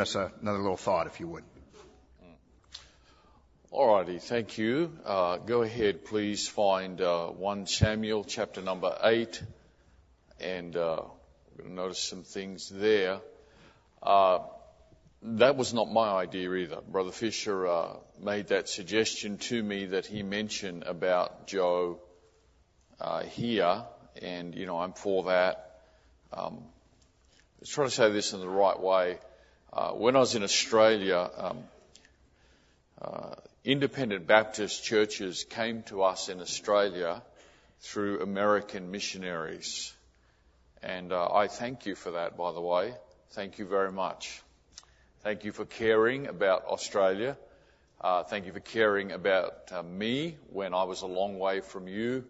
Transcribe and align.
us 0.00 0.14
another 0.14 0.58
little 0.58 0.76
thought, 0.76 1.06
if 1.06 1.20
you 1.20 1.28
would. 1.28 1.44
All 3.70 3.96
righty, 3.96 4.18
thank 4.18 4.56
you. 4.56 4.96
Uh, 5.04 5.38
go 5.38 5.62
ahead, 5.62 6.04
please 6.04 6.46
find 6.46 7.00
uh, 7.00 7.26
1 7.26 7.66
Samuel 7.66 8.22
chapter 8.22 8.62
number 8.62 8.96
8, 9.02 9.42
and 10.40 10.76
uh, 10.76 11.02
we're 11.50 11.64
going 11.64 11.70
to 11.70 11.82
notice 11.82 11.98
some 11.98 12.22
things 12.22 12.68
there. 12.68 13.20
Uh, 14.00 14.38
that 15.22 15.56
was 15.56 15.72
not 15.74 15.90
my 15.90 16.08
idea 16.08 16.52
either. 16.52 16.80
Brother 16.86 17.10
Fisher 17.10 17.66
uh, 17.66 17.96
made 18.22 18.48
that 18.48 18.68
suggestion 18.68 19.38
to 19.38 19.62
me 19.62 19.86
that 19.86 20.06
he 20.06 20.22
mentioned 20.22 20.84
about 20.84 21.46
Joe 21.46 21.98
uh, 23.00 23.22
here, 23.22 23.84
and 24.22 24.54
you 24.54 24.66
know 24.66 24.78
I'm 24.78 24.92
for 24.92 25.24
that. 25.24 25.80
Um, 26.32 26.62
let's 27.60 27.70
try 27.70 27.86
to 27.86 27.90
say 27.90 28.12
this 28.12 28.32
in 28.32 28.40
the 28.40 28.48
right 28.48 28.78
way. 28.78 29.18
When 29.94 30.16
I 30.16 30.20
was 30.20 30.34
in 30.34 30.42
Australia. 30.42 31.30
Um, 31.36 31.64
independent 33.64 34.26
Baptist 34.26 34.84
churches 34.84 35.44
came 35.48 35.82
to 35.84 36.02
us 36.02 36.28
in 36.28 36.40
Australia 36.40 37.22
through 37.80 38.20
American 38.20 38.90
missionaries. 38.90 39.92
And 40.82 41.12
uh, 41.12 41.32
I 41.32 41.48
thank 41.48 41.86
you 41.86 41.94
for 41.94 42.12
that, 42.12 42.36
by 42.36 42.52
the 42.52 42.60
way. 42.60 42.92
Thank 43.30 43.58
you 43.58 43.66
very 43.66 43.90
much. 43.90 44.42
Thank 45.22 45.44
you 45.44 45.52
for 45.52 45.64
caring 45.64 46.26
about 46.26 46.66
Australia. 46.66 47.38
Uh, 48.00 48.22
thank 48.22 48.44
you 48.44 48.52
for 48.52 48.60
caring 48.60 49.12
about 49.12 49.72
uh, 49.72 49.82
me 49.82 50.36
when 50.50 50.74
I 50.74 50.84
was 50.84 51.00
a 51.00 51.06
long 51.06 51.38
way 51.38 51.60
from 51.60 51.88
you. 51.88 52.24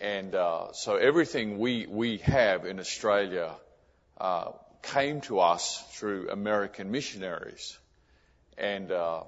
And 0.00 0.34
uh, 0.34 0.72
so 0.72 0.96
everything 0.96 1.58
we, 1.58 1.86
we 1.86 2.18
have 2.18 2.66
in 2.66 2.78
Australia 2.78 3.52
uh, 4.18 4.50
came 4.82 5.20
to 5.22 5.40
us 5.40 5.82
through 5.92 6.30
American 6.30 6.90
missionaries. 6.90 7.78
And 8.58 8.92
uh, 8.92 9.22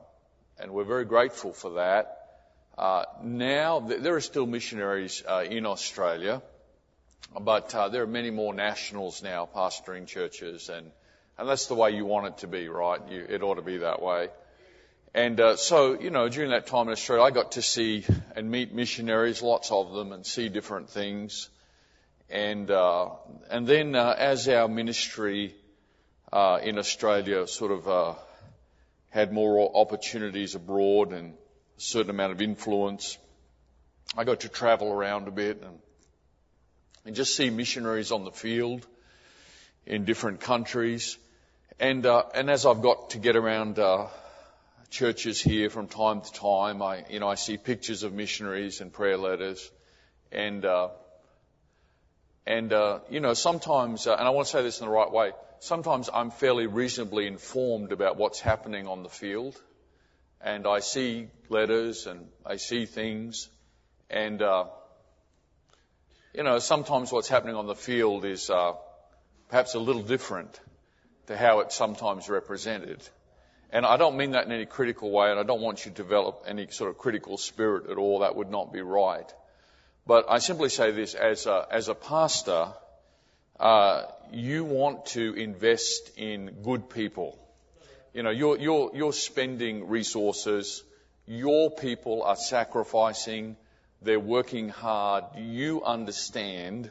and 0.59 0.73
we're 0.73 0.85
very 0.85 1.05
grateful 1.05 1.53
for 1.53 1.75
that. 1.75 2.21
Uh, 2.77 3.05
now, 3.23 3.81
there 3.81 4.15
are 4.17 4.21
still 4.21 4.47
missionaries 4.47 5.23
uh, 5.27 5.45
in 5.49 5.67
Australia, 5.67 6.43
but 7.41 7.75
uh, 7.75 7.89
there 7.89 8.03
are 8.03 8.07
many 8.07 8.31
more 8.31 8.53
nationals 8.53 9.23
now 9.23 9.49
pastoring 9.53 10.07
churches, 10.07 10.69
and, 10.69 10.91
and 11.39 11.49
that's 11.49 11.67
the 11.67 11.75
way 11.75 11.91
you 11.91 12.05
want 12.05 12.27
it 12.27 12.39
to 12.39 12.47
be, 12.47 12.69
right? 12.69 13.01
You, 13.11 13.27
it 13.29 13.43
ought 13.43 13.57
to 13.57 13.63
be 13.63 13.79
that 13.79 14.03
way. 14.03 14.29
And 15.15 15.41
uh, 15.41 15.57
so, 15.57 16.01
you 16.01 16.11
know, 16.11 16.29
during 16.29 16.51
that 16.51 16.67
time 16.67 16.89
in 16.89 16.93
Australia, 16.93 17.23
I 17.23 17.31
got 17.31 17.53
to 17.53 17.63
see 17.63 18.05
and 18.35 18.51
meet 18.51 18.73
missionaries, 18.73 19.43
lots 19.43 19.71
of 19.71 19.93
them, 19.93 20.11
and 20.11 20.27
see 20.27 20.49
different 20.49 20.91
things. 20.91 21.49
And 22.31 22.71
uh, 22.71 23.11
and 23.51 23.67
then 23.67 23.95
uh, 23.95 24.15
as 24.17 24.49
our 24.49 24.69
ministry 24.69 25.55
in 26.33 26.79
Australia 26.79 27.47
sort 27.47 27.71
of 27.71 28.17
had 29.15 29.33
more 29.33 29.71
opportunities 29.77 30.57
abroad 30.57 31.13
and 31.13 31.35
a 31.35 31.81
certain 31.81 32.11
amount 32.11 32.33
of 32.33 32.43
influence. 32.43 33.17
I 34.17 34.25
got 34.25 34.41
to 34.41 34.49
travel 34.49 34.93
around 34.93 35.29
a 35.29 35.31
bit 35.31 35.63
and, 35.63 35.79
and 37.05 37.15
just 37.15 37.37
see 37.37 37.49
missionaries 37.49 38.11
on 38.11 38.25
the 38.25 38.33
field 38.33 38.85
in 39.87 40.05
different 40.05 40.41
countries. 40.41 41.17
And, 41.79 42.05
uh, 42.07 42.25
and 42.35 42.51
as 42.51 42.67
I've 42.67 42.83
got 42.83 43.11
to 43.11 43.19
get 43.19 43.37
around, 43.37 43.79
uh, 43.79 44.07
churches 44.91 45.41
here 45.41 45.71
from 45.71 45.87
time 45.87 46.21
to 46.21 46.33
time, 46.33 46.83
I, 46.83 47.05
you 47.09 47.21
know, 47.21 47.29
I 47.29 47.35
see 47.37 47.57
pictures 47.57 48.03
of 48.03 48.13
missionaries 48.13 48.81
and 48.81 48.93
prayer 48.93 49.17
letters 49.17 49.71
and, 50.33 50.65
uh, 50.65 50.89
and, 52.47 52.73
uh, 52.73 53.01
you 53.09 53.21
know, 53.21 53.35
sometimes, 53.35 54.07
uh, 54.07 54.15
and 54.15 54.27
I 54.27 54.31
want 54.31 54.47
to 54.47 54.53
say 54.53 54.63
this 54.63 54.81
in 54.81 54.87
the 54.87 54.93
right 54.93 55.11
way, 55.11 55.33
sometimes 55.61 56.11
I'm 56.13 56.31
fairly 56.31 56.67
reasonably 56.67 57.27
informed 57.27 57.91
about 57.93 58.17
what's 58.17 58.39
happening 58.39 58.87
on 58.87 59.03
the 59.03 59.09
field, 59.09 59.61
and 60.43 60.67
I 60.67 60.81
see 60.81 61.29
letters 61.49 62.07
and 62.07 62.29
I 62.45 62.57
see 62.57 62.85
things, 62.85 63.49
and 64.11 64.43
uh, 64.43 64.67
you 66.35 66.43
know 66.43 66.59
sometimes 66.59 67.11
what's 67.11 67.29
happening 67.29 67.57
on 67.57 67.67
the 67.67 67.75
field 67.75 68.27
is 68.27 68.51
uh, 68.51 68.75
perhaps 69.49 69.75
a 69.75 69.79
little 69.79 70.03
different 70.03 70.61
to 71.29 71.37
how 71.37 71.61
it's 71.61 71.75
sometimes 71.75 72.29
represented. 72.29 73.01
And 73.71 73.87
I 73.87 73.97
don't 73.97 74.19
mean 74.19 74.33
that 74.33 74.45
in 74.45 74.53
any 74.53 74.67
critical 74.67 75.11
way, 75.11 75.31
and 75.31 75.41
I 75.41 75.43
don't 75.43 75.63
want 75.63 75.87
you 75.87 75.91
to 75.91 75.97
develop 75.97 76.45
any 76.47 76.69
sort 76.71 76.91
of 76.91 76.99
critical 76.99 77.39
spirit 77.39 77.91
at 77.91 77.97
all. 77.97 78.19
That 78.19 78.37
would 78.37 78.51
not 78.51 78.73
be 78.73 78.83
right. 78.83 79.33
But 80.07 80.27
I 80.29 80.39
simply 80.39 80.69
say 80.69 80.91
this 80.91 81.15
as 81.15 81.47
a, 81.47 81.67
as 81.71 81.89
a 81.89 81.95
pastor, 81.95 82.69
uh, 83.59 84.03
you 84.33 84.65
want 84.65 85.07
to 85.07 85.35
invest 85.35 86.11
in 86.17 86.59
good 86.63 86.91
people. 86.91 87.39
You 88.13 88.23
know, 88.23 88.31
you're, 88.31 88.59
you're, 88.59 88.91
you're 88.95 89.13
spending 89.13 89.89
resources. 89.89 90.83
Your 91.27 91.71
people 91.71 92.23
are 92.23 92.37
sacrificing. 92.37 93.57
They're 94.03 94.21
working 94.21 94.69
hard. 94.69 95.25
You 95.37 95.83
understand 95.83 96.91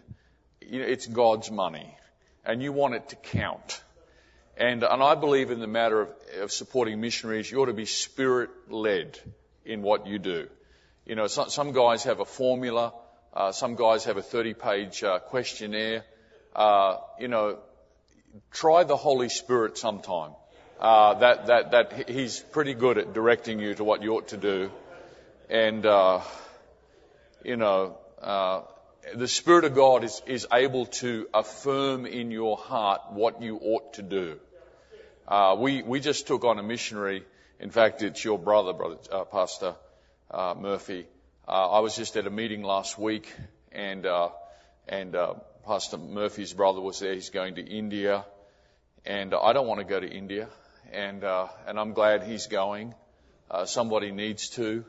you 0.61 0.79
know, 0.79 0.85
it's 0.85 1.05
God's 1.05 1.51
money 1.51 1.95
and 2.45 2.61
you 2.61 2.73
want 2.73 2.95
it 2.95 3.09
to 3.09 3.15
count. 3.15 3.81
And, 4.57 4.83
and 4.83 5.01
I 5.01 5.15
believe 5.15 5.51
in 5.51 5.59
the 5.59 5.67
matter 5.67 6.01
of, 6.01 6.09
of 6.41 6.51
supporting 6.51 6.99
missionaries, 7.01 7.49
you 7.49 7.61
ought 7.61 7.67
to 7.67 7.73
be 7.73 7.85
spirit 7.85 8.49
led 8.69 9.19
in 9.65 9.81
what 9.81 10.07
you 10.07 10.19
do. 10.19 10.47
You 11.05 11.15
know, 11.15 11.27
some, 11.27 11.49
some 11.49 11.71
guys 11.71 12.03
have 12.03 12.19
a 12.19 12.25
formula. 12.25 12.93
Uh, 13.35 13.51
some 13.51 13.75
guys 13.75 14.05
have 14.05 14.17
a 14.17 14.21
30 14.21 14.53
page 14.53 15.03
uh, 15.03 15.19
questionnaire 15.19 16.03
uh, 16.55 16.97
you 17.19 17.27
know, 17.27 17.57
try 18.51 18.83
the 18.83 18.97
Holy 18.97 19.29
Spirit 19.29 19.77
sometime. 19.77 20.31
Uh, 20.79 21.13
that, 21.15 21.47
that, 21.47 21.71
that 21.71 22.09
he's 22.09 22.39
pretty 22.39 22.73
good 22.73 22.97
at 22.97 23.13
directing 23.13 23.59
you 23.59 23.73
to 23.75 23.83
what 23.83 24.03
you 24.03 24.13
ought 24.13 24.29
to 24.29 24.37
do. 24.37 24.71
And, 25.49 25.85
uh, 25.85 26.21
you 27.43 27.55
know, 27.55 27.97
uh, 28.21 28.61
the 29.15 29.27
Spirit 29.27 29.65
of 29.65 29.75
God 29.75 30.03
is, 30.03 30.21
is 30.25 30.47
able 30.51 30.87
to 30.87 31.27
affirm 31.33 32.05
in 32.05 32.31
your 32.31 32.57
heart 32.57 33.01
what 33.11 33.41
you 33.41 33.57
ought 33.57 33.93
to 33.93 34.01
do. 34.01 34.39
Uh, 35.27 35.55
we, 35.57 35.81
we 35.81 35.99
just 35.99 36.27
took 36.27 36.43
on 36.43 36.59
a 36.59 36.63
missionary. 36.63 37.23
In 37.59 37.69
fact, 37.69 38.01
it's 38.01 38.23
your 38.23 38.37
brother, 38.37 38.73
brother 38.73 38.97
Pastor 39.31 39.75
uh, 40.31 40.53
Murphy. 40.59 41.07
Uh, 41.45 41.71
I 41.71 41.79
was 41.81 41.97
just 41.97 42.15
at 42.15 42.25
a 42.25 42.29
meeting 42.29 42.63
last 42.63 42.97
week, 42.97 43.29
and 43.73 44.05
uh, 44.05 44.29
and 44.87 45.13
uh, 45.13 45.33
Pastor 45.65 45.97
Murphy's 45.97 46.53
brother 46.53 46.79
was 46.79 46.99
there. 47.01 47.13
He's 47.13 47.31
going 47.31 47.55
to 47.55 47.61
India, 47.61 48.23
and 49.05 49.33
I 49.33 49.51
don't 49.51 49.67
want 49.67 49.81
to 49.81 49.85
go 49.85 49.99
to 49.99 50.07
India, 50.07 50.47
and 50.93 51.21
uh, 51.21 51.49
and 51.67 51.77
I'm 51.77 51.91
glad 51.91 52.23
he's 52.23 52.47
going. 52.47 52.95
Uh, 53.51 53.65
somebody 53.65 54.11
needs 54.11 54.51
to, 54.51 54.85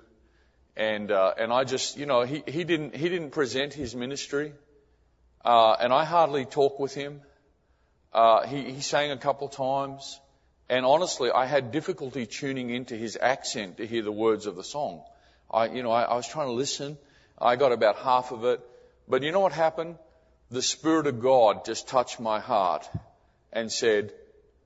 and 0.76 1.10
uh, 1.10 1.34
and 1.36 1.52
I 1.52 1.64
just 1.64 1.98
you 1.98 2.06
know 2.06 2.22
he 2.22 2.44
he 2.46 2.62
didn't 2.62 2.94
he 2.94 3.08
didn't 3.08 3.30
present 3.30 3.74
his 3.74 3.96
ministry, 3.96 4.52
uh, 5.44 5.72
and 5.80 5.92
I 5.92 6.04
hardly 6.04 6.44
talk 6.44 6.78
with 6.78 6.94
him. 6.94 7.20
Uh, 8.12 8.46
he 8.46 8.70
he 8.74 8.80
sang 8.80 9.10
a 9.10 9.16
couple 9.16 9.48
times, 9.48 10.20
and 10.68 10.86
honestly, 10.86 11.32
I 11.32 11.46
had 11.46 11.72
difficulty 11.72 12.26
tuning 12.26 12.70
into 12.70 12.94
his 12.94 13.18
accent 13.20 13.78
to 13.78 13.88
hear 13.88 14.02
the 14.02 14.12
words 14.12 14.46
of 14.46 14.54
the 14.54 14.62
song. 14.62 15.02
I 15.54 15.66
you 15.66 15.82
know 15.82 15.90
I, 15.90 16.02
I 16.02 16.14
was 16.14 16.28
trying 16.28 16.48
to 16.48 16.52
listen. 16.52 16.98
I 17.40 17.56
got 17.56 17.72
about 17.72 17.96
half 17.96 18.32
of 18.32 18.44
it, 18.44 18.60
but 19.08 19.22
you 19.22 19.32
know 19.32 19.40
what 19.40 19.52
happened? 19.52 19.96
the 20.50 20.62
Spirit 20.62 21.06
of 21.06 21.20
God 21.20 21.64
just 21.64 21.88
touched 21.88 22.20
my 22.20 22.40
heart 22.40 22.88
and 23.52 23.70
said, 23.70 24.12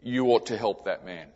you 0.03 0.27
ought 0.27 0.47
to 0.47 0.57
help 0.57 0.85
that 0.85 1.05
man. 1.05 1.27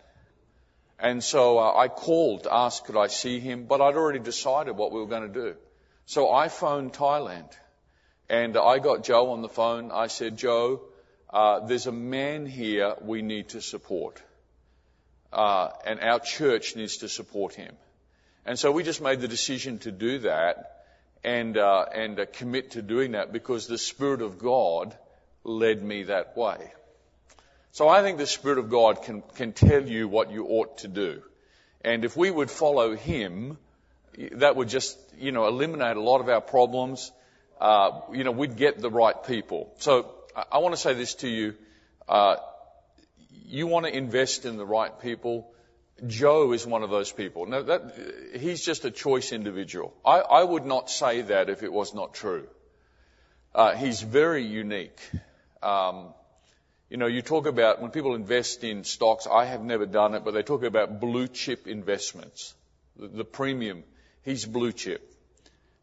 And 0.98 1.22
so 1.22 1.58
uh, 1.58 1.74
I 1.74 1.88
called 1.88 2.44
to 2.44 2.54
ask 2.54 2.84
could 2.84 2.96
I 2.96 3.08
see 3.08 3.40
him, 3.40 3.64
but 3.64 3.80
I'd 3.80 3.96
already 3.96 4.20
decided 4.20 4.76
what 4.76 4.92
we 4.92 5.00
were 5.00 5.06
going 5.06 5.32
to 5.32 5.40
do. 5.40 5.54
So 6.06 6.30
I 6.30 6.48
phoned 6.48 6.92
Thailand 6.92 7.50
and 8.28 8.56
I 8.56 8.78
got 8.78 9.04
Joe 9.04 9.30
on 9.30 9.42
the 9.42 9.48
phone. 9.48 9.90
I 9.90 10.06
said, 10.06 10.36
Joe, 10.36 10.82
uh, 11.30 11.60
there's 11.60 11.86
a 11.86 11.92
man 11.92 12.46
here 12.46 12.94
we 13.00 13.22
need 13.22 13.50
to 13.50 13.60
support. 13.60 14.22
Uh, 15.32 15.70
and 15.86 16.00
our 16.00 16.20
church 16.20 16.76
needs 16.76 16.98
to 16.98 17.08
support 17.08 17.54
him. 17.54 17.74
And 18.44 18.58
so 18.58 18.72
we 18.72 18.82
just 18.82 19.00
made 19.00 19.20
the 19.20 19.28
decision 19.28 19.78
to 19.80 19.92
do 19.92 20.18
that 20.20 20.84
and 21.24 21.56
uh, 21.56 21.86
and 21.94 22.18
uh, 22.18 22.26
commit 22.32 22.72
to 22.72 22.82
doing 22.82 23.12
that 23.12 23.32
because 23.32 23.66
the 23.66 23.78
Spirit 23.78 24.22
of 24.22 24.38
God 24.38 24.96
led 25.44 25.82
me 25.82 26.04
that 26.04 26.36
way. 26.36 26.72
So 27.70 27.88
I 27.88 28.02
think 28.02 28.18
the 28.18 28.26
Spirit 28.26 28.58
of 28.58 28.68
God 28.68 29.02
can 29.02 29.22
can 29.36 29.52
tell 29.52 29.82
you 29.82 30.08
what 30.08 30.30
you 30.30 30.46
ought 30.46 30.78
to 30.78 30.88
do, 30.88 31.22
and 31.82 32.04
if 32.04 32.16
we 32.16 32.30
would 32.30 32.50
follow 32.50 32.96
Him, 32.96 33.58
that 34.32 34.56
would 34.56 34.68
just 34.68 34.98
you 35.18 35.30
know 35.30 35.46
eliminate 35.46 35.96
a 35.96 36.02
lot 36.02 36.20
of 36.20 36.28
our 36.28 36.40
problems. 36.40 37.12
Uh, 37.60 38.00
you 38.12 38.24
know, 38.24 38.32
we'd 38.32 38.56
get 38.56 38.80
the 38.80 38.90
right 38.90 39.22
people. 39.24 39.72
So 39.78 40.12
I, 40.34 40.44
I 40.52 40.58
want 40.58 40.74
to 40.74 40.80
say 40.80 40.94
this 40.94 41.14
to 41.16 41.28
you. 41.28 41.54
Uh, 42.08 42.36
you 43.46 43.68
want 43.68 43.86
to 43.86 43.96
invest 43.96 44.46
in 44.46 44.56
the 44.56 44.66
right 44.66 44.98
people 45.00 45.51
Joe 46.06 46.52
is 46.52 46.66
one 46.66 46.82
of 46.82 46.90
those 46.90 47.12
people. 47.12 47.46
Now 47.46 47.62
that, 47.62 47.94
he's 48.40 48.64
just 48.64 48.84
a 48.84 48.90
choice 48.90 49.32
individual. 49.32 49.94
I, 50.04 50.20
I 50.20 50.42
would 50.42 50.66
not 50.66 50.90
say 50.90 51.22
that 51.22 51.50
if 51.50 51.62
it 51.62 51.72
was 51.72 51.94
not 51.94 52.14
true. 52.14 52.48
Uh, 53.54 53.74
he's 53.76 54.02
very 54.02 54.44
unique. 54.44 54.98
Um, 55.62 56.14
You 56.92 56.98
know, 56.98 57.08
you 57.08 57.22
talk 57.22 57.46
about 57.46 57.80
when 57.80 57.90
people 57.90 58.14
invest 58.14 58.64
in 58.64 58.84
stocks, 58.84 59.26
I 59.26 59.46
have 59.46 59.62
never 59.64 59.86
done 59.86 60.14
it, 60.16 60.24
but 60.24 60.34
they 60.34 60.42
talk 60.42 60.62
about 60.62 61.00
blue 61.00 61.26
chip 61.26 61.66
investments. 61.66 62.54
The, 62.96 63.08
the 63.08 63.24
premium, 63.24 63.84
he's 64.24 64.44
blue 64.44 64.72
chip. 64.72 65.00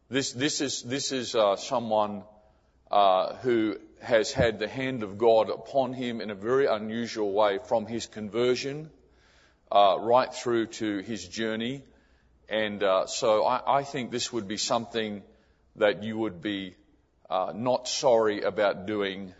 This, 0.08 0.30
this 0.32 0.60
is, 0.60 0.82
this 0.82 1.10
is 1.10 1.34
uh, 1.34 1.56
someone 1.56 2.22
uh, 2.92 3.34
who 3.42 3.78
has 4.00 4.30
had 4.30 4.60
the 4.60 4.68
hand 4.68 5.02
of 5.02 5.18
God 5.18 5.50
upon 5.50 5.92
him 5.94 6.20
in 6.20 6.30
a 6.30 6.36
very 6.36 6.66
unusual 6.66 7.32
way 7.32 7.58
from 7.72 7.86
his 7.86 8.06
conversion 8.06 8.90
uh, 9.72 9.96
right 10.00 10.32
through 10.32 10.66
to 10.66 10.98
his 10.98 11.26
journey. 11.26 11.82
And 12.48 12.82
uh, 12.82 13.06
so 13.06 13.44
I, 13.44 13.78
I, 13.78 13.82
think 13.84 14.10
this 14.10 14.32
would 14.32 14.48
be 14.48 14.56
something 14.56 15.22
that 15.76 16.02
you 16.02 16.18
would 16.18 16.42
be 16.42 16.74
uh, 17.28 17.52
not 17.54 17.86
sorry 17.86 18.42
about 18.42 18.86
doing 18.86 19.32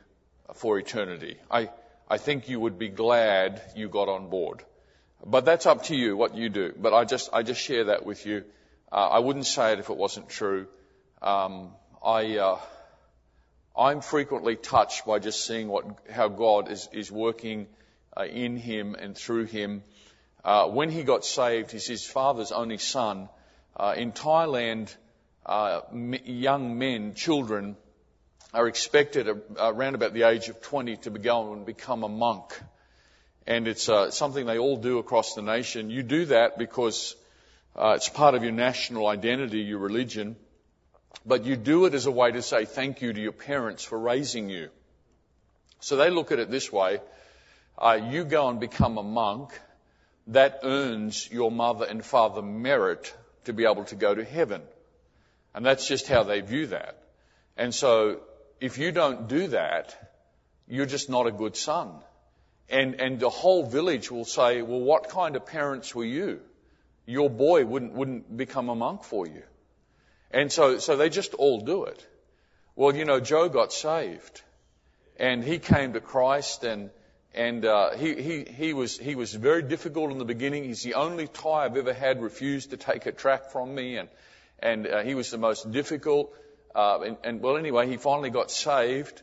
for 0.55 0.79
eternity. 0.79 1.37
I, 1.51 1.71
I 2.09 2.19
think 2.19 2.49
you 2.49 2.61
would 2.61 2.79
be 2.79 2.89
glad 2.89 3.61
you 3.75 3.89
got 3.89 4.09
on 4.09 4.31
board. 4.31 4.63
But 5.27 5.45
that's 5.45 5.67
up 5.67 5.85
to 5.85 5.97
you 5.97 6.17
what 6.17 6.35
you 6.35 6.49
do. 6.49 6.73
But 6.77 6.95
I 6.95 7.05
just, 7.05 7.31
I 7.33 7.43
just 7.43 7.61
share 7.61 7.85
that 7.85 8.07
with 8.07 8.25
you. 8.27 8.45
Uh, 8.91 9.09
I 9.09 9.19
wouldn't 9.19 9.47
say 9.47 9.73
it 9.73 9.81
if 9.81 9.91
it 9.91 9.97
wasn't 9.97 10.29
true. 10.29 10.67
Um, 11.21 11.73
I, 12.03 12.39
uh, 12.39 12.59
I'm 13.77 14.01
frequently 14.01 14.57
touched 14.57 15.05
by 15.05 15.19
just 15.19 15.47
seeing 15.47 15.69
what, 15.69 15.85
how 16.11 16.29
God 16.29 16.71
is, 16.71 16.89
is 16.93 17.11
working 17.11 17.67
uh, 18.17 18.25
in 18.25 18.57
him 18.57 18.95
and 18.95 19.17
through 19.17 19.45
him. 19.45 19.83
Uh, 20.45 20.69
when 20.69 20.91
he 20.91 21.03
got 21.03 21.25
saved, 21.25 21.71
he's 21.71 21.87
his 21.87 22.05
father's 22.05 22.53
only 22.53 22.79
son. 22.79 23.29
Uh, 23.77 23.95
in 23.97 24.13
Thailand, 24.13 24.95
uh, 25.45 25.81
young 26.25 26.79
men, 26.79 27.15
children, 27.15 27.77
are 28.53 28.67
expected 28.67 29.29
around 29.59 29.95
about 29.95 30.13
the 30.13 30.25
age 30.25 30.49
of 30.49 30.61
20 30.61 30.97
to 30.97 31.11
go 31.11 31.53
and 31.53 31.65
become 31.65 32.03
a 32.03 32.09
monk. 32.09 32.59
And 33.47 33.69
it's 33.69 33.89
uh, 33.89 34.11
something 34.11 34.47
they 34.47 34.59
all 34.59 34.77
do 34.77 34.99
across 34.99 35.35
the 35.35 35.43
nation. 35.43 35.91
You 35.91 36.03
do 36.03 36.27
that 36.27 36.59
because 36.59 37.17
uh, 37.77 37.95
it's 37.97 38.09
part 38.09 38.35
of 38.35 38.43
your 38.43 38.53
national 38.53 39.07
identity, 39.07 39.61
your 39.61 39.79
religion. 39.79 40.37
But 41.27 41.45
you 41.45 41.57
do 41.57 41.85
it 41.87 41.95
as 41.95 42.07
a 42.07 42.11
way 42.11 42.33
to 42.33 42.43
say 42.43 42.65
thank 42.65 43.03
you 43.03 43.13
to 43.13 43.21
your 43.21 43.33
parents 43.33 43.85
for 43.85 43.99
raising 43.99 44.49
you. 44.49 44.71
So 45.81 45.97
they 45.97 46.11
look 46.11 46.33
at 46.33 46.39
it 46.39 46.51
this 46.51 46.73
way. 46.73 47.01
Uh, 47.79 47.99
you 48.11 48.25
go 48.25 48.49
and 48.49 48.61
become 48.61 48.99
a 48.99 49.03
monk. 49.03 49.59
That 50.29 50.61
earns 50.63 51.29
your 51.31 51.51
mother 51.51 51.87
and 51.87 52.05
father 52.05 52.43
merit 52.43 53.15
to 53.45 53.53
be 53.53 53.65
able 53.65 53.85
to 53.87 53.97
go 53.97 54.15
to 54.15 54.25
heaven. 54.25 54.63
And 55.55 55.65
that's 55.67 55.89
just 55.89 56.07
how 56.07 56.23
they 56.23 56.41
view 56.41 56.69
that. 56.69 57.03
And 57.57 57.75
so 57.75 58.21
if 58.61 58.79
you 58.79 58.93
don't 58.93 59.29
do 59.29 59.49
that, 59.49 60.13
you're 60.69 60.87
just 60.87 61.11
not 61.11 61.27
a 61.27 61.33
good 61.33 61.57
son. 61.57 61.91
And, 62.69 63.01
and 63.01 63.19
the 63.19 63.31
whole 63.31 63.67
village 63.67 64.11
will 64.11 64.25
say, 64.25 64.63
well, 64.63 64.81
what 64.81 65.09
kind 65.09 65.35
of 65.35 65.47
parents 65.47 65.95
were 65.95 66.05
you? 66.05 66.41
Your 67.07 67.29
boy 67.29 67.65
wouldn't, 67.65 67.93
wouldn't 67.93 68.37
become 68.37 68.69
a 68.69 68.75
monk 68.77 69.03
for 69.03 69.27
you. 69.27 69.43
And 70.31 70.53
so, 70.53 70.79
so 70.79 70.97
they 70.97 71.09
just 71.09 71.35
all 71.35 71.61
do 71.61 71.85
it. 71.85 72.07
Well, 72.77 72.95
you 72.95 73.05
know, 73.05 73.19
Joe 73.19 73.49
got 73.49 73.73
saved 73.73 74.43
and 75.19 75.43
he 75.43 75.59
came 75.59 75.95
to 75.95 76.01
Christ 76.01 76.63
and, 76.63 76.91
and, 77.35 77.65
uh, 77.65 77.97
he, 77.97 78.21
he, 78.21 78.45
he 78.45 78.73
was, 78.73 78.99
he 78.99 79.15
was 79.15 79.33
very 79.33 79.63
difficult 79.63 80.11
in 80.11 80.19
the 80.19 80.25
beginning. 80.25 80.65
He's 80.65 80.83
the 80.83 80.95
only 80.95 81.29
Thai 81.29 81.65
I've 81.65 81.77
ever 81.77 81.93
had 81.93 82.21
refused 82.23 82.71
to 82.71 82.77
take 82.77 83.07
a 83.07 83.13
track 83.13 83.53
from 83.53 83.75
me 83.75 83.97
and, 83.97 84.09
and, 84.59 84.87
uh, 84.87 85.03
he 85.03 85.15
was 85.15 85.31
the 85.31 85.39
most 85.39 85.71
difficult. 85.71 86.35
Uh, 86.75 87.01
and, 87.01 87.17
and 87.25 87.41
well, 87.41 87.57
anyway, 87.57 87.89
he 87.89 87.97
finally 87.97 88.31
got 88.31 88.51
saved. 88.51 89.23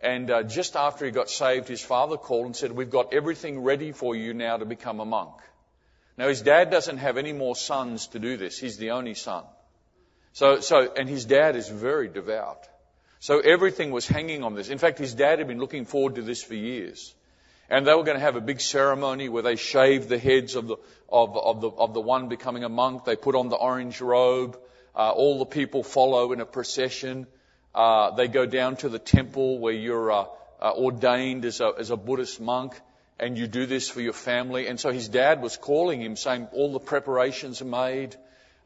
And 0.00 0.30
uh, 0.30 0.42
just 0.42 0.74
after 0.74 1.04
he 1.04 1.12
got 1.12 1.30
saved, 1.30 1.68
his 1.68 1.80
father 1.80 2.16
called 2.16 2.46
and 2.46 2.56
said, 2.56 2.72
"We've 2.72 2.90
got 2.90 3.14
everything 3.14 3.62
ready 3.62 3.92
for 3.92 4.16
you 4.16 4.34
now 4.34 4.56
to 4.56 4.64
become 4.64 4.98
a 4.98 5.04
monk." 5.04 5.34
Now 6.18 6.28
his 6.28 6.42
dad 6.42 6.70
doesn't 6.70 6.98
have 6.98 7.16
any 7.16 7.32
more 7.32 7.54
sons 7.54 8.08
to 8.08 8.18
do 8.18 8.36
this. 8.36 8.58
He's 8.58 8.78
the 8.78 8.90
only 8.90 9.14
son. 9.14 9.44
So, 10.32 10.60
so, 10.60 10.92
and 10.92 11.08
his 11.08 11.24
dad 11.24 11.56
is 11.56 11.68
very 11.68 12.08
devout. 12.08 12.66
So 13.20 13.38
everything 13.38 13.92
was 13.92 14.06
hanging 14.06 14.42
on 14.42 14.54
this. 14.54 14.68
In 14.68 14.78
fact, 14.78 14.98
his 14.98 15.14
dad 15.14 15.38
had 15.38 15.46
been 15.46 15.60
looking 15.60 15.84
forward 15.84 16.16
to 16.16 16.22
this 16.22 16.42
for 16.42 16.54
years. 16.54 17.14
And 17.72 17.86
they 17.86 17.94
were 17.94 18.04
going 18.04 18.18
to 18.18 18.22
have 18.22 18.36
a 18.36 18.42
big 18.42 18.60
ceremony 18.60 19.30
where 19.30 19.42
they 19.42 19.56
shaved 19.56 20.10
the 20.10 20.18
heads 20.18 20.56
of 20.56 20.66
the, 20.66 20.76
of, 21.08 21.38
of 21.38 21.62
the, 21.62 21.70
of 21.70 21.94
the 21.94 22.02
one 22.02 22.28
becoming 22.28 22.64
a 22.64 22.68
monk. 22.68 23.06
They 23.06 23.16
put 23.16 23.34
on 23.34 23.48
the 23.48 23.56
orange 23.56 23.98
robe. 24.02 24.58
Uh, 24.94 25.10
all 25.10 25.38
the 25.38 25.46
people 25.46 25.82
follow 25.82 26.32
in 26.32 26.42
a 26.42 26.44
procession. 26.44 27.26
Uh, 27.74 28.10
they 28.10 28.28
go 28.28 28.44
down 28.44 28.76
to 28.76 28.90
the 28.90 28.98
temple 28.98 29.58
where 29.58 29.72
you're 29.72 30.12
uh, 30.12 30.24
uh, 30.60 30.74
ordained 30.76 31.46
as 31.46 31.62
a, 31.62 31.72
as 31.78 31.88
a 31.88 31.96
Buddhist 31.96 32.42
monk, 32.42 32.78
and 33.18 33.38
you 33.38 33.46
do 33.46 33.64
this 33.64 33.88
for 33.88 34.02
your 34.02 34.12
family. 34.12 34.66
And 34.66 34.78
so 34.78 34.90
his 34.90 35.08
dad 35.08 35.40
was 35.40 35.56
calling 35.56 36.02
him, 36.02 36.14
saying 36.14 36.48
all 36.52 36.74
the 36.74 36.78
preparations 36.78 37.62
are 37.62 37.72
made. 37.86 38.14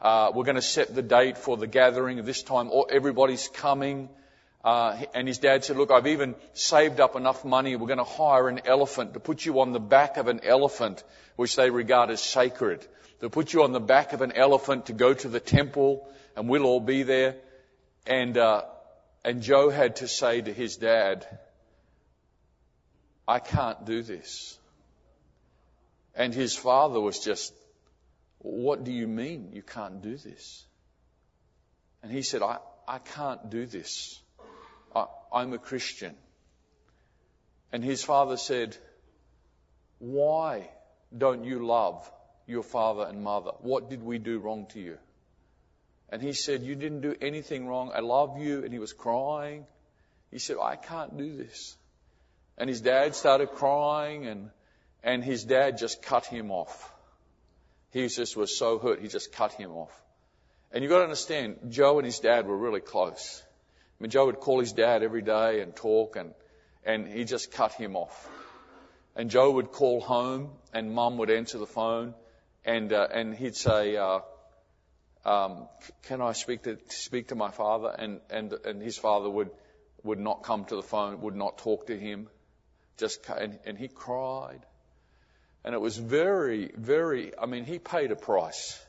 Uh, 0.00 0.32
we're 0.34 0.42
going 0.42 0.56
to 0.56 0.62
set 0.62 0.92
the 0.92 1.02
date 1.02 1.38
for 1.38 1.56
the 1.56 1.68
gathering. 1.68 2.24
This 2.24 2.42
time, 2.42 2.72
everybody's 2.90 3.46
coming. 3.46 4.08
Uh, 4.66 5.00
and 5.14 5.28
his 5.28 5.38
dad 5.38 5.64
said, 5.64 5.76
"Look, 5.76 5.90
I've 5.90 6.08
even 6.08 6.34
saved 6.52 7.00
up 7.00 7.16
enough 7.16 7.44
money. 7.44 7.76
We're 7.76 7.86
going 7.86 7.98
to 7.98 8.04
hire 8.04 8.48
an 8.48 8.62
elephant 8.66 9.14
to 9.14 9.20
put 9.20 9.46
you 9.46 9.60
on 9.60 9.72
the 9.72 9.80
back 9.80 10.16
of 10.16 10.26
an 10.26 10.40
elephant, 10.42 11.04
which 11.36 11.56
they 11.56 11.70
regard 11.70 12.10
as 12.10 12.20
sacred. 12.20 12.86
They'll 13.20 13.30
put 13.30 13.52
you 13.52 13.62
on 13.62 13.72
the 13.72 13.80
back 13.80 14.12
of 14.12 14.22
an 14.22 14.32
elephant 14.32 14.86
to 14.86 14.92
go 14.92 15.14
to 15.14 15.28
the 15.28 15.40
temple, 15.40 16.08
and 16.34 16.48
we'll 16.48 16.64
all 16.64 16.80
be 16.80 17.04
there." 17.04 17.36
And 18.06 18.36
uh, 18.36 18.64
and 19.26 19.42
Joe 19.42 19.70
had 19.70 19.96
to 19.96 20.08
say 20.08 20.40
to 20.40 20.52
his 20.52 20.76
dad, 20.76 21.26
I 23.26 23.40
can't 23.40 23.84
do 23.84 24.02
this. 24.02 24.56
And 26.14 26.32
his 26.32 26.54
father 26.54 27.00
was 27.00 27.18
just, 27.18 27.52
What 28.38 28.84
do 28.84 28.92
you 28.92 29.08
mean 29.08 29.50
you 29.52 29.62
can't 29.62 30.00
do 30.00 30.16
this? 30.16 30.64
And 32.04 32.12
he 32.12 32.22
said, 32.22 32.42
I, 32.42 32.58
I 32.86 32.98
can't 32.98 33.50
do 33.50 33.66
this. 33.66 34.20
I'm 35.32 35.52
a 35.52 35.58
Christian. 35.58 36.14
And 37.72 37.84
his 37.84 38.02
father 38.02 38.36
said, 38.36 38.76
Why 39.98 40.70
don't 41.16 41.44
you 41.44 41.66
love 41.66 42.10
your 42.46 42.62
father 42.62 43.04
and 43.08 43.22
mother? 43.22 43.50
What 43.60 43.90
did 43.90 44.02
we 44.02 44.18
do 44.18 44.38
wrong 44.38 44.66
to 44.70 44.80
you? 44.80 44.98
And 46.08 46.22
he 46.22 46.32
said, 46.32 46.62
You 46.62 46.74
didn't 46.74 47.00
do 47.00 47.14
anything 47.20 47.66
wrong. 47.66 47.92
I 47.94 48.00
love 48.00 48.38
you. 48.38 48.62
And 48.64 48.72
he 48.72 48.78
was 48.78 48.92
crying. 48.92 49.66
He 50.30 50.38
said, 50.38 50.56
I 50.62 50.76
can't 50.76 51.16
do 51.16 51.36
this. 51.36 51.76
And 52.58 52.68
his 52.68 52.80
dad 52.80 53.14
started 53.14 53.50
crying 53.52 54.26
and, 54.26 54.50
and 55.02 55.22
his 55.22 55.44
dad 55.44 55.78
just 55.78 56.02
cut 56.02 56.26
him 56.26 56.50
off. 56.50 56.92
He 57.90 58.08
just 58.08 58.36
was 58.36 58.56
so 58.56 58.78
hurt, 58.78 59.00
he 59.00 59.08
just 59.08 59.32
cut 59.32 59.52
him 59.52 59.70
off. 59.70 59.92
And 60.72 60.82
you've 60.82 60.90
got 60.90 60.98
to 60.98 61.04
understand, 61.04 61.56
Joe 61.68 61.98
and 61.98 62.04
his 62.04 62.18
dad 62.18 62.46
were 62.46 62.56
really 62.56 62.80
close. 62.80 63.42
I 63.98 64.02
mean, 64.02 64.10
Joe 64.10 64.26
would 64.26 64.40
call 64.40 64.60
his 64.60 64.72
dad 64.72 65.02
every 65.02 65.22
day 65.22 65.60
and 65.60 65.74
talk 65.74 66.16
and, 66.16 66.34
and 66.84 67.08
he 67.08 67.24
just 67.24 67.52
cut 67.52 67.72
him 67.72 67.96
off. 67.96 68.28
And 69.14 69.30
Joe 69.30 69.52
would 69.52 69.72
call 69.72 70.00
home 70.00 70.50
and 70.72 70.92
mum 70.92 71.18
would 71.18 71.30
answer 71.30 71.58
the 71.58 71.66
phone 71.66 72.14
and, 72.64 72.92
uh, 72.92 73.08
and 73.10 73.34
he'd 73.34 73.56
say, 73.56 73.96
uh, 73.96 74.20
um, 75.26 75.68
can 76.04 76.22
I 76.22 76.32
speak 76.32 76.62
to 76.62 76.78
speak 76.88 77.28
to 77.28 77.34
my 77.34 77.50
father? 77.50 77.88
And 77.98 78.20
and 78.30 78.52
and 78.64 78.80
his 78.80 78.96
father 78.96 79.28
would 79.28 79.50
would 80.04 80.20
not 80.20 80.44
come 80.44 80.64
to 80.66 80.76
the 80.76 80.82
phone, 80.82 81.20
would 81.22 81.34
not 81.34 81.58
talk 81.58 81.88
to 81.88 81.98
him, 81.98 82.28
just 82.96 83.28
and, 83.28 83.58
and 83.66 83.76
he 83.76 83.88
cried, 83.88 84.64
and 85.64 85.74
it 85.74 85.80
was 85.80 85.96
very 85.96 86.70
very. 86.76 87.36
I 87.36 87.46
mean, 87.46 87.64
he 87.64 87.80
paid 87.80 88.12
a 88.12 88.16
price. 88.16 88.80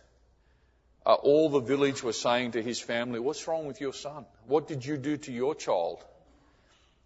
Uh, 1.08 1.14
all 1.14 1.48
the 1.48 1.62
village 1.62 2.04
was 2.04 2.20
saying 2.20 2.52
to 2.52 2.62
his 2.62 2.82
family, 2.82 3.18
"What's 3.18 3.48
wrong 3.48 3.66
with 3.66 3.80
your 3.80 3.94
son? 3.94 4.26
What 4.46 4.68
did 4.68 4.86
you 4.86 4.98
do 4.98 5.16
to 5.16 5.32
your 5.32 5.56
child?" 5.56 6.04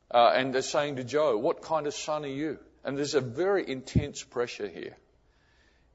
Uh, 0.10 0.32
and 0.36 0.56
they're 0.56 0.64
saying 0.64 0.96
to 0.96 1.04
Joe, 1.04 1.38
"What 1.38 1.62
kind 1.62 1.86
of 1.86 1.94
son 1.94 2.26
are 2.26 2.28
you?" 2.28 2.58
And 2.84 2.98
there's 2.98 3.14
a 3.14 3.22
very 3.22 3.70
intense 3.70 4.24
pressure 4.24 4.68
here. 4.68 4.98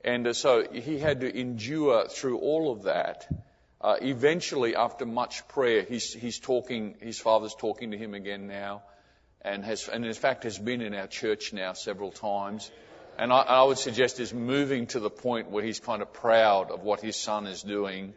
And 0.04 0.24
uh, 0.28 0.34
so 0.34 0.62
he 0.72 1.00
had 1.00 1.22
to 1.22 1.36
endure 1.36 2.06
through 2.06 2.38
all 2.38 2.70
of 2.70 2.84
that. 2.84 3.26
Uh, 3.80 3.96
eventually, 4.00 4.76
after 4.76 5.04
much 5.04 5.48
prayer, 5.48 5.82
he's, 5.82 6.12
he's 6.12 6.38
talking, 6.38 6.94
his 7.00 7.18
father's 7.18 7.56
talking 7.56 7.90
to 7.90 7.98
him 7.98 8.14
again 8.14 8.46
now, 8.46 8.82
and 9.42 9.64
has, 9.64 9.88
and 9.88 10.06
in 10.06 10.14
fact 10.14 10.44
has 10.44 10.58
been 10.58 10.80
in 10.80 10.94
our 10.94 11.08
church 11.08 11.52
now 11.52 11.72
several 11.72 12.12
times. 12.12 12.70
And 13.18 13.32
I, 13.32 13.40
I 13.40 13.62
would 13.62 13.78
suggest 13.78 14.20
is 14.20 14.34
moving 14.34 14.86
to 14.88 15.00
the 15.00 15.10
point 15.10 15.50
where 15.50 15.64
he's 15.64 15.80
kind 15.80 16.02
of 16.02 16.12
proud 16.12 16.70
of 16.70 16.82
what 16.82 17.00
his 17.00 17.16
son 17.16 17.46
is 17.46 17.62
doing, 17.62 18.14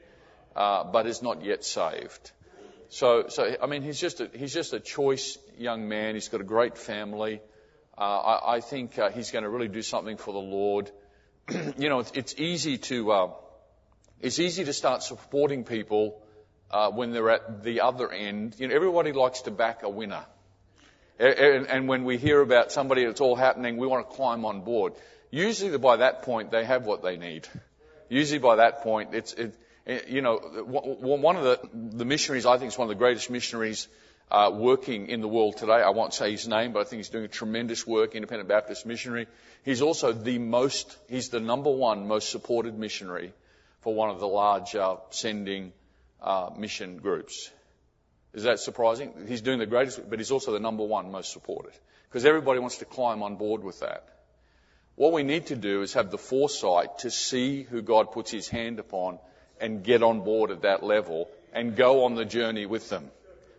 uh, 0.55 0.83
but 0.83 1.07
is 1.07 1.21
not 1.21 1.43
yet 1.43 1.63
saved. 1.63 2.31
So, 2.89 3.27
so 3.29 3.55
I 3.61 3.67
mean, 3.67 3.81
he's 3.83 3.99
just 3.99 4.19
a, 4.19 4.29
he's 4.33 4.53
just 4.53 4.73
a 4.73 4.79
choice 4.79 5.37
young 5.57 5.87
man. 5.87 6.15
He's 6.15 6.27
got 6.27 6.41
a 6.41 6.45
great 6.45 6.77
family. 6.77 7.41
Uh, 7.97 8.01
I, 8.01 8.55
I 8.55 8.61
think 8.61 8.97
uh, 8.97 9.09
he's 9.09 9.31
going 9.31 9.43
to 9.43 9.49
really 9.49 9.67
do 9.67 9.81
something 9.81 10.17
for 10.17 10.33
the 10.33 10.39
Lord. 10.39 10.91
you 11.77 11.89
know, 11.89 11.99
it's, 11.99 12.11
it's 12.11 12.35
easy 12.37 12.77
to 12.77 13.11
uh, 13.11 13.31
it's 14.19 14.39
easy 14.39 14.65
to 14.65 14.73
start 14.73 15.03
supporting 15.03 15.63
people 15.63 16.21
uh, 16.71 16.91
when 16.91 17.11
they're 17.11 17.29
at 17.29 17.63
the 17.63 17.81
other 17.81 18.11
end. 18.11 18.55
You 18.57 18.67
know, 18.67 18.75
everybody 18.75 19.11
likes 19.11 19.43
to 19.43 19.51
back 19.51 19.83
a 19.83 19.89
winner. 19.89 20.25
And, 21.19 21.67
and 21.67 21.87
when 21.87 22.05
we 22.05 22.17
hear 22.17 22.41
about 22.41 22.71
somebody 22.71 23.05
that's 23.05 23.19
all 23.19 23.35
happening, 23.35 23.77
we 23.77 23.87
want 23.87 24.09
to 24.09 24.15
climb 24.15 24.45
on 24.45 24.61
board. 24.61 24.93
Usually 25.31 25.77
by 25.77 25.97
that 25.97 26.23
point, 26.23 26.51
they 26.51 26.63
have 26.63 26.85
what 26.85 27.03
they 27.03 27.17
need. 27.17 27.47
Usually 28.09 28.39
by 28.39 28.55
that 28.55 28.81
point, 28.81 29.13
it's, 29.13 29.33
it, 29.33 29.55
you 30.07 30.21
know, 30.21 30.37
one 30.37 31.35
of 31.35 31.43
the, 31.43 31.59
the 31.73 32.05
missionaries, 32.05 32.45
I 32.45 32.57
think 32.57 32.71
is 32.71 32.77
one 32.77 32.85
of 32.85 32.89
the 32.89 32.99
greatest 32.99 33.29
missionaries 33.29 33.87
uh, 34.31 34.51
working 34.53 35.07
in 35.07 35.21
the 35.21 35.27
world 35.27 35.57
today. 35.57 35.73
I 35.73 35.89
won't 35.89 36.13
say 36.13 36.31
his 36.31 36.47
name, 36.47 36.71
but 36.71 36.79
I 36.79 36.83
think 36.83 36.99
he's 36.99 37.09
doing 37.09 37.25
a 37.25 37.29
tremendous 37.29 37.85
work, 37.85 38.15
independent 38.15 38.47
Baptist 38.47 38.85
missionary. 38.85 39.27
He's 39.63 39.81
also 39.81 40.13
the 40.13 40.37
most, 40.37 40.97
he's 41.09 41.29
the 41.29 41.39
number 41.39 41.69
one 41.69 42.07
most 42.07 42.29
supported 42.29 42.77
missionary 42.77 43.33
for 43.81 43.93
one 43.93 44.09
of 44.09 44.19
the 44.19 44.27
large 44.27 44.75
uh, 44.75 44.97
sending 45.09 45.73
uh, 46.21 46.51
mission 46.57 46.97
groups. 46.97 47.49
Is 48.33 48.43
that 48.43 48.59
surprising? 48.59 49.13
He's 49.27 49.41
doing 49.41 49.59
the 49.59 49.65
greatest, 49.65 50.09
but 50.09 50.19
he's 50.19 50.31
also 50.31 50.51
the 50.51 50.59
number 50.59 50.83
one 50.83 51.11
most 51.11 51.31
supported. 51.31 51.73
Because 52.07 52.25
everybody 52.25 52.59
wants 52.59 52.77
to 52.77 52.85
climb 52.85 53.23
on 53.23 53.35
board 53.35 53.63
with 53.63 53.79
that. 53.79 54.07
What 54.95 55.13
we 55.13 55.23
need 55.23 55.47
to 55.47 55.55
do 55.55 55.81
is 55.81 55.93
have 55.93 56.11
the 56.11 56.17
foresight 56.17 56.99
to 56.99 57.11
see 57.11 57.63
who 57.63 57.81
God 57.81 58.11
puts 58.11 58.31
his 58.31 58.49
hand 58.49 58.79
upon 58.79 59.19
and 59.59 59.83
get 59.83 60.03
on 60.03 60.21
board 60.21 60.51
at 60.51 60.63
that 60.63 60.83
level 60.83 61.29
and 61.53 61.75
go 61.75 62.03
on 62.03 62.15
the 62.15 62.25
journey 62.25 62.65
with 62.65 62.89
them. 62.89 63.09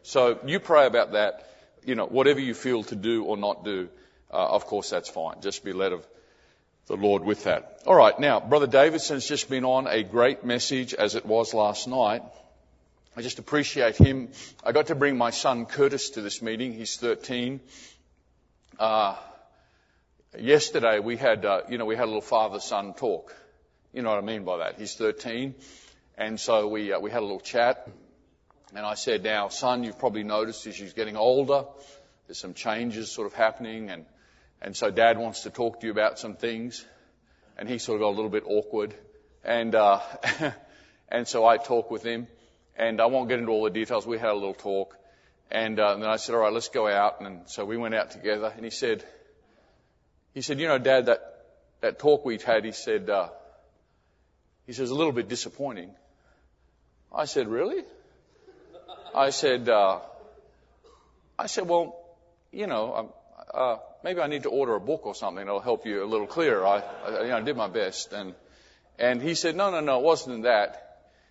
So 0.02 0.38
you 0.44 0.60
pray 0.60 0.86
about 0.86 1.12
that. 1.12 1.46
You 1.84 1.94
know, 1.94 2.06
whatever 2.06 2.40
you 2.40 2.54
feel 2.54 2.82
to 2.84 2.96
do 2.96 3.24
or 3.24 3.36
not 3.36 3.64
do, 3.64 3.88
uh, 4.30 4.36
of 4.36 4.66
course 4.66 4.90
that's 4.90 5.08
fine. 5.08 5.40
Just 5.40 5.64
be 5.64 5.72
led 5.72 5.92
of 5.92 6.06
the 6.86 6.96
Lord 6.96 7.24
with 7.24 7.44
that. 7.44 7.80
All 7.86 7.94
right, 7.94 8.18
now, 8.18 8.40
Brother 8.40 8.66
Davidson's 8.66 9.26
just 9.26 9.48
been 9.48 9.64
on 9.64 9.86
a 9.86 10.02
great 10.02 10.44
message 10.44 10.92
as 10.92 11.14
it 11.14 11.24
was 11.24 11.54
last 11.54 11.88
night. 11.88 12.22
I 13.20 13.22
just 13.22 13.38
appreciate 13.38 13.96
him. 13.96 14.30
I 14.64 14.72
got 14.72 14.86
to 14.86 14.94
bring 14.94 15.18
my 15.18 15.28
son 15.28 15.66
Curtis 15.66 16.08
to 16.12 16.22
this 16.22 16.40
meeting. 16.40 16.72
He's 16.72 16.96
13. 16.96 17.60
Uh, 18.78 19.14
yesterday 20.38 21.00
we 21.00 21.18
had, 21.18 21.44
uh, 21.44 21.60
you 21.68 21.76
know, 21.76 21.84
we 21.84 21.96
had 21.96 22.04
a 22.04 22.06
little 22.06 22.22
father-son 22.22 22.94
talk. 22.94 23.36
You 23.92 24.00
know 24.00 24.08
what 24.08 24.16
I 24.16 24.26
mean 24.26 24.44
by 24.44 24.56
that. 24.56 24.78
He's 24.78 24.94
13. 24.94 25.54
And 26.16 26.40
so 26.40 26.66
we, 26.68 26.94
uh, 26.94 27.00
we 27.00 27.10
had 27.10 27.18
a 27.18 27.26
little 27.26 27.40
chat. 27.40 27.86
And 28.74 28.86
I 28.86 28.94
said, 28.94 29.22
now, 29.22 29.48
son, 29.48 29.84
you've 29.84 29.98
probably 29.98 30.22
noticed 30.22 30.66
as 30.66 30.80
you're 30.80 30.88
getting 30.88 31.18
older, 31.18 31.66
there's 32.26 32.38
some 32.38 32.54
changes 32.54 33.12
sort 33.12 33.26
of 33.26 33.34
happening. 33.34 33.90
And, 33.90 34.06
and 34.62 34.74
so 34.74 34.90
dad 34.90 35.18
wants 35.18 35.42
to 35.42 35.50
talk 35.50 35.80
to 35.80 35.86
you 35.86 35.92
about 35.92 36.18
some 36.18 36.36
things. 36.36 36.86
And 37.58 37.68
he 37.68 37.76
sort 37.76 37.96
of 37.96 38.00
got 38.00 38.08
a 38.08 38.16
little 38.16 38.30
bit 38.30 38.44
awkward. 38.46 38.94
And, 39.44 39.74
uh, 39.74 40.00
and 41.10 41.28
so 41.28 41.44
I 41.44 41.58
talked 41.58 41.90
with 41.90 42.02
him. 42.02 42.26
And 42.80 42.98
I 42.98 43.06
won't 43.06 43.28
get 43.28 43.38
into 43.38 43.52
all 43.52 43.64
the 43.64 43.70
details. 43.70 44.06
We 44.06 44.18
had 44.18 44.30
a 44.30 44.34
little 44.34 44.54
talk. 44.54 44.96
And, 45.50 45.78
uh, 45.78 45.92
and 45.92 46.02
then 46.02 46.08
I 46.08 46.16
said, 46.16 46.34
all 46.34 46.40
right, 46.40 46.52
let's 46.52 46.70
go 46.70 46.88
out. 46.88 47.20
And 47.20 47.42
so 47.44 47.66
we 47.66 47.76
went 47.76 47.94
out 47.94 48.10
together. 48.10 48.50
And 48.56 48.64
he 48.64 48.70
said, 48.70 49.04
he 50.32 50.40
said, 50.40 50.58
you 50.58 50.66
know, 50.66 50.78
dad, 50.78 51.06
that, 51.06 51.20
that 51.82 51.98
talk 51.98 52.24
we'd 52.24 52.40
had, 52.40 52.64
he 52.64 52.72
said, 52.72 53.10
uh, 53.10 53.28
he 54.66 54.72
says, 54.72 54.88
a 54.88 54.94
little 54.94 55.12
bit 55.12 55.28
disappointing. 55.28 55.90
I 57.14 57.26
said, 57.26 57.48
really? 57.48 57.84
I 59.14 59.28
said, 59.28 59.68
uh, 59.68 59.98
I 61.38 61.48
said, 61.48 61.68
well, 61.68 61.98
you 62.50 62.66
know, 62.66 62.94
um, 62.94 63.08
uh, 63.52 63.76
maybe 64.02 64.20
I 64.20 64.26
need 64.26 64.44
to 64.44 64.48
order 64.48 64.74
a 64.74 64.80
book 64.80 65.04
or 65.04 65.14
something 65.14 65.44
that'll 65.44 65.60
help 65.60 65.84
you 65.84 66.02
a 66.02 66.06
little 66.06 66.26
clearer. 66.26 66.66
I, 66.66 66.78
I, 66.78 67.22
you 67.24 67.28
know, 67.28 67.36
I 67.36 67.40
did 67.42 67.58
my 67.58 67.68
best. 67.68 68.14
And, 68.14 68.34
and 68.98 69.20
he 69.20 69.34
said, 69.34 69.54
no, 69.54 69.70
no, 69.70 69.80
no, 69.80 69.98
it 69.98 70.04
wasn't 70.04 70.44
that. 70.44 70.89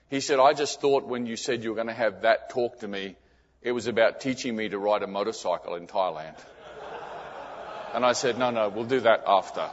He 0.09 0.21
said, 0.21 0.39
I 0.39 0.53
just 0.53 0.81
thought 0.81 1.05
when 1.05 1.27
you 1.27 1.35
said 1.35 1.63
you 1.63 1.69
were 1.69 1.75
going 1.75 1.87
to 1.87 1.93
have 1.93 2.23
that 2.23 2.49
talk 2.49 2.79
to 2.79 2.87
me, 2.87 3.15
it 3.61 3.71
was 3.71 3.87
about 3.87 4.21
teaching 4.21 4.55
me 4.55 4.69
to 4.69 4.79
ride 4.79 5.03
a 5.03 5.07
motorcycle 5.07 5.75
in 5.75 5.85
Thailand. 5.85 6.35
And 7.93 8.05
I 8.05 8.13
said, 8.13 8.37
no, 8.37 8.49
no, 8.49 8.69
we'll 8.69 8.85
do 8.85 9.01
that 9.01 9.23
after. 9.27 9.69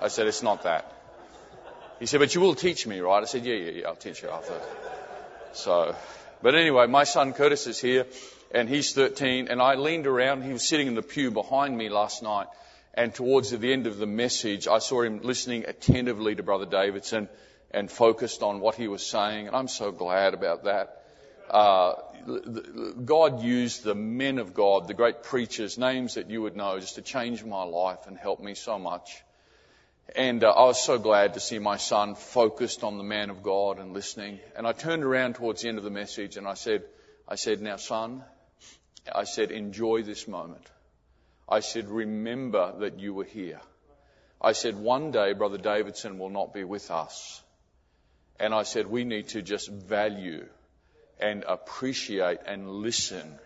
I 0.00 0.08
said, 0.08 0.26
it's 0.26 0.42
not 0.42 0.64
that. 0.64 0.92
He 2.00 2.06
said, 2.06 2.20
but 2.20 2.34
you 2.34 2.40
will 2.40 2.54
teach 2.54 2.86
me, 2.86 3.00
right? 3.00 3.22
I 3.22 3.26
said, 3.26 3.44
yeah, 3.44 3.54
yeah, 3.54 3.70
yeah, 3.70 3.86
I'll 3.86 3.96
teach 3.96 4.22
you 4.22 4.28
after. 4.28 4.58
So, 5.52 5.94
but 6.42 6.54
anyway, 6.54 6.86
my 6.86 7.04
son 7.04 7.32
Curtis 7.32 7.66
is 7.66 7.80
here 7.80 8.06
and 8.52 8.68
he's 8.68 8.92
13 8.92 9.48
and 9.48 9.62
I 9.62 9.74
leaned 9.76 10.06
around. 10.06 10.42
He 10.42 10.52
was 10.52 10.66
sitting 10.66 10.88
in 10.88 10.94
the 10.94 11.02
pew 11.02 11.30
behind 11.30 11.76
me 11.76 11.88
last 11.88 12.22
night 12.22 12.48
and 12.92 13.14
towards 13.14 13.50
the 13.50 13.72
end 13.72 13.86
of 13.86 13.98
the 13.98 14.06
message, 14.06 14.66
I 14.66 14.78
saw 14.78 15.02
him 15.02 15.20
listening 15.22 15.64
attentively 15.66 16.34
to 16.34 16.42
Brother 16.42 16.66
Davidson 16.66 17.28
and 17.76 17.90
focused 17.90 18.42
on 18.42 18.60
what 18.60 18.74
he 18.74 18.88
was 18.88 19.04
saying. 19.04 19.46
And 19.46 19.54
I'm 19.54 19.68
so 19.68 19.92
glad 19.92 20.32
about 20.32 20.64
that. 20.64 21.02
Uh, 21.50 21.92
God 23.04 23.42
used 23.42 23.84
the 23.84 23.94
men 23.94 24.38
of 24.38 24.54
God, 24.54 24.88
the 24.88 24.94
great 24.94 25.22
preachers, 25.22 25.76
names 25.76 26.14
that 26.14 26.30
you 26.30 26.40
would 26.40 26.56
know, 26.56 26.80
just 26.80 26.94
to 26.94 27.02
change 27.02 27.44
my 27.44 27.64
life 27.64 28.06
and 28.06 28.16
help 28.16 28.40
me 28.40 28.54
so 28.54 28.78
much. 28.78 29.22
And 30.16 30.42
uh, 30.42 30.52
I 30.52 30.64
was 30.64 30.82
so 30.82 30.98
glad 30.98 31.34
to 31.34 31.40
see 31.40 31.58
my 31.58 31.76
son 31.76 32.14
focused 32.14 32.82
on 32.82 32.96
the 32.96 33.04
man 33.04 33.28
of 33.28 33.42
God 33.42 33.78
and 33.78 33.92
listening. 33.92 34.40
And 34.56 34.66
I 34.66 34.72
turned 34.72 35.04
around 35.04 35.34
towards 35.34 35.60
the 35.60 35.68
end 35.68 35.76
of 35.76 35.84
the 35.84 35.90
message 35.90 36.38
and 36.38 36.48
I 36.48 36.54
said, 36.54 36.82
I 37.28 37.34
said, 37.34 37.60
now 37.60 37.76
son, 37.76 38.24
I 39.14 39.24
said, 39.24 39.50
enjoy 39.50 40.02
this 40.02 40.26
moment. 40.26 40.66
I 41.46 41.60
said, 41.60 41.90
remember 41.90 42.72
that 42.78 42.98
you 43.00 43.12
were 43.12 43.24
here. 43.24 43.60
I 44.40 44.52
said, 44.52 44.76
one 44.76 45.10
day 45.10 45.34
Brother 45.34 45.58
Davidson 45.58 46.18
will 46.18 46.30
not 46.30 46.54
be 46.54 46.64
with 46.64 46.90
us. 46.90 47.42
And 48.38 48.54
I 48.54 48.64
said, 48.64 48.86
we 48.86 49.04
need 49.04 49.28
to 49.28 49.42
just 49.42 49.70
value 49.70 50.46
and 51.18 51.44
appreciate 51.44 52.40
and 52.46 52.68
listen 52.68 53.38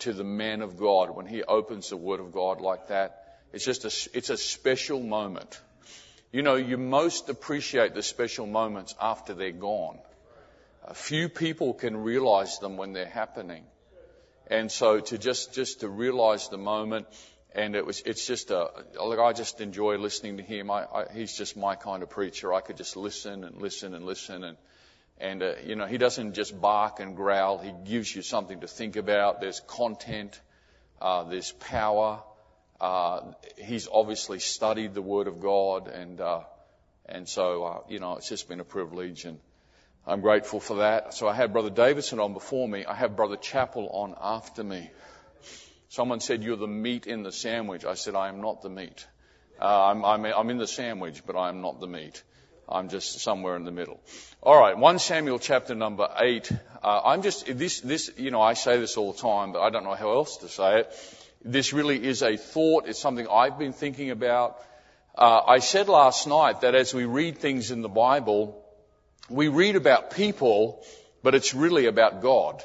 to 0.00 0.12
the 0.12 0.24
man 0.24 0.62
of 0.62 0.78
God 0.78 1.10
when 1.10 1.26
he 1.26 1.42
opens 1.42 1.90
the 1.90 1.96
word 1.96 2.20
of 2.20 2.32
God 2.32 2.60
like 2.60 2.88
that. 2.88 3.38
It's 3.52 3.64
just 3.64 3.84
a, 3.84 4.16
it's 4.16 4.30
a 4.30 4.36
special 4.36 5.00
moment. 5.00 5.60
You 6.32 6.42
know, 6.42 6.54
you 6.54 6.78
most 6.78 7.28
appreciate 7.28 7.94
the 7.94 8.02
special 8.02 8.46
moments 8.46 8.94
after 9.00 9.34
they're 9.34 9.50
gone. 9.50 9.98
A 10.84 10.94
few 10.94 11.28
people 11.28 11.74
can 11.74 11.96
realize 11.96 12.58
them 12.60 12.76
when 12.76 12.92
they're 12.92 13.06
happening. 13.06 13.64
And 14.46 14.70
so 14.72 15.00
to 15.00 15.18
just, 15.18 15.52
just 15.54 15.80
to 15.80 15.88
realize 15.88 16.48
the 16.48 16.58
moment, 16.58 17.06
and 17.52 17.74
it 17.74 17.84
was, 17.84 18.00
it's 18.06 18.26
just 18.26 18.50
a, 18.50 18.68
like 19.02 19.18
I 19.18 19.32
just 19.32 19.60
enjoy 19.60 19.96
listening 19.98 20.36
to 20.36 20.42
him. 20.42 20.70
I, 20.70 20.84
I, 20.84 21.04
he's 21.12 21.36
just 21.36 21.56
my 21.56 21.74
kind 21.74 22.02
of 22.02 22.10
preacher. 22.10 22.52
I 22.52 22.60
could 22.60 22.76
just 22.76 22.96
listen 22.96 23.44
and 23.44 23.60
listen 23.60 23.94
and 23.94 24.04
listen 24.04 24.44
and, 24.44 24.56
and, 25.18 25.42
uh, 25.42 25.52
you 25.64 25.76
know, 25.76 25.84
he 25.84 25.98
doesn't 25.98 26.32
just 26.32 26.58
bark 26.58 26.98
and 26.98 27.14
growl. 27.14 27.58
He 27.58 27.72
gives 27.84 28.14
you 28.14 28.22
something 28.22 28.60
to 28.60 28.66
think 28.66 28.96
about. 28.96 29.40
There's 29.40 29.60
content. 29.60 30.40
Uh, 31.00 31.24
there's 31.24 31.52
power. 31.52 32.22
Uh, 32.80 33.32
he's 33.58 33.88
obviously 33.92 34.38
studied 34.38 34.94
the 34.94 35.02
Word 35.02 35.26
of 35.26 35.40
God, 35.40 35.88
and 35.88 36.18
uh, 36.20 36.40
and 37.04 37.28
so 37.28 37.64
uh, 37.64 37.78
you 37.88 38.00
know 38.00 38.16
it's 38.16 38.28
just 38.28 38.48
been 38.48 38.60
a 38.60 38.64
privilege, 38.64 39.26
and 39.26 39.38
I'm 40.06 40.22
grateful 40.22 40.60
for 40.60 40.76
that. 40.76 41.12
So 41.12 41.28
I 41.28 41.34
had 41.34 41.52
Brother 41.52 41.68
Davidson 41.68 42.20
on 42.20 42.32
before 42.32 42.66
me. 42.66 42.86
I 42.86 42.94
have 42.94 43.16
Brother 43.16 43.36
Chapel 43.36 43.90
on 43.92 44.14
after 44.18 44.64
me. 44.64 44.90
Someone 45.90 46.20
said 46.20 46.44
you're 46.44 46.56
the 46.56 46.68
meat 46.68 47.08
in 47.08 47.24
the 47.24 47.32
sandwich. 47.32 47.84
I 47.84 47.94
said 47.94 48.14
I 48.14 48.28
am 48.28 48.40
not 48.40 48.62
the 48.62 48.68
meat. 48.68 49.04
Uh, 49.60 49.86
I'm, 49.86 50.04
I'm, 50.04 50.24
I'm 50.24 50.48
in 50.48 50.56
the 50.56 50.68
sandwich, 50.68 51.22
but 51.26 51.34
I 51.34 51.48
am 51.48 51.62
not 51.62 51.80
the 51.80 51.88
meat. 51.88 52.22
I'm 52.68 52.88
just 52.88 53.18
somewhere 53.18 53.56
in 53.56 53.64
the 53.64 53.72
middle. 53.72 54.00
All 54.40 54.56
right, 54.56 54.78
1 54.78 54.98
Samuel 55.00 55.40
chapter 55.40 55.74
number 55.74 56.08
8. 56.16 56.52
Uh, 56.80 57.00
I'm 57.06 57.22
just, 57.22 57.44
this, 57.58 57.80
this, 57.80 58.08
you 58.16 58.30
know, 58.30 58.40
I 58.40 58.54
say 58.54 58.78
this 58.78 58.96
all 58.96 59.12
the 59.12 59.18
time, 59.18 59.50
but 59.50 59.62
I 59.62 59.70
don't 59.70 59.82
know 59.82 59.96
how 59.96 60.12
else 60.12 60.36
to 60.38 60.48
say 60.48 60.78
it. 60.78 61.16
This 61.44 61.72
really 61.72 62.00
is 62.06 62.22
a 62.22 62.36
thought. 62.36 62.86
It's 62.86 63.00
something 63.00 63.26
I've 63.26 63.58
been 63.58 63.72
thinking 63.72 64.12
about. 64.12 64.62
Uh, 65.16 65.40
I 65.44 65.58
said 65.58 65.88
last 65.88 66.28
night 66.28 66.60
that 66.60 66.76
as 66.76 66.94
we 66.94 67.04
read 67.04 67.38
things 67.38 67.72
in 67.72 67.82
the 67.82 67.88
Bible, 67.88 68.64
we 69.28 69.48
read 69.48 69.74
about 69.74 70.12
people, 70.12 70.84
but 71.24 71.34
it's 71.34 71.52
really 71.52 71.86
about 71.86 72.22
God. 72.22 72.62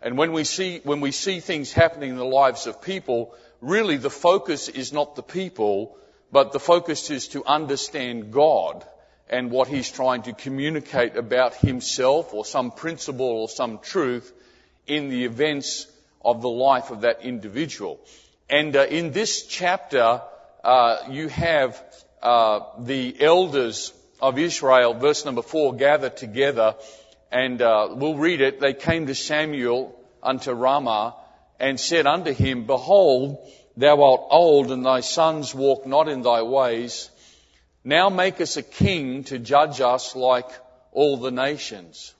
And 0.00 0.16
when 0.16 0.32
we 0.32 0.44
see, 0.44 0.80
when 0.84 1.00
we 1.00 1.10
see 1.10 1.40
things 1.40 1.72
happening 1.72 2.10
in 2.10 2.16
the 2.16 2.24
lives 2.24 2.66
of 2.66 2.82
people, 2.82 3.34
really 3.60 3.96
the 3.96 4.10
focus 4.10 4.68
is 4.68 4.92
not 4.92 5.16
the 5.16 5.22
people, 5.22 5.96
but 6.30 6.52
the 6.52 6.60
focus 6.60 7.10
is 7.10 7.28
to 7.28 7.44
understand 7.44 8.32
God 8.32 8.84
and 9.28 9.50
what 9.50 9.68
He's 9.68 9.90
trying 9.90 10.22
to 10.22 10.32
communicate 10.32 11.16
about 11.16 11.54
Himself 11.56 12.32
or 12.32 12.44
some 12.44 12.70
principle 12.70 13.26
or 13.26 13.48
some 13.48 13.78
truth 13.78 14.32
in 14.86 15.08
the 15.08 15.24
events 15.24 15.86
of 16.24 16.42
the 16.42 16.48
life 16.48 16.90
of 16.90 17.02
that 17.02 17.22
individual. 17.22 18.00
And 18.48 18.76
uh, 18.76 18.86
in 18.86 19.12
this 19.12 19.46
chapter, 19.46 20.22
uh, 20.64 20.96
you 21.10 21.28
have 21.28 21.82
uh, 22.22 22.60
the 22.78 23.20
elders 23.20 23.92
of 24.20 24.38
Israel, 24.38 24.94
verse 24.94 25.24
number 25.24 25.42
four, 25.42 25.74
gathered 25.74 26.16
together, 26.16 26.74
and 27.30 27.60
uh, 27.60 27.88
we'll 27.92 28.16
read 28.16 28.40
it. 28.40 28.60
They 28.60 28.74
came 28.74 29.06
to 29.06 29.14
Samuel 29.14 29.94
unto 30.22 30.52
Ramah 30.52 31.16
and 31.60 31.78
said 31.78 32.06
unto 32.06 32.32
him, 32.32 32.66
Behold, 32.66 33.38
thou 33.76 34.02
art 34.02 34.20
old, 34.30 34.70
and 34.70 34.84
thy 34.84 35.00
sons 35.00 35.54
walk 35.54 35.86
not 35.86 36.08
in 36.08 36.22
thy 36.22 36.42
ways. 36.42 37.10
Now 37.84 38.08
make 38.08 38.40
us 38.40 38.56
a 38.56 38.62
king 38.62 39.24
to 39.24 39.38
judge 39.38 39.80
us 39.80 40.14
like 40.16 40.48
all 40.92 41.16
the 41.16 41.30
nations. 41.30 42.14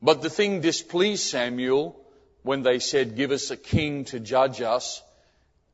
But 0.00 0.22
the 0.22 0.30
thing 0.30 0.60
displeased 0.60 1.24
Samuel 1.24 1.98
when 2.42 2.62
they 2.62 2.78
said, 2.78 3.16
Give 3.16 3.30
us 3.30 3.50
a 3.50 3.56
king 3.56 4.04
to 4.06 4.20
judge 4.20 4.60
us. 4.60 5.02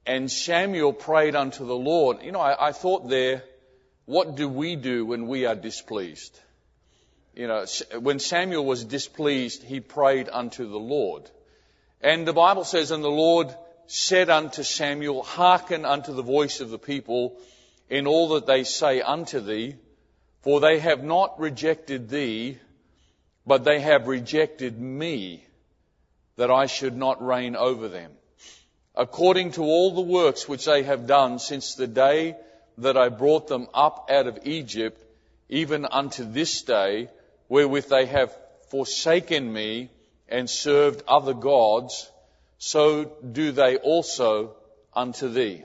And 0.06 0.30
Samuel 0.30 0.92
prayed 0.92 1.34
unto 1.34 1.66
the 1.66 1.76
Lord. 1.76 2.22
You 2.22 2.32
know, 2.32 2.40
I, 2.40 2.68
I 2.68 2.72
thought 2.72 3.08
there, 3.08 3.44
what 4.06 4.36
do 4.36 4.48
we 4.48 4.76
do 4.76 5.04
when 5.04 5.26
we 5.26 5.44
are 5.44 5.54
displeased? 5.54 6.38
You 7.38 7.46
know, 7.46 7.64
when 8.00 8.18
Samuel 8.18 8.64
was 8.64 8.84
displeased, 8.84 9.62
he 9.62 9.78
prayed 9.78 10.28
unto 10.28 10.68
the 10.68 10.78
Lord. 10.78 11.30
And 12.00 12.26
the 12.26 12.32
Bible 12.32 12.64
says, 12.64 12.90
And 12.90 13.04
the 13.04 13.08
Lord 13.08 13.54
said 13.86 14.28
unto 14.28 14.64
Samuel, 14.64 15.22
Hearken 15.22 15.84
unto 15.84 16.12
the 16.12 16.24
voice 16.24 16.60
of 16.60 16.70
the 16.70 16.80
people 16.80 17.38
in 17.88 18.08
all 18.08 18.30
that 18.30 18.46
they 18.46 18.64
say 18.64 19.00
unto 19.00 19.38
thee, 19.38 19.76
for 20.42 20.58
they 20.58 20.80
have 20.80 21.04
not 21.04 21.38
rejected 21.38 22.08
thee, 22.08 22.58
but 23.46 23.62
they 23.62 23.78
have 23.78 24.08
rejected 24.08 24.76
me, 24.76 25.44
that 26.38 26.50
I 26.50 26.66
should 26.66 26.96
not 26.96 27.24
reign 27.24 27.54
over 27.54 27.86
them. 27.86 28.10
According 28.96 29.52
to 29.52 29.62
all 29.62 29.94
the 29.94 30.00
works 30.00 30.48
which 30.48 30.64
they 30.64 30.82
have 30.82 31.06
done 31.06 31.38
since 31.38 31.76
the 31.76 31.86
day 31.86 32.34
that 32.78 32.96
I 32.96 33.10
brought 33.10 33.46
them 33.46 33.68
up 33.72 34.08
out 34.10 34.26
of 34.26 34.40
Egypt, 34.42 35.00
even 35.48 35.86
unto 35.86 36.24
this 36.24 36.62
day, 36.62 37.08
wherewith 37.48 37.88
they 37.88 38.06
have 38.06 38.36
forsaken 38.70 39.52
me 39.52 39.90
and 40.28 40.48
served 40.48 41.02
other 41.08 41.34
gods, 41.34 42.10
so 42.58 43.04
do 43.04 43.52
they 43.52 43.76
also 43.76 44.56
unto 44.94 45.28
thee. 45.28 45.64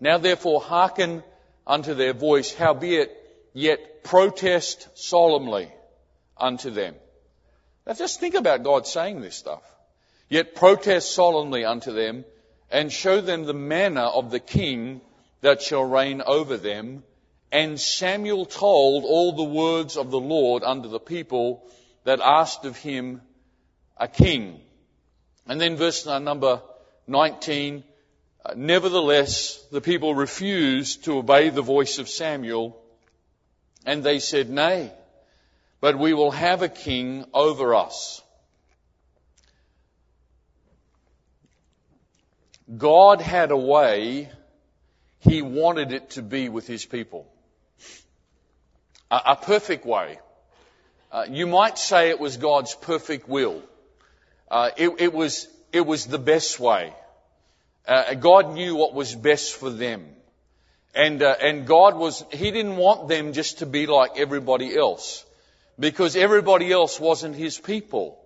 Now 0.00 0.18
therefore 0.18 0.60
hearken 0.60 1.22
unto 1.66 1.94
their 1.94 2.12
voice, 2.12 2.54
howbeit 2.54 3.10
yet 3.52 4.04
protest 4.04 4.88
solemnly 4.94 5.72
unto 6.36 6.70
them. 6.70 6.94
Now 7.86 7.94
just 7.94 8.20
think 8.20 8.34
about 8.34 8.62
God 8.62 8.86
saying 8.86 9.20
this 9.20 9.36
stuff. 9.36 9.62
Yet 10.28 10.54
protest 10.54 11.12
solemnly 11.12 11.64
unto 11.64 11.92
them 11.92 12.24
and 12.70 12.92
show 12.92 13.20
them 13.20 13.44
the 13.44 13.54
manner 13.54 14.02
of 14.02 14.30
the 14.30 14.40
king 14.40 15.00
that 15.40 15.62
shall 15.62 15.84
reign 15.84 16.22
over 16.24 16.56
them. 16.56 17.04
And 17.52 17.80
Samuel 17.80 18.44
told 18.44 19.04
all 19.04 19.32
the 19.32 19.44
words 19.44 19.96
of 19.96 20.10
the 20.10 20.20
Lord 20.20 20.62
unto 20.62 20.88
the 20.88 21.00
people 21.00 21.64
that 22.04 22.20
asked 22.20 22.64
of 22.64 22.76
him 22.76 23.20
a 23.96 24.08
king. 24.08 24.60
And 25.46 25.60
then 25.60 25.76
verse 25.76 26.06
number 26.06 26.60
19, 27.06 27.84
uh, 28.44 28.54
nevertheless, 28.56 29.62
the 29.70 29.80
people 29.80 30.14
refused 30.14 31.04
to 31.04 31.18
obey 31.18 31.50
the 31.50 31.62
voice 31.62 31.98
of 31.98 32.08
Samuel, 32.08 32.80
and 33.84 34.02
they 34.02 34.18
said, 34.18 34.50
Nay, 34.50 34.92
but 35.80 35.98
we 35.98 36.14
will 36.14 36.32
have 36.32 36.62
a 36.62 36.68
king 36.68 37.24
over 37.32 37.74
us. 37.74 38.22
God 42.76 43.20
had 43.20 43.52
a 43.52 43.56
way 43.56 44.30
He 45.20 45.42
wanted 45.42 45.92
it 45.92 46.10
to 46.10 46.22
be 46.22 46.48
with 46.48 46.66
His 46.66 46.84
people. 46.84 47.32
A, 49.10 49.20
a 49.26 49.36
perfect 49.36 49.86
way. 49.86 50.18
Uh, 51.12 51.26
you 51.30 51.46
might 51.46 51.78
say 51.78 52.10
it 52.10 52.20
was 52.20 52.36
God's 52.36 52.74
perfect 52.74 53.28
will. 53.28 53.62
Uh, 54.50 54.70
it, 54.76 54.90
it, 54.98 55.12
was, 55.12 55.48
it 55.72 55.86
was 55.86 56.06
the 56.06 56.18
best 56.18 56.60
way. 56.60 56.92
Uh, 57.86 58.14
God 58.14 58.54
knew 58.54 58.74
what 58.74 58.94
was 58.94 59.14
best 59.14 59.54
for 59.54 59.70
them. 59.70 60.06
And, 60.94 61.22
uh, 61.22 61.34
and 61.40 61.66
God 61.66 61.96
was, 61.96 62.24
He 62.32 62.50
didn't 62.50 62.76
want 62.76 63.08
them 63.08 63.32
just 63.32 63.58
to 63.58 63.66
be 63.66 63.86
like 63.86 64.12
everybody 64.16 64.76
else. 64.76 65.24
Because 65.78 66.16
everybody 66.16 66.72
else 66.72 66.98
wasn't 66.98 67.36
His 67.36 67.58
people. 67.58 68.18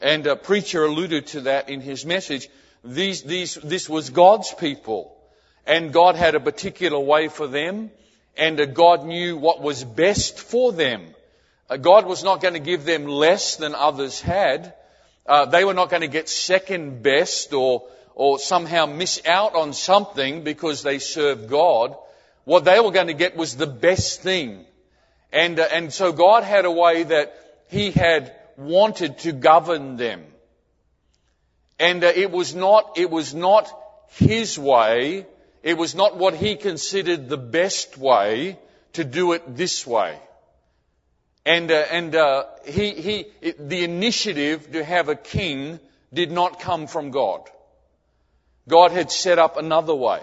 And 0.00 0.26
a 0.26 0.36
preacher 0.36 0.84
alluded 0.84 1.28
to 1.28 1.40
that 1.42 1.68
in 1.68 1.80
his 1.80 2.06
message. 2.06 2.48
These, 2.84 3.22
these, 3.22 3.54
this 3.56 3.88
was 3.88 4.10
God's 4.10 4.54
people. 4.54 5.16
And 5.66 5.92
God 5.92 6.14
had 6.14 6.34
a 6.34 6.40
particular 6.40 6.98
way 6.98 7.28
for 7.28 7.46
them. 7.46 7.90
And 8.36 8.60
uh, 8.60 8.66
God 8.66 9.04
knew 9.04 9.36
what 9.36 9.62
was 9.62 9.84
best 9.84 10.38
for 10.38 10.72
them. 10.72 11.06
Uh, 11.68 11.76
God 11.76 12.06
was 12.06 12.24
not 12.24 12.40
going 12.40 12.54
to 12.54 12.60
give 12.60 12.84
them 12.84 13.06
less 13.06 13.56
than 13.56 13.74
others 13.74 14.20
had. 14.20 14.74
Uh, 15.26 15.44
they 15.44 15.64
were 15.64 15.74
not 15.74 15.90
going 15.90 16.02
to 16.02 16.08
get 16.08 16.28
second 16.28 17.02
best 17.02 17.52
or, 17.52 17.84
or 18.14 18.38
somehow 18.38 18.86
miss 18.86 19.20
out 19.26 19.54
on 19.54 19.72
something 19.72 20.42
because 20.42 20.82
they 20.82 20.98
served 20.98 21.48
God. 21.50 21.94
What 22.44 22.64
they 22.64 22.80
were 22.80 22.92
going 22.92 23.08
to 23.08 23.14
get 23.14 23.36
was 23.36 23.56
the 23.56 23.66
best 23.66 24.22
thing. 24.22 24.64
And, 25.32 25.60
uh, 25.60 25.68
and 25.70 25.92
so 25.92 26.12
God 26.12 26.44
had 26.44 26.64
a 26.64 26.70
way 26.70 27.02
that 27.02 27.34
He 27.68 27.90
had 27.90 28.34
wanted 28.56 29.18
to 29.18 29.32
govern 29.32 29.96
them. 29.96 30.24
And 31.78 32.02
uh, 32.02 32.12
it 32.14 32.30
was 32.30 32.54
not, 32.54 32.96
it 32.96 33.10
was 33.10 33.34
not 33.34 33.70
His 34.12 34.58
way. 34.58 35.26
It 35.62 35.76
was 35.76 35.94
not 35.94 36.16
what 36.16 36.34
He 36.34 36.56
considered 36.56 37.28
the 37.28 37.38
best 37.38 37.98
way 37.98 38.58
to 38.94 39.04
do 39.04 39.32
it 39.32 39.56
this 39.56 39.86
way. 39.86 40.18
And, 41.44 41.70
uh, 41.70 41.84
and 41.90 42.14
uh, 42.14 42.44
he, 42.66 42.90
he, 42.92 43.26
it, 43.40 43.68
the 43.68 43.84
initiative 43.84 44.70
to 44.72 44.84
have 44.84 45.08
a 45.08 45.14
king 45.14 45.80
did 46.12 46.30
not 46.30 46.60
come 46.60 46.86
from 46.86 47.10
God. 47.10 47.48
God 48.68 48.92
had 48.92 49.10
set 49.10 49.38
up 49.38 49.56
another 49.56 49.94
way. 49.94 50.20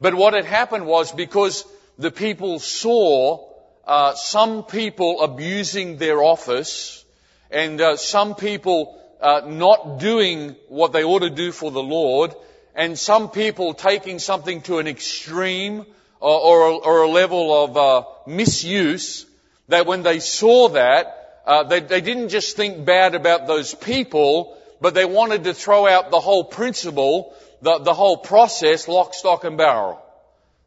But 0.00 0.14
what 0.14 0.34
had 0.34 0.44
happened 0.44 0.86
was 0.86 1.12
because 1.12 1.64
the 1.98 2.10
people 2.10 2.60
saw 2.60 3.48
uh, 3.84 4.14
some 4.14 4.62
people 4.62 5.22
abusing 5.22 5.96
their 5.96 6.22
office 6.22 7.04
and 7.50 7.80
uh, 7.80 7.96
some 7.96 8.34
people 8.34 8.96
uh, 9.20 9.42
not 9.46 9.98
doing 9.98 10.54
what 10.68 10.92
they 10.92 11.04
ought 11.04 11.20
to 11.20 11.30
do 11.30 11.52
for 11.52 11.70
the 11.70 11.82
Lord, 11.82 12.34
and 12.74 12.98
some 12.98 13.30
people 13.30 13.74
taking 13.74 14.18
something 14.18 14.62
to 14.62 14.78
an 14.78 14.86
extreme 14.86 15.84
or, 16.20 16.38
or, 16.38 16.86
or 16.86 17.02
a 17.02 17.08
level 17.08 17.64
of 17.64 17.76
uh, 17.76 18.04
misuse, 18.26 19.26
that 19.68 19.86
when 19.86 20.02
they 20.02 20.20
saw 20.20 20.68
that, 20.70 21.42
uh, 21.46 21.64
they, 21.64 21.80
they 21.80 22.00
didn't 22.00 22.28
just 22.28 22.56
think 22.56 22.84
bad 22.84 23.14
about 23.14 23.46
those 23.46 23.74
people, 23.74 24.56
but 24.80 24.94
they 24.94 25.04
wanted 25.04 25.44
to 25.44 25.54
throw 25.54 25.86
out 25.86 26.10
the 26.10 26.20
whole 26.20 26.44
principle, 26.44 27.34
the, 27.62 27.78
the 27.78 27.94
whole 27.94 28.16
process, 28.16 28.88
lock, 28.88 29.14
stock 29.14 29.44
and 29.44 29.56
barrel. 29.56 30.00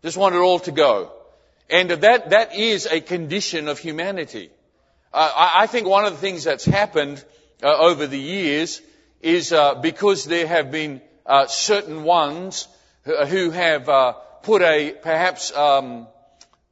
Just 0.01 0.17
wanted 0.17 0.37
it 0.37 0.41
all 0.41 0.59
to 0.59 0.71
go. 0.71 1.11
And 1.69 1.89
that, 1.89 2.31
that 2.31 2.55
is 2.55 2.85
a 2.85 2.99
condition 2.99 3.67
of 3.67 3.79
humanity. 3.79 4.49
Uh, 5.13 5.31
I, 5.35 5.63
I, 5.63 5.67
think 5.67 5.87
one 5.87 6.05
of 6.05 6.11
the 6.11 6.19
things 6.19 6.43
that's 6.43 6.65
happened 6.65 7.23
uh, 7.61 7.77
over 7.77 8.07
the 8.07 8.19
years 8.19 8.81
is 9.21 9.53
uh, 9.53 9.75
because 9.75 10.25
there 10.25 10.45
have 10.45 10.71
been 10.71 11.01
uh, 11.25 11.47
certain 11.47 12.03
ones 12.03 12.67
who, 13.03 13.25
who 13.25 13.49
have 13.51 13.89
uh, 13.89 14.13
put 14.43 14.61
a 14.61 14.91
perhaps 14.91 15.55
um, 15.55 16.07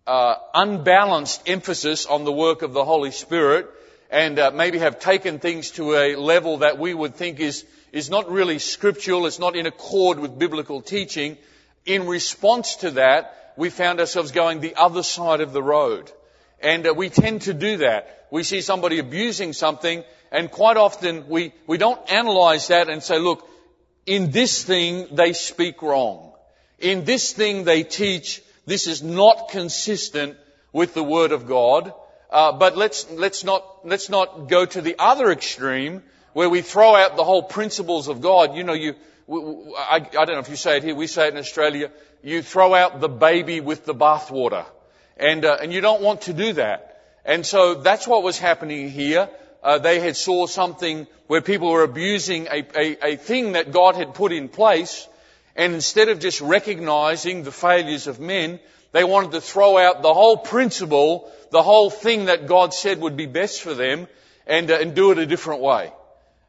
uh, 0.08 0.36
unbalanced 0.54 1.42
emphasis 1.48 2.06
on 2.06 2.24
the 2.24 2.32
work 2.32 2.62
of 2.62 2.74
the 2.74 2.84
Holy 2.84 3.12
Spirit 3.12 3.70
and 4.10 4.40
uh, 4.40 4.52
maybe 4.52 4.80
have 4.80 5.00
taken 5.00 5.40
things 5.40 5.72
to 5.72 5.96
a 5.96 6.16
level 6.16 6.58
that 6.58 6.78
we 6.78 6.94
would 6.94 7.16
think 7.16 7.40
is, 7.40 7.66
is 7.94 8.10
not 8.10 8.30
really 8.30 8.60
scriptural, 8.60 9.26
it's 9.26 9.40
not 9.40 9.56
in 9.56 9.66
accord 9.66 10.20
with 10.20 10.38
biblical 10.38 10.82
teaching. 10.82 11.38
In 11.86 12.08
response 12.08 12.78
to 12.78 12.92
that, 12.92 13.54
we 13.56 13.70
found 13.70 14.00
ourselves 14.00 14.32
going 14.32 14.60
the 14.60 14.76
other 14.76 15.04
side 15.04 15.40
of 15.42 15.54
the 15.54 15.64
road. 15.64 16.12
And 16.62 16.86
uh, 16.86 16.94
we 16.94 17.10
tend 17.10 17.44
to 17.44 17.54
do 17.54 17.78
that. 17.78 18.28
We 18.32 18.44
see 18.44 18.62
somebody 18.62 19.00
abusing 19.00 19.54
something 19.54 20.04
and 20.32 20.50
quite 20.50 20.78
often 20.78 21.28
we, 21.28 21.54
we 21.68 21.78
don't 21.78 22.00
analyze 22.12 22.70
that 22.70 22.90
and 22.90 23.04
say, 23.04 23.20
look, 23.20 23.48
in 24.06 24.32
this 24.32 24.64
thing 24.64 25.08
they 25.12 25.34
speak 25.34 25.82
wrong. 25.82 26.34
In 26.80 27.06
this 27.06 27.34
thing 27.34 27.64
they 27.64 27.84
teach 27.84 28.42
this 28.66 28.88
is 28.88 29.02
not 29.02 29.50
consistent 29.50 30.38
with 30.72 30.94
the 30.94 31.04
Word 31.04 31.32
of 31.32 31.48
God. 31.48 31.94
Uh, 32.30 32.54
but 32.54 32.78
let's 32.78 33.10
let's 33.12 33.44
not 33.44 33.86
let's 33.86 34.10
not 34.10 34.48
go 34.48 34.66
to 34.66 34.82
the 34.82 34.96
other 34.98 35.32
extreme 35.32 36.02
where 36.34 36.50
we 36.50 36.62
throw 36.62 36.96
out 36.96 37.18
the 37.18 37.24
whole 37.24 37.44
principles 37.44 38.08
of 38.08 38.22
God. 38.22 38.56
You 38.56 38.64
know, 38.64 38.74
you 38.74 38.96
I, 39.30 39.96
I 39.96 40.00
don't 40.00 40.36
know 40.36 40.40
if 40.40 40.50
you 40.50 40.56
say 40.56 40.78
it 40.78 40.84
here. 40.84 40.96
We 40.96 41.08
say 41.08 41.28
it 41.28 41.34
in 41.34 41.40
Australia. 41.40 41.92
You 42.24 42.42
throw 42.42 42.74
out 42.74 43.02
the 43.02 43.10
baby 43.10 43.60
with 43.60 43.86
the 43.86 43.96
bathwater, 43.96 44.66
and 45.18 45.44
uh, 45.44 45.58
and 45.62 45.74
you 45.74 45.82
don't 45.82 46.02
want 46.02 46.22
to 46.22 46.34
do 46.34 46.54
that. 46.54 47.02
And 47.26 47.46
so 47.46 47.76
that's 47.76 48.08
what 48.08 48.24
was 48.24 48.40
happening 48.40 48.90
here. 48.90 49.30
Uh, 49.64 49.78
they 49.78 50.00
had 50.00 50.18
saw 50.18 50.48
something 50.48 51.08
where 51.28 51.42
people 51.42 51.72
were 51.72 51.84
abusing 51.84 52.48
a, 52.48 52.66
a, 52.76 53.14
a 53.14 53.16
thing 53.16 53.54
that 53.54 53.72
God 53.72 53.96
had 53.96 54.14
put 54.14 54.32
in 54.32 54.50
place, 54.50 55.08
and 55.56 55.74
instead 55.74 56.10
of 56.10 56.20
just 56.20 56.42
recognizing 56.42 57.44
the 57.44 57.52
failures 57.52 58.08
of 58.08 58.20
men, 58.20 58.60
they 58.92 59.04
wanted 59.04 59.32
to 59.32 59.42
throw 59.42 59.78
out 59.78 60.02
the 60.02 60.14
whole 60.14 60.38
principle, 60.38 61.32
the 61.52 61.64
whole 61.64 61.90
thing 61.90 62.26
that 62.26 62.48
God 62.48 62.74
said 62.74 63.00
would 63.00 63.16
be 63.16 63.28
best 63.28 63.62
for 63.62 63.74
them, 63.74 64.08
and, 64.48 64.70
uh, 64.72 64.80
and 64.80 64.96
do 64.96 65.12
it 65.12 65.20
a 65.20 65.26
different 65.26 65.62
way. 65.62 65.94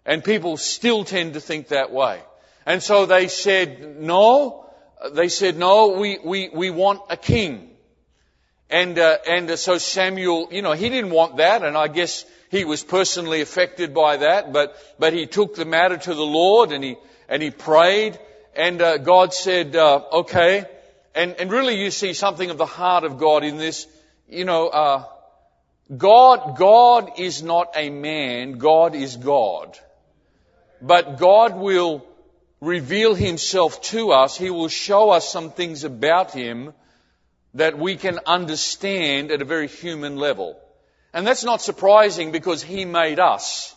And 0.07 0.25
people 0.25 0.57
still 0.57 1.05
tend 1.05 1.35
to 1.35 1.40
think 1.40 1.68
that 1.68 1.92
way. 1.92 2.20
And 2.66 2.83
so 2.83 3.07
they 3.07 3.29
said, 3.29 4.01
no, 4.01 4.66
they 5.12 5.29
said, 5.29 5.57
no, 5.57 5.98
we, 5.98 6.18
we, 6.25 6.48
we 6.48 6.70
want 6.70 7.03
a 7.11 7.16
king. 7.16 7.70
And, 8.72 8.98
uh, 8.98 9.18
and 9.28 9.50
uh, 9.50 9.56
so 9.56 9.76
Samuel, 9.76 10.48
you 10.50 10.62
know, 10.62 10.72
he 10.72 10.88
didn't 10.88 11.11
want 11.11 11.37
that, 11.37 11.62
and 11.62 11.76
I 11.76 11.88
guess 11.88 12.24
he 12.50 12.64
was 12.64 12.82
personally 12.82 13.42
affected 13.42 13.92
by 13.92 14.16
that, 14.16 14.50
but, 14.50 14.74
but 14.98 15.12
he 15.12 15.26
took 15.26 15.54
the 15.56 15.66
matter 15.66 15.98
to 15.98 16.14
the 16.14 16.24
Lord 16.24 16.72
and 16.72 16.82
he, 16.82 16.96
and 17.28 17.42
he 17.42 17.50
prayed, 17.50 18.18
and 18.56 18.80
uh, 18.80 18.96
God 18.96 19.35
said, 19.35 19.76
uh, 19.76 20.02
okay, 20.12 20.64
and, 21.14 21.32
and 21.32 21.52
really 21.52 21.82
you 21.82 21.90
see 21.90 22.14
something 22.14 22.48
of 22.48 22.56
the 22.56 22.64
heart 22.64 23.04
of 23.04 23.18
God 23.18 23.44
in 23.44 23.58
this, 23.58 23.87
you 24.26 24.46
know, 24.46 24.68
uh, 24.68 25.04
God, 25.94 26.56
God 26.56 27.18
is 27.18 27.42
not 27.42 27.72
a 27.76 27.90
man, 27.90 28.52
God 28.52 28.94
is 28.94 29.16
God. 29.16 29.78
But 30.80 31.18
God 31.18 31.58
will 31.58 32.06
reveal 32.62 33.14
Himself 33.14 33.82
to 33.82 34.12
us, 34.12 34.38
He 34.38 34.48
will 34.48 34.68
show 34.68 35.11
us 35.11 35.28
some 35.28 35.50
things 35.50 35.85
about 35.85 36.32
Him 36.32 36.72
that 37.54 37.78
we 37.78 37.96
can 37.96 38.18
understand 38.26 39.30
at 39.30 39.42
a 39.42 39.44
very 39.44 39.68
human 39.68 40.16
level. 40.16 40.58
And 41.12 41.26
that's 41.26 41.44
not 41.44 41.60
surprising 41.60 42.32
because 42.32 42.62
He 42.62 42.84
made 42.84 43.18
us. 43.18 43.74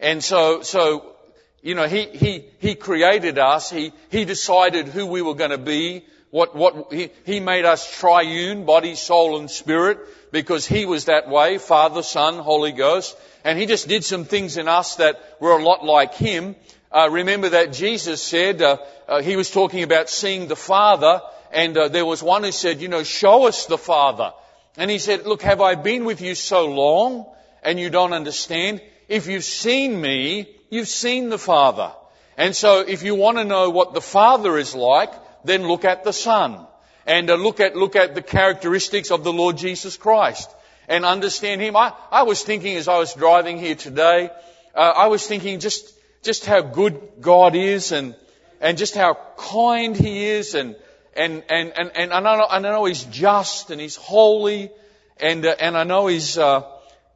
And 0.00 0.22
so, 0.22 0.62
so, 0.62 1.14
you 1.62 1.74
know, 1.74 1.86
He, 1.86 2.06
He, 2.06 2.44
He 2.58 2.74
created 2.74 3.38
us. 3.38 3.70
He, 3.70 3.92
He 4.10 4.24
decided 4.24 4.88
who 4.88 5.06
we 5.06 5.22
were 5.22 5.34
going 5.34 5.52
to 5.52 5.58
be. 5.58 6.04
What, 6.30 6.56
what, 6.56 6.92
he, 6.92 7.10
he 7.24 7.40
made 7.40 7.64
us 7.64 7.88
triune, 7.98 8.66
body, 8.66 8.96
soul 8.96 9.38
and 9.38 9.48
spirit, 9.48 9.98
because 10.32 10.66
He 10.66 10.84
was 10.84 11.04
that 11.04 11.28
way, 11.28 11.58
Father, 11.58 12.02
Son, 12.02 12.38
Holy 12.38 12.72
Ghost. 12.72 13.16
And 13.44 13.58
He 13.58 13.66
just 13.66 13.86
did 13.86 14.04
some 14.04 14.24
things 14.24 14.56
in 14.56 14.66
us 14.66 14.96
that 14.96 15.20
were 15.40 15.56
a 15.56 15.62
lot 15.62 15.84
like 15.84 16.14
Him. 16.14 16.56
Uh, 16.90 17.08
remember 17.10 17.50
that 17.50 17.72
Jesus 17.72 18.22
said, 18.22 18.60
uh, 18.60 18.78
uh, 19.06 19.22
He 19.22 19.36
was 19.36 19.50
talking 19.50 19.84
about 19.84 20.10
seeing 20.10 20.48
the 20.48 20.56
Father, 20.56 21.22
and 21.52 21.76
uh, 21.76 21.88
there 21.88 22.04
was 22.04 22.22
one 22.22 22.44
who 22.44 22.52
said, 22.52 22.80
you 22.80 22.88
know, 22.88 23.02
show 23.02 23.46
us 23.46 23.66
the 23.66 23.78
Father. 23.78 24.32
And 24.76 24.90
he 24.90 24.98
said, 24.98 25.26
look, 25.26 25.42
have 25.42 25.60
I 25.60 25.74
been 25.74 26.04
with 26.04 26.20
you 26.20 26.34
so 26.34 26.66
long 26.66 27.26
and 27.62 27.80
you 27.80 27.90
don't 27.90 28.12
understand? 28.12 28.82
If 29.08 29.26
you've 29.26 29.44
seen 29.44 30.00
me, 30.00 30.48
you've 30.70 30.88
seen 30.88 31.30
the 31.30 31.38
Father. 31.38 31.92
And 32.36 32.54
so 32.54 32.80
if 32.80 33.02
you 33.02 33.14
want 33.14 33.38
to 33.38 33.44
know 33.44 33.70
what 33.70 33.94
the 33.94 34.00
Father 34.00 34.58
is 34.58 34.74
like, 34.74 35.12
then 35.44 35.66
look 35.66 35.84
at 35.84 36.04
the 36.04 36.12
Son. 36.12 36.66
And 37.06 37.30
uh, 37.30 37.36
look 37.36 37.60
at, 37.60 37.76
look 37.76 37.96
at 37.96 38.14
the 38.14 38.22
characteristics 38.22 39.10
of 39.10 39.24
the 39.24 39.32
Lord 39.32 39.56
Jesus 39.56 39.96
Christ. 39.96 40.50
And 40.88 41.04
understand 41.04 41.60
Him. 41.60 41.76
I, 41.76 41.92
I 42.10 42.22
was 42.24 42.42
thinking 42.42 42.76
as 42.76 42.88
I 42.88 42.98
was 42.98 43.14
driving 43.14 43.58
here 43.58 43.74
today, 43.74 44.30
uh, 44.74 44.78
I 44.78 45.06
was 45.06 45.26
thinking 45.26 45.60
just, 45.60 45.92
just 46.22 46.44
how 46.44 46.60
good 46.60 47.00
God 47.20 47.54
is 47.54 47.92
and, 47.92 48.14
and 48.60 48.76
just 48.76 48.94
how 48.94 49.16
kind 49.38 49.96
He 49.96 50.26
is 50.26 50.54
and, 50.54 50.76
and, 51.16 51.42
and, 51.48 51.72
and, 51.76 51.90
and 51.94 52.12
I, 52.12 52.20
know, 52.20 52.46
I 52.48 52.58
know 52.58 52.84
He's 52.84 53.04
just 53.04 53.70
and 53.70 53.80
He's 53.80 53.96
holy 53.96 54.70
and, 55.18 55.44
uh, 55.44 55.56
and 55.58 55.76
I 55.76 55.84
know 55.84 56.06
He's, 56.06 56.38
uh, 56.38 56.62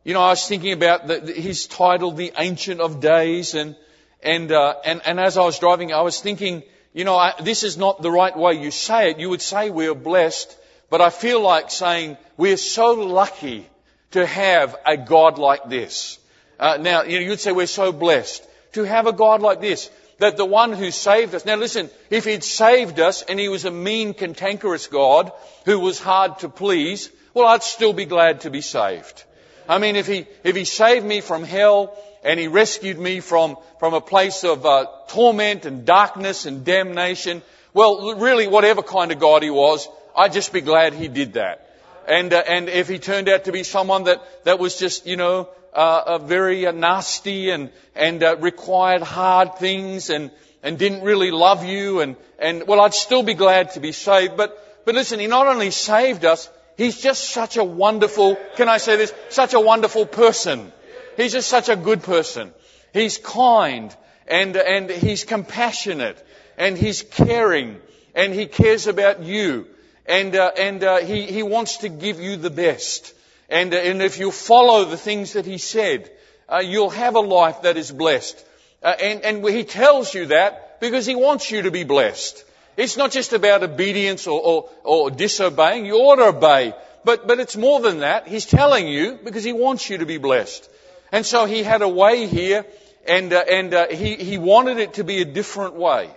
you 0.04 0.14
know, 0.14 0.22
I 0.22 0.30
was 0.30 0.46
thinking 0.46 0.72
about 0.72 1.06
the, 1.06 1.20
the, 1.20 1.32
He's 1.32 1.66
titled 1.66 2.16
the 2.16 2.32
Ancient 2.36 2.80
of 2.80 3.00
Days 3.00 3.54
and, 3.54 3.76
and, 4.22 4.50
uh, 4.52 4.74
and, 4.84 5.00
and 5.04 5.20
as 5.20 5.38
I 5.38 5.42
was 5.42 5.58
driving, 5.58 5.92
I 5.92 6.02
was 6.02 6.20
thinking, 6.20 6.62
you 6.92 7.04
know, 7.04 7.16
I, 7.16 7.34
this 7.42 7.62
is 7.62 7.76
not 7.76 8.02
the 8.02 8.10
right 8.10 8.36
way 8.36 8.54
you 8.54 8.70
say 8.70 9.10
it. 9.10 9.18
You 9.18 9.30
would 9.30 9.42
say 9.42 9.70
we're 9.70 9.94
blessed, 9.94 10.56
but 10.90 11.00
I 11.00 11.10
feel 11.10 11.40
like 11.40 11.70
saying 11.70 12.16
we're 12.36 12.56
so 12.56 12.92
lucky 12.94 13.66
to 14.12 14.26
have 14.26 14.76
a 14.84 14.96
God 14.96 15.38
like 15.38 15.68
this. 15.68 16.18
Uh, 16.58 16.78
now, 16.80 17.04
you 17.04 17.20
know, 17.20 17.26
you'd 17.26 17.40
say 17.40 17.52
we're 17.52 17.66
so 17.66 17.92
blessed 17.92 18.46
to 18.72 18.84
have 18.84 19.06
a 19.06 19.12
God 19.12 19.40
like 19.40 19.60
this 19.60 19.90
that 20.20 20.36
the 20.36 20.44
one 20.44 20.72
who 20.72 20.90
saved 20.90 21.34
us. 21.34 21.44
Now 21.44 21.56
listen, 21.56 21.90
if 22.10 22.24
he'd 22.24 22.44
saved 22.44 23.00
us 23.00 23.22
and 23.22 23.40
he 23.40 23.48
was 23.48 23.64
a 23.64 23.70
mean, 23.70 24.14
cantankerous 24.14 24.86
God 24.86 25.32
who 25.64 25.80
was 25.80 25.98
hard 25.98 26.38
to 26.40 26.48
please, 26.48 27.10
well, 27.32 27.48
I'd 27.48 27.62
still 27.62 27.94
be 27.94 28.04
glad 28.04 28.42
to 28.42 28.50
be 28.50 28.60
saved. 28.60 29.24
I 29.66 29.78
mean, 29.78 29.96
if 29.96 30.06
he, 30.06 30.26
if 30.44 30.54
he 30.56 30.64
saved 30.64 31.06
me 31.06 31.22
from 31.22 31.42
hell 31.42 31.96
and 32.22 32.38
he 32.38 32.48
rescued 32.48 32.98
me 32.98 33.20
from, 33.20 33.56
from 33.78 33.94
a 33.94 34.00
place 34.00 34.44
of 34.44 34.66
uh, 34.66 34.86
torment 35.08 35.64
and 35.64 35.86
darkness 35.86 36.44
and 36.44 36.64
damnation, 36.64 37.42
well, 37.72 38.14
really, 38.16 38.46
whatever 38.46 38.82
kind 38.82 39.12
of 39.12 39.20
God 39.20 39.42
he 39.42 39.50
was, 39.50 39.88
I'd 40.14 40.34
just 40.34 40.52
be 40.52 40.60
glad 40.60 40.92
he 40.92 41.08
did 41.08 41.34
that. 41.34 41.66
And, 42.06 42.32
uh, 42.32 42.42
and 42.46 42.68
if 42.68 42.88
he 42.88 42.98
turned 42.98 43.28
out 43.28 43.44
to 43.44 43.52
be 43.52 43.62
someone 43.62 44.04
that, 44.04 44.20
that 44.44 44.58
was 44.58 44.78
just, 44.78 45.06
you 45.06 45.16
know, 45.16 45.48
uh, 45.72 46.18
very 46.18 46.66
uh, 46.66 46.72
nasty 46.72 47.50
and 47.50 47.70
and 47.94 48.22
uh, 48.22 48.36
required 48.38 49.02
hard 49.02 49.56
things 49.56 50.10
and 50.10 50.30
and 50.62 50.78
didn't 50.78 51.02
really 51.02 51.30
love 51.30 51.64
you 51.64 52.00
and 52.00 52.16
and 52.38 52.66
well 52.66 52.80
I'd 52.80 52.94
still 52.94 53.22
be 53.22 53.34
glad 53.34 53.72
to 53.72 53.80
be 53.80 53.92
saved 53.92 54.36
but 54.36 54.84
but 54.84 54.94
listen 54.94 55.20
he 55.20 55.26
not 55.26 55.46
only 55.46 55.70
saved 55.70 56.24
us 56.24 56.48
he's 56.76 57.00
just 57.00 57.30
such 57.30 57.56
a 57.56 57.64
wonderful 57.64 58.36
can 58.56 58.68
I 58.68 58.78
say 58.78 58.96
this? 58.96 59.12
Such 59.28 59.54
a 59.54 59.60
wonderful 59.60 60.06
person. 60.06 60.72
He's 61.16 61.32
just 61.32 61.48
such 61.48 61.68
a 61.68 61.76
good 61.76 62.02
person. 62.02 62.52
He's 62.92 63.18
kind 63.18 63.94
and 64.26 64.56
and 64.56 64.90
he's 64.90 65.24
compassionate 65.24 66.24
and 66.56 66.76
he's 66.76 67.02
caring 67.02 67.80
and 68.14 68.34
he 68.34 68.46
cares 68.46 68.86
about 68.86 69.22
you 69.22 69.66
and 70.06 70.34
uh, 70.34 70.50
and 70.56 70.82
uh, 70.82 70.98
he 70.98 71.26
he 71.26 71.42
wants 71.42 71.78
to 71.78 71.88
give 71.88 72.20
you 72.20 72.36
the 72.36 72.50
best 72.50 73.14
and, 73.50 73.74
uh, 73.74 73.78
and 73.78 74.02
if 74.02 74.18
you 74.18 74.30
follow 74.30 74.84
the 74.84 74.96
things 74.96 75.32
that 75.32 75.44
he 75.44 75.58
said, 75.58 76.10
uh, 76.48 76.58
you'll 76.58 76.90
have 76.90 77.16
a 77.16 77.20
life 77.20 77.62
that 77.62 77.76
is 77.76 77.90
blessed. 77.90 78.44
Uh, 78.82 78.94
and, 79.00 79.22
and 79.22 79.48
he 79.48 79.64
tells 79.64 80.14
you 80.14 80.26
that 80.26 80.80
because 80.80 81.04
he 81.04 81.14
wants 81.14 81.50
you 81.50 81.62
to 81.62 81.70
be 81.70 81.84
blessed. 81.84 82.44
It's 82.76 82.96
not 82.96 83.10
just 83.10 83.32
about 83.32 83.62
obedience 83.62 84.26
or, 84.26 84.40
or, 84.40 84.70
or 84.84 85.10
disobeying. 85.10 85.84
You 85.84 85.96
ought 85.96 86.16
to 86.16 86.36
obey. 86.36 86.74
But, 87.04 87.26
but 87.26 87.40
it's 87.40 87.56
more 87.56 87.80
than 87.80 88.00
that. 88.00 88.26
He's 88.26 88.46
telling 88.46 88.86
you 88.86 89.18
because 89.22 89.44
he 89.44 89.52
wants 89.52 89.90
you 89.90 89.98
to 89.98 90.06
be 90.06 90.18
blessed. 90.18 90.68
And 91.12 91.26
so 91.26 91.44
he 91.44 91.62
had 91.62 91.82
a 91.82 91.88
way 91.88 92.26
here 92.26 92.64
and, 93.06 93.32
uh, 93.32 93.44
and 93.48 93.74
uh, 93.74 93.88
he, 93.88 94.16
he 94.16 94.38
wanted 94.38 94.78
it 94.78 94.94
to 94.94 95.04
be 95.04 95.20
a 95.20 95.24
different 95.24 95.74
way. 95.74 96.10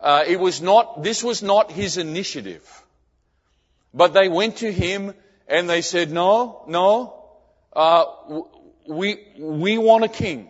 Uh, 0.00 0.24
it 0.26 0.40
was 0.40 0.60
not, 0.60 1.02
this 1.02 1.22
was 1.22 1.42
not 1.42 1.70
his 1.70 1.96
initiative. 1.96 2.82
But 3.92 4.12
they 4.12 4.28
went 4.28 4.56
to 4.58 4.72
him 4.72 5.14
and 5.48 5.68
they 5.68 5.82
said, 5.82 6.10
no, 6.10 6.64
no, 6.66 7.24
uh, 7.72 8.04
we, 8.88 9.18
we 9.38 9.78
want 9.78 10.04
a 10.04 10.08
king. 10.08 10.48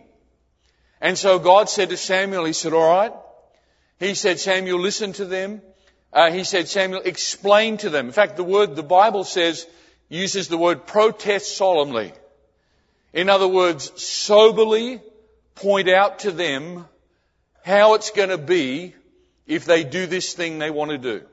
And 1.01 1.17
so 1.17 1.39
God 1.39 1.69
said 1.69 1.89
to 1.89 1.97
Samuel, 1.97 2.45
he 2.45 2.53
said, 2.53 2.73
all 2.73 2.89
right. 2.89 3.13
He 3.99 4.15
said, 4.15 4.39
Samuel, 4.39 4.79
listen 4.79 5.13
to 5.13 5.25
them. 5.25 5.61
Uh, 6.11 6.31
he 6.31 6.43
said, 6.43 6.67
Samuel, 6.67 7.01
explain 7.03 7.77
to 7.77 7.89
them. 7.89 8.07
In 8.07 8.11
fact, 8.11 8.37
the 8.37 8.43
word, 8.43 8.75
the 8.75 8.83
Bible 8.83 9.23
says, 9.23 9.67
uses 10.09 10.47
the 10.47 10.57
word 10.57 10.85
protest 10.87 11.57
solemnly. 11.57 12.13
In 13.13 13.29
other 13.29 13.47
words, 13.47 13.91
soberly 14.01 15.01
point 15.55 15.89
out 15.89 16.19
to 16.19 16.31
them 16.31 16.85
how 17.63 17.95
it's 17.95 18.11
going 18.11 18.29
to 18.29 18.37
be 18.37 18.93
if 19.47 19.65
they 19.65 19.83
do 19.83 20.05
this 20.05 20.33
thing 20.33 20.59
they 20.59 20.69
want 20.69 20.91
to 20.91 20.97
do. 20.97 21.23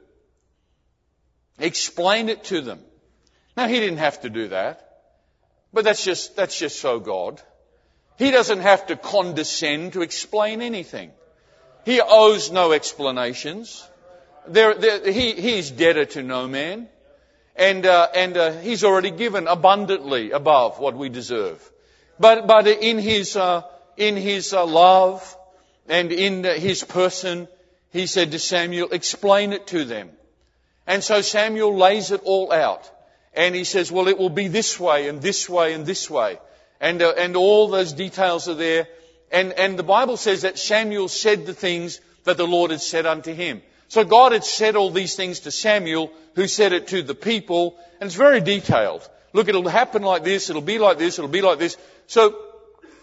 Explain 1.59 2.29
it 2.29 2.45
to 2.45 2.61
them. 2.61 2.81
Now 3.57 3.69
he 3.69 3.81
didn't 3.81 3.99
have 3.99 4.21
to 4.23 4.31
do 4.31 4.49
that. 4.49 4.89
But 5.73 5.85
that's 5.85 6.05
just, 6.05 6.37
that's 6.37 6.59
just 6.59 6.81
so 6.81 7.01
God. 7.01 7.41
He 8.19 8.31
doesn't 8.31 8.61
have 8.61 8.87
to 8.87 8.97
condescend 8.97 9.95
to 9.95 10.03
explain 10.03 10.63
anything. 10.63 11.11
He 11.85 12.01
owes 12.01 12.53
no 12.53 12.73
explanations. 12.73 13.87
There, 14.47 14.75
there, 14.75 15.11
he, 15.11 15.33
he's 15.33 15.71
debtor 15.71 16.05
to 16.07 16.23
no 16.23 16.47
man. 16.47 16.89
And, 17.57 17.85
uh, 17.85 18.09
and 18.15 18.37
uh, 18.37 18.53
he's 18.61 18.85
already 18.85 19.11
given 19.11 19.47
abundantly 19.47 20.31
above 20.31 20.79
what 20.79 20.97
we 20.97 21.09
deserve. 21.09 21.71
But, 22.19 22.47
but 22.47 22.67
in 22.67 22.99
his, 22.99 23.37
uh, 23.37 23.63
in 23.97 24.17
his 24.17 24.53
uh, 24.53 24.65
love 24.65 25.37
and 25.89 26.13
in 26.13 26.45
his 26.45 26.85
person, 26.85 27.49
he 27.93 28.07
said 28.07 28.31
to 28.33 28.39
Samuel, 28.39 28.91
explain 28.93 29.53
it 29.53 29.67
to 29.69 29.85
them. 29.85 30.11
And 30.87 31.03
so 31.05 31.21
Samuel 31.21 31.77
lays 31.77 32.11
it 32.11 32.23
all 32.25 32.53
out. 32.53 32.91
And 33.35 33.55
he 33.55 33.65
says, 33.65 33.91
well, 33.91 34.09
it 34.09 34.19
will 34.19 34.31
be 34.31 34.49
this 34.49 34.79
way 34.79 35.09
and 35.09 35.23
this 35.23 35.49
way 35.49 35.73
and 35.73 35.87
this 35.87 36.11
way. 36.11 36.39
And, 36.81 37.01
uh, 37.01 37.15
and 37.17 37.37
all 37.37 37.69
those 37.69 37.93
details 37.93 38.49
are 38.49 38.55
there. 38.55 38.89
And, 39.31 39.53
and 39.53 39.79
the 39.79 39.83
Bible 39.83 40.17
says 40.17 40.43
that 40.43 40.59
Samuel 40.59 41.09
said 41.09 41.47
the 41.47 41.55
things 41.55 42.01
that 42.25 42.37
the 42.37 42.47
Lord 42.47 42.71
had 42.71 42.81
said 42.81 43.07
unto 43.07 43.33
him. 43.33 43.63
So 43.89 44.05
God 44.05 44.33
had 44.33 44.45
said 44.45 44.77
all 44.77 44.91
these 44.91 45.17
things 45.17 45.41
to 45.41 45.51
Samuel, 45.51 46.11
who 46.35 46.47
said 46.47 46.73
it 46.73 46.89
to 46.89 47.03
the 47.03 47.15
people, 47.15 47.77
and 48.01 48.09
it's 48.09 48.17
very 48.17 48.41
detailed. 48.41 49.09
Look, 49.33 49.49
it'll 49.49 49.69
happen 49.69 50.03
like 50.03 50.25
this, 50.25 50.51
it'll 50.51 50.63
be 50.63 50.79
like 50.79 50.99
this, 50.99 51.19
it'll 51.19 51.31
be 51.31 51.43
like 51.43 51.59
this. 51.59 51.77
So, 52.07 52.37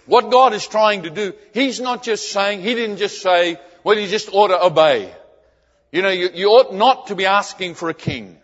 what 0.05 0.31
God 0.31 0.53
is 0.53 0.65
trying 0.65 1.03
to 1.03 1.09
do, 1.09 1.33
He's 1.53 1.79
not 1.79 2.01
just 2.01 2.31
saying, 2.31 2.61
He 2.61 2.73
didn't 2.73 2.97
just 2.97 3.21
say, 3.21 3.59
well, 3.83 3.97
you 3.97 4.07
just 4.07 4.29
ought 4.33 4.47
to 4.47 4.63
obey. 4.63 5.13
You 5.91 6.01
know, 6.01 6.09
you, 6.09 6.29
you 6.33 6.47
ought 6.49 6.73
not 6.73 7.07
to 7.07 7.15
be 7.15 7.25
asking 7.25 7.75
for 7.75 7.89
a 7.89 7.93
king. 7.93 8.37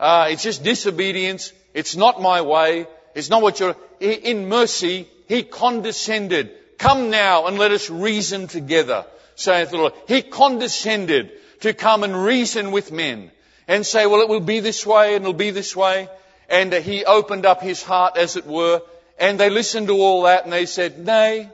Uh, 0.00 0.28
it's 0.30 0.42
just 0.42 0.64
disobedience. 0.64 1.52
It's 1.74 1.94
not 1.94 2.20
my 2.20 2.40
way. 2.40 2.88
It's 3.14 3.30
not 3.30 3.42
what 3.42 3.60
you're. 3.60 3.76
In 4.00 4.48
mercy, 4.48 5.06
he 5.28 5.44
condescended. 5.44 6.50
Come 6.78 7.10
now 7.10 7.46
and 7.46 7.58
let 7.58 7.70
us 7.70 7.90
reason 7.90 8.48
together, 8.48 9.04
saith 9.34 9.70
the 9.70 9.76
Lord. 9.76 9.92
He 10.08 10.22
condescended 10.22 11.30
to 11.60 11.74
come 11.74 12.02
and 12.02 12.24
reason 12.24 12.72
with 12.72 12.90
men. 12.90 13.30
and 13.70 13.86
say, 13.86 14.04
well, 14.04 14.20
it 14.20 14.28
will 14.28 14.40
be 14.40 14.58
this 14.58 14.84
way 14.84 15.14
and 15.14 15.22
it'll 15.22 15.32
be 15.32 15.52
this 15.52 15.76
way. 15.76 16.08
And 16.48 16.74
uh, 16.74 16.80
he 16.80 17.04
opened 17.04 17.46
up 17.46 17.62
his 17.62 17.84
heart, 17.84 18.16
as 18.16 18.34
it 18.34 18.44
were, 18.44 18.82
and 19.16 19.38
they 19.38 19.48
listened 19.48 19.86
to 19.86 19.94
all 19.94 20.22
that 20.22 20.42
and 20.42 20.52
they 20.52 20.66
said, 20.66 20.98
nay, 20.98 21.48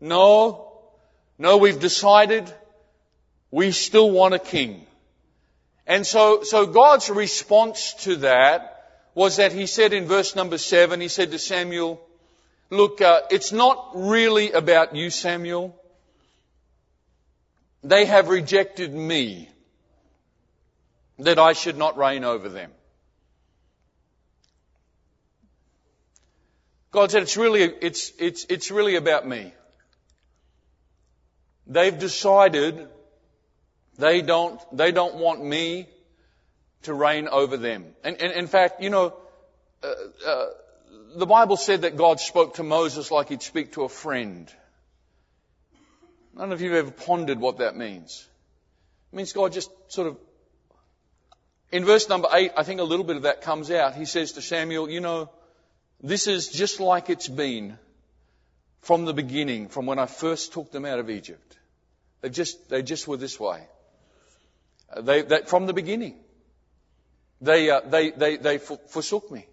no, 0.00 0.72
no, 1.38 1.58
we've 1.58 1.78
decided 1.78 2.52
we 3.52 3.70
still 3.70 4.10
want 4.10 4.34
a 4.34 4.40
king. 4.40 4.84
And 5.86 6.06
so, 6.06 6.42
so 6.42 6.66
God's 6.66 7.10
response 7.10 7.94
to 8.04 8.16
that 8.16 8.72
was 9.14 9.36
that 9.36 9.52
he 9.52 9.66
said 9.66 9.92
in 9.92 10.06
verse 10.06 10.34
number 10.34 10.58
seven, 10.58 11.00
he 11.00 11.08
said 11.08 11.32
to 11.32 11.38
Samuel, 11.38 12.00
look, 12.70 13.00
uh, 13.00 13.22
it's 13.30 13.52
not 13.52 13.90
really 13.94 14.52
about 14.52 14.94
you, 14.94 15.10
Samuel. 15.10 15.76
They 17.82 18.04
have 18.06 18.28
rejected 18.28 18.94
me 18.94 19.48
that 21.18 21.38
I 21.38 21.52
should 21.52 21.76
not 21.76 21.98
reign 21.98 22.24
over 22.24 22.48
them. 22.48 22.70
God 26.90 27.10
said, 27.10 27.22
it's 27.22 27.36
really, 27.36 27.62
it's, 27.62 28.12
it's, 28.18 28.44
it's 28.48 28.70
really 28.70 28.96
about 28.96 29.26
me. 29.26 29.52
They've 31.66 31.98
decided 31.98 32.86
they 34.02 34.20
don't, 34.20 34.60
they 34.76 34.90
don't 34.90 35.14
want 35.14 35.44
me 35.44 35.86
to 36.82 36.92
reign 36.92 37.28
over 37.28 37.56
them. 37.56 37.86
And, 38.02 38.20
and 38.20 38.32
in 38.32 38.48
fact, 38.48 38.82
you 38.82 38.90
know, 38.90 39.14
uh, 39.84 39.94
uh, 40.26 40.46
the 41.14 41.26
Bible 41.26 41.56
said 41.56 41.82
that 41.82 41.96
God 41.96 42.18
spoke 42.18 42.54
to 42.54 42.64
Moses 42.64 43.12
like 43.12 43.28
he'd 43.28 43.42
speak 43.42 43.74
to 43.74 43.84
a 43.84 43.88
friend. 43.88 44.52
Don't 46.36 46.48
know 46.48 46.54
if 46.54 46.60
you've 46.60 46.74
ever 46.74 46.90
pondered 46.90 47.38
what 47.38 47.58
that 47.58 47.76
means. 47.76 48.26
It 49.12 49.16
means 49.16 49.32
God 49.32 49.52
just 49.52 49.70
sort 49.86 50.08
of, 50.08 50.16
in 51.70 51.84
verse 51.84 52.08
number 52.08 52.28
eight, 52.32 52.50
I 52.56 52.64
think 52.64 52.80
a 52.80 52.84
little 52.84 53.04
bit 53.04 53.16
of 53.16 53.22
that 53.22 53.42
comes 53.42 53.70
out. 53.70 53.94
He 53.94 54.04
says 54.04 54.32
to 54.32 54.42
Samuel, 54.42 54.90
you 54.90 55.00
know, 55.00 55.30
this 56.02 56.26
is 56.26 56.48
just 56.48 56.80
like 56.80 57.08
it's 57.08 57.28
been 57.28 57.78
from 58.80 59.04
the 59.04 59.14
beginning, 59.14 59.68
from 59.68 59.86
when 59.86 60.00
I 60.00 60.06
first 60.06 60.52
took 60.54 60.72
them 60.72 60.84
out 60.84 60.98
of 60.98 61.08
Egypt. 61.08 61.56
They 62.20 62.30
just, 62.30 62.68
they 62.68 62.82
just 62.82 63.06
were 63.06 63.16
this 63.16 63.38
way. 63.38 63.68
They, 65.00 65.22
from 65.46 65.66
the 65.66 65.72
beginning, 65.72 66.16
they, 67.40 67.70
uh, 67.70 67.80
they, 67.80 68.10
they, 68.10 68.36
they 68.36 68.58
forsook 68.58 69.30
me. 69.30 69.46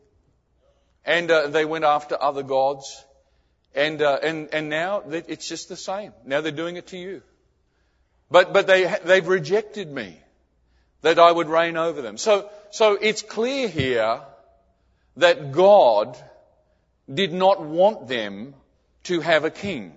And 1.05 1.31
uh, 1.31 1.47
they 1.47 1.65
went 1.65 1.85
after 1.85 2.21
other 2.21 2.43
gods. 2.43 3.03
And, 3.73 4.01
uh, 4.01 4.19
and, 4.21 4.49
and 4.53 4.69
now 4.69 5.03
it's 5.07 5.47
just 5.47 5.69
the 5.69 5.75
same. 5.75 6.13
Now 6.25 6.41
they're 6.41 6.51
doing 6.51 6.75
it 6.75 6.87
to 6.87 6.97
you. 6.97 7.21
But, 8.29 8.53
but 8.53 8.67
they, 8.67 8.95
they've 9.03 9.27
rejected 9.27 9.91
me 9.91 10.19
that 11.01 11.17
I 11.17 11.31
would 11.31 11.47
reign 11.47 11.77
over 11.77 12.01
them. 12.01 12.17
So, 12.17 12.49
so 12.71 12.97
it's 12.99 13.21
clear 13.21 13.67
here 13.67 14.21
that 15.17 15.51
God 15.51 16.17
did 17.11 17.33
not 17.33 17.61
want 17.61 18.07
them 18.07 18.53
to 19.05 19.21
have 19.21 19.45
a 19.45 19.49
king. 19.49 19.93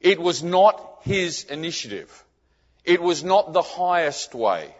It 0.00 0.20
was 0.20 0.42
not 0.42 0.98
his 1.02 1.44
initiative. 1.44 2.23
It 2.84 3.00
was 3.02 3.24
not 3.24 3.52
the 3.52 3.62
highest 3.62 4.34
way. 4.34 4.74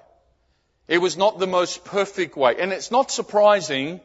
It 0.87 0.99
was 0.99 1.17
not 1.17 1.39
the 1.39 1.47
most 1.47 1.85
perfect 1.85 2.37
way. 2.37 2.57
And 2.59 2.73
it's 2.73 2.91
not 2.91 3.11
surprising 3.11 4.01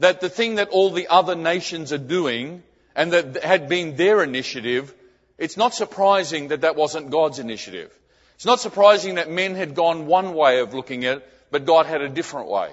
that 0.00 0.20
the 0.20 0.28
thing 0.28 0.56
that 0.56 0.70
all 0.70 0.90
the 0.90 1.08
other 1.08 1.36
nations 1.36 1.92
are 1.92 1.98
doing 1.98 2.62
and 2.96 3.12
that 3.12 3.44
had 3.44 3.68
been 3.68 3.96
their 3.96 4.22
initiative, 4.22 4.92
it's 5.38 5.56
not 5.56 5.74
surprising 5.74 6.48
that 6.48 6.62
that 6.62 6.76
wasn't 6.76 7.10
God's 7.10 7.38
initiative. 7.38 7.96
It's 8.34 8.46
not 8.46 8.60
surprising 8.60 9.14
that 9.14 9.30
men 9.30 9.54
had 9.54 9.76
gone 9.76 10.06
one 10.06 10.34
way 10.34 10.58
of 10.58 10.74
looking 10.74 11.04
at 11.04 11.18
it, 11.18 11.28
but 11.52 11.64
God 11.64 11.86
had 11.86 12.02
a 12.02 12.08
different 12.08 12.48
way. 12.48 12.70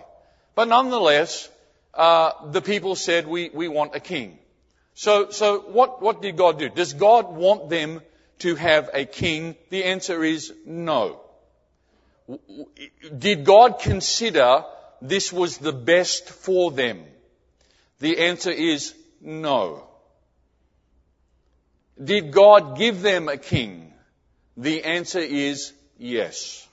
But 0.56 0.68
nonetheless, 0.68 1.48
uh, 1.94 2.32
the 2.52 2.62
people 2.62 2.96
said, 2.96 3.28
we, 3.28 3.50
we 3.54 3.68
want 3.68 3.96
a 3.96 4.00
king. 4.00 4.40
So, 4.96 5.30
so 5.30 5.60
what, 5.60 6.02
what 6.02 6.22
did 6.22 6.38
God 6.38 6.58
do? 6.58 6.70
Does 6.70 6.94
God 6.94 7.32
want 7.32 7.70
them 7.70 8.02
to 8.42 8.56
have 8.56 8.90
a 8.94 9.06
king? 9.06 9.56
The 9.70 9.86
answer 9.86 10.24
is 10.24 10.54
no. 10.66 11.22
Did 13.18 13.44
God 13.46 13.80
consider 13.80 14.64
this 15.02 15.34
was 15.34 15.58
the 15.58 15.74
best 15.74 16.30
for 16.30 16.72
them? 16.72 17.04
The 18.00 18.20
answer 18.20 18.52
is 18.52 18.94
no. 19.22 19.88
Did 22.04 22.32
God 22.32 22.78
give 22.78 23.02
them 23.02 23.30
a 23.30 23.38
king? 23.38 23.94
The 24.58 24.84
answer 24.84 25.20
is 25.20 25.74
yes. 25.98 26.68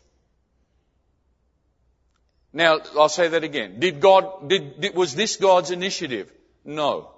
Now, 2.53 2.81
I'll 2.99 3.09
say 3.11 3.29
that 3.29 3.45
again. 3.45 3.79
Did 3.79 4.01
God, 4.01 4.49
did, 4.49 4.81
did, 4.81 4.95
was 4.95 5.15
this 5.15 5.37
God's 5.37 5.71
initiative? 5.71 6.33
No. 6.65 7.11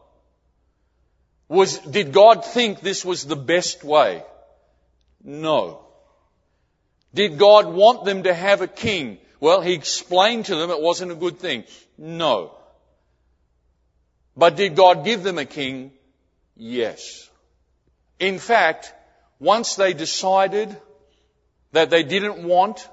Was, 1.48 1.78
did 1.78 2.12
God 2.12 2.44
think 2.44 2.80
this 2.80 3.04
was 3.04 3.24
the 3.24 3.36
best 3.36 3.84
way? 3.84 4.22
No. 5.22 5.80
Did 7.14 7.38
God 7.38 7.66
want 7.66 8.04
them 8.04 8.24
to 8.24 8.34
have 8.34 8.60
a 8.60 8.68
king? 8.68 9.18
Well, 9.40 9.60
He 9.60 9.74
explained 9.74 10.46
to 10.46 10.56
them 10.56 10.70
it 10.70 10.80
wasn't 10.80 11.12
a 11.12 11.16
good 11.16 11.38
thing. 11.38 11.64
No. 11.98 12.54
But 14.36 14.56
did 14.56 14.76
God 14.76 15.04
give 15.04 15.22
them 15.22 15.38
a 15.38 15.44
king? 15.44 15.92
Yes. 16.56 17.28
In 18.18 18.38
fact, 18.38 18.92
once 19.38 19.74
they 19.74 19.92
decided 19.92 20.76
that 21.72 21.90
they 21.90 22.02
didn't 22.02 22.44
want 22.44 22.88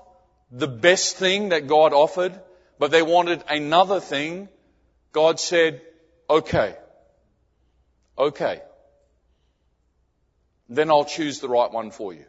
the 0.52 0.68
best 0.68 1.18
thing 1.18 1.50
that 1.50 1.68
God 1.68 1.94
offered, 1.94 2.40
but 2.80 2.92
they 2.92 3.02
wanted 3.02 3.44
another 3.50 4.00
thing, 4.00 4.50
God 5.12 5.40
said, 5.40 5.82
okay, 6.30 6.76
okay, 8.18 8.62
then 10.70 10.90
I'll 10.90 11.06
choose 11.06 11.40
the 11.40 11.50
right 11.50 11.72
one 11.72 11.92
for 11.92 12.14
you. 12.14 12.26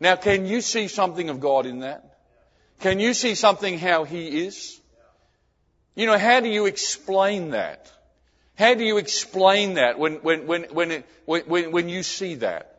Now, 0.00 0.16
can 0.16 0.46
you 0.46 0.60
see 0.60 0.88
something 0.88 1.28
of 1.28 1.40
God 1.40 1.66
in 1.66 1.80
that? 1.80 2.18
Can 2.80 3.00
you 3.00 3.14
see 3.14 3.34
something 3.34 3.78
how 3.78 4.04
He 4.04 4.46
is? 4.46 4.80
You 5.94 6.06
know, 6.06 6.18
how 6.18 6.40
do 6.40 6.48
you 6.48 6.66
explain 6.66 7.50
that? 7.50 7.90
How 8.54 8.74
do 8.74 8.84
you 8.84 8.98
explain 8.98 9.74
that 9.74 9.98
when, 9.98 10.14
when, 10.16 10.46
when, 10.46 10.64
when, 10.64 10.90
it, 10.90 11.06
when, 11.24 11.72
when 11.72 11.88
you 11.88 12.02
see 12.02 12.36
that? 12.36 12.74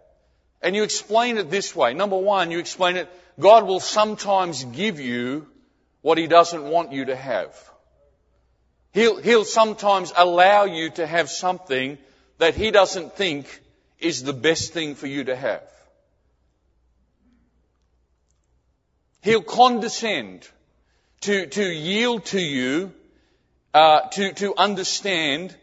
And 0.61 0.75
you 0.75 0.83
explain 0.83 1.37
it 1.37 1.49
this 1.49 1.75
way. 1.75 1.93
Number 1.93 2.17
one, 2.17 2.51
you 2.51 2.59
explain 2.59 2.97
it, 2.97 3.09
God 3.39 3.65
will 3.65 3.79
sometimes 3.79 4.63
give 4.65 4.99
you 4.99 5.47
what 6.01 6.17
He 6.17 6.27
doesn't 6.27 6.63
want 6.63 6.91
you 6.91 7.05
to 7.05 7.15
have. 7.15 7.55
He'll, 8.91 9.21
he'll 9.21 9.45
sometimes 9.45 10.11
allow 10.15 10.65
you 10.65 10.89
to 10.91 11.05
have 11.05 11.29
something 11.29 11.97
that 12.39 12.55
He 12.55 12.71
doesn't 12.71 13.15
think 13.15 13.47
is 13.99 14.23
the 14.23 14.33
best 14.33 14.73
thing 14.73 14.95
for 14.95 15.07
you 15.07 15.25
to 15.25 15.35
have. 15.35 15.63
He'll 19.21 19.41
condescend 19.41 20.47
to, 21.21 21.47
to 21.47 21.63
yield 21.63 22.25
to 22.27 22.39
you, 22.39 22.93
uh, 23.73 24.01
to, 24.09 24.33
to 24.33 24.55
understand, 24.55 25.55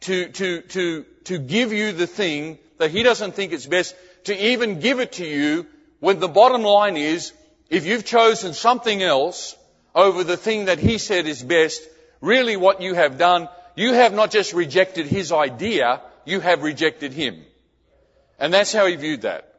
to, 0.00 0.28
to, 0.28 0.60
to, 0.60 1.04
to 1.24 1.38
give 1.38 1.72
you 1.72 1.92
the 1.92 2.06
thing 2.06 2.58
that 2.78 2.90
he 2.90 3.02
doesn't 3.02 3.34
think 3.34 3.52
is 3.52 3.66
best, 3.66 3.94
to 4.24 4.36
even 4.52 4.80
give 4.80 5.00
it 5.00 5.12
to 5.12 5.26
you 5.26 5.66
when 6.00 6.20
the 6.20 6.28
bottom 6.28 6.62
line 6.62 6.98
is, 6.98 7.32
if 7.70 7.86
you've 7.86 8.04
chosen 8.04 8.52
something 8.52 9.02
else 9.02 9.56
over 9.94 10.22
the 10.22 10.36
thing 10.36 10.66
that 10.66 10.78
he 10.78 10.98
said 10.98 11.26
is 11.26 11.42
best, 11.42 11.82
really 12.20 12.56
what 12.56 12.82
you 12.82 12.94
have 12.94 13.16
done, 13.16 13.48
you 13.74 13.94
have 13.94 14.12
not 14.12 14.30
just 14.30 14.52
rejected 14.52 15.06
his 15.06 15.32
idea, 15.32 16.02
you 16.26 16.40
have 16.40 16.62
rejected 16.62 17.12
him. 17.12 17.42
And 18.44 18.52
that's 18.52 18.74
how 18.74 18.84
he 18.84 18.94
viewed 18.96 19.22
that. 19.22 19.50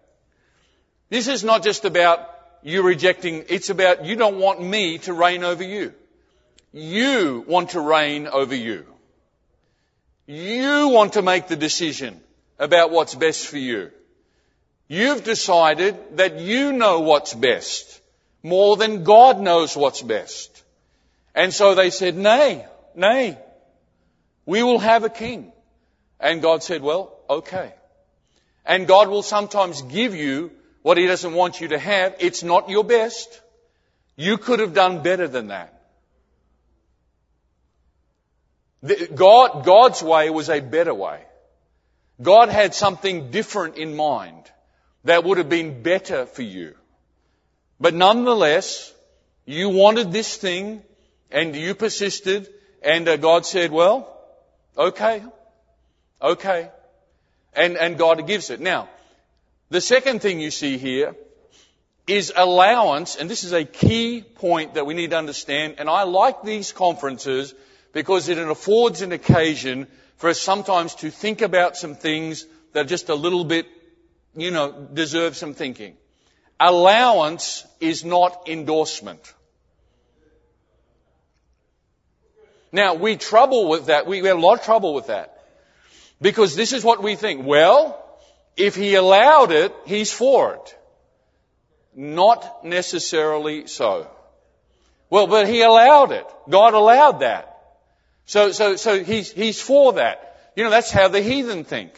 This 1.10 1.28
is 1.28 1.44
not 1.44 1.64
just 1.64 1.86
about 1.86 2.30
you 2.62 2.84
rejecting, 2.84 3.46
it's 3.50 3.72
about 3.72 4.06
you 4.06 4.16
don't 4.16 4.38
want 4.38 4.62
me 4.62 5.00
to 5.00 5.14
reign 5.14 5.44
over 5.44 5.64
you. 5.64 5.92
You 6.72 7.44
want 7.48 7.72
to 7.72 7.80
reign 7.80 8.28
over 8.28 8.54
you. 8.54 8.86
You 10.28 10.90
want 10.90 11.14
to 11.14 11.24
make 11.24 11.48
the 11.48 11.56
decision 11.56 12.22
about 12.60 12.92
what's 12.92 13.16
best 13.16 13.48
for 13.48 13.58
you. 13.58 13.90
You've 14.88 15.24
decided 15.24 16.18
that 16.18 16.38
you 16.40 16.72
know 16.72 17.00
what's 17.00 17.34
best 17.34 18.00
more 18.44 18.78
than 18.78 19.04
God 19.04 19.42
knows 19.42 19.76
what's 19.76 20.04
best. 20.04 20.64
And 21.34 21.52
so 21.52 21.74
they 21.74 21.90
said, 21.90 22.16
nay, 22.16 22.68
nay, 22.94 23.40
we 24.46 24.62
will 24.62 24.78
have 24.78 25.04
a 25.04 25.10
king. 25.10 25.52
And 26.20 26.40
God 26.40 26.62
said, 26.62 26.84
well, 26.84 27.18
okay. 27.28 27.74
And 28.66 28.88
God 28.88 29.10
will 29.10 29.24
sometimes 29.24 29.82
give 29.82 30.16
you 30.16 30.52
what 30.82 30.98
He 30.98 31.06
doesn't 31.08 31.34
want 31.34 31.62
you 31.62 31.70
to 31.70 31.80
have. 31.80 32.16
It's 32.20 32.44
not 32.44 32.70
your 32.70 32.84
best. 32.84 33.42
You 34.16 34.38
could 34.38 34.60
have 34.60 34.74
done 34.74 35.04
better 35.04 35.28
than 35.28 35.48
that. 35.48 35.72
God, 39.16 39.66
God's 39.66 40.02
way 40.04 40.30
was 40.30 40.50
a 40.50 40.60
better 40.60 40.94
way. 40.94 41.22
God 42.22 42.50
had 42.50 42.74
something 42.74 43.32
different 43.32 43.78
in 43.78 43.96
mind 43.96 44.52
that 45.04 45.24
would 45.24 45.38
have 45.38 45.50
been 45.50 45.82
better 45.82 46.26
for 46.26 46.44
you. 46.44 46.76
But 47.80 47.94
nonetheless, 47.94 48.94
You 49.46 49.70
wanted 49.70 50.12
this 50.12 50.38
thing 50.38 50.82
and 51.32 51.56
you 51.56 51.76
persisted 51.76 52.50
and 52.82 53.08
uh, 53.08 53.18
God 53.18 53.46
said, 53.46 53.72
well, 53.72 54.12
okay, 54.78 55.24
okay. 56.22 56.72
And, 57.56 57.78
and 57.78 57.98
God 57.98 58.26
gives 58.28 58.50
it. 58.50 58.60
Now, 58.60 58.90
the 59.70 59.82
second 59.82 60.22
thing 60.22 60.40
you 60.40 60.52
see 60.52 60.78
here 60.78 61.16
is 62.08 62.32
allowance, 62.36 63.16
and 63.16 63.30
this 63.30 63.44
is 63.44 63.54
a 63.54 63.64
key 63.64 64.22
point 64.22 64.76
that 64.76 64.86
we 64.86 64.94
need 64.94 65.12
to 65.12 65.18
understand, 65.18 65.76
and 65.80 65.90
I 65.90 66.04
like 66.04 66.44
these 66.44 66.72
conferences 66.72 67.54
because 67.94 68.30
it 68.30 68.38
affords 68.38 69.02
an 69.02 69.12
occasion 69.12 69.88
for 70.18 70.30
us 70.30 70.40
sometimes 70.40 70.96
to 70.96 71.10
think 71.10 71.42
about 71.42 71.78
some 71.78 71.96
things 71.96 72.46
that 72.74 72.86
are 72.86 72.90
just 72.90 73.10
a 73.10 73.16
little 73.16 73.44
bit, 73.44 73.68
you 74.36 74.52
know, 74.52 74.72
deserve 74.94 75.36
some 75.36 75.54
thinking. 75.54 75.96
Allowance 76.60 77.66
is 77.80 78.06
not 78.06 78.48
endorsement. 78.48 79.34
Now, 82.72 82.96
we 82.96 83.16
trouble 83.16 83.70
with 83.70 83.86
that. 83.86 84.06
We 84.06 84.18
have 84.18 84.38
a 84.38 84.40
lot 84.40 84.60
of 84.60 84.66
trouble 84.66 84.94
with 84.94 85.08
that. 85.08 85.35
Because 86.22 86.56
this 86.56 86.74
is 86.74 86.84
what 86.84 87.04
we 87.04 87.16
think. 87.16 87.46
Well, 87.46 88.02
if 88.58 88.76
he 88.76 88.96
allowed 88.96 89.52
it, 89.52 89.74
he's 89.86 90.12
for 90.12 90.56
it. 90.56 90.78
Not 91.96 92.66
necessarily 92.66 93.68
so. 93.68 94.10
Well, 95.10 95.28
but 95.28 95.48
he 95.48 95.62
allowed 95.62 96.12
it. 96.12 96.26
God 96.50 96.74
allowed 96.74 97.20
that. 97.20 97.52
So, 98.26 98.52
so, 98.52 98.76
so 98.76 99.04
he's, 99.04 99.32
he's 99.32 99.62
for 99.62 99.94
that. 99.94 100.52
You 100.56 100.64
know, 100.64 100.70
that's 100.70 100.92
how 100.92 101.08
the 101.08 101.22
heathen 101.22 101.64
think. 101.64 101.92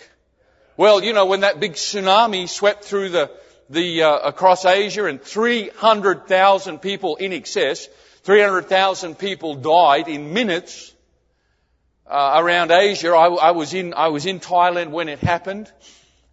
Well, 0.75 1.03
you 1.03 1.13
know, 1.13 1.25
when 1.25 1.41
that 1.41 1.59
big 1.59 1.73
tsunami 1.73 2.49
swept 2.49 2.83
through 2.83 3.09
the, 3.09 3.31
the, 3.69 4.03
uh, 4.03 4.17
across 4.19 4.65
Asia 4.65 5.05
and 5.05 5.21
300,000 5.21 6.79
people 6.79 7.15
in 7.15 7.33
excess, 7.33 7.87
300,000 8.23 9.17
people 9.17 9.55
died 9.55 10.07
in 10.07 10.33
minutes, 10.33 10.93
uh, 12.09 12.33
around 12.37 12.71
Asia. 12.71 13.09
I, 13.09 13.27
I, 13.27 13.51
was 13.51 13.73
in, 13.73 13.93
I 13.93 14.07
was 14.07 14.25
in 14.25 14.39
Thailand 14.39 14.91
when 14.91 15.09
it 15.09 15.19
happened. 15.19 15.71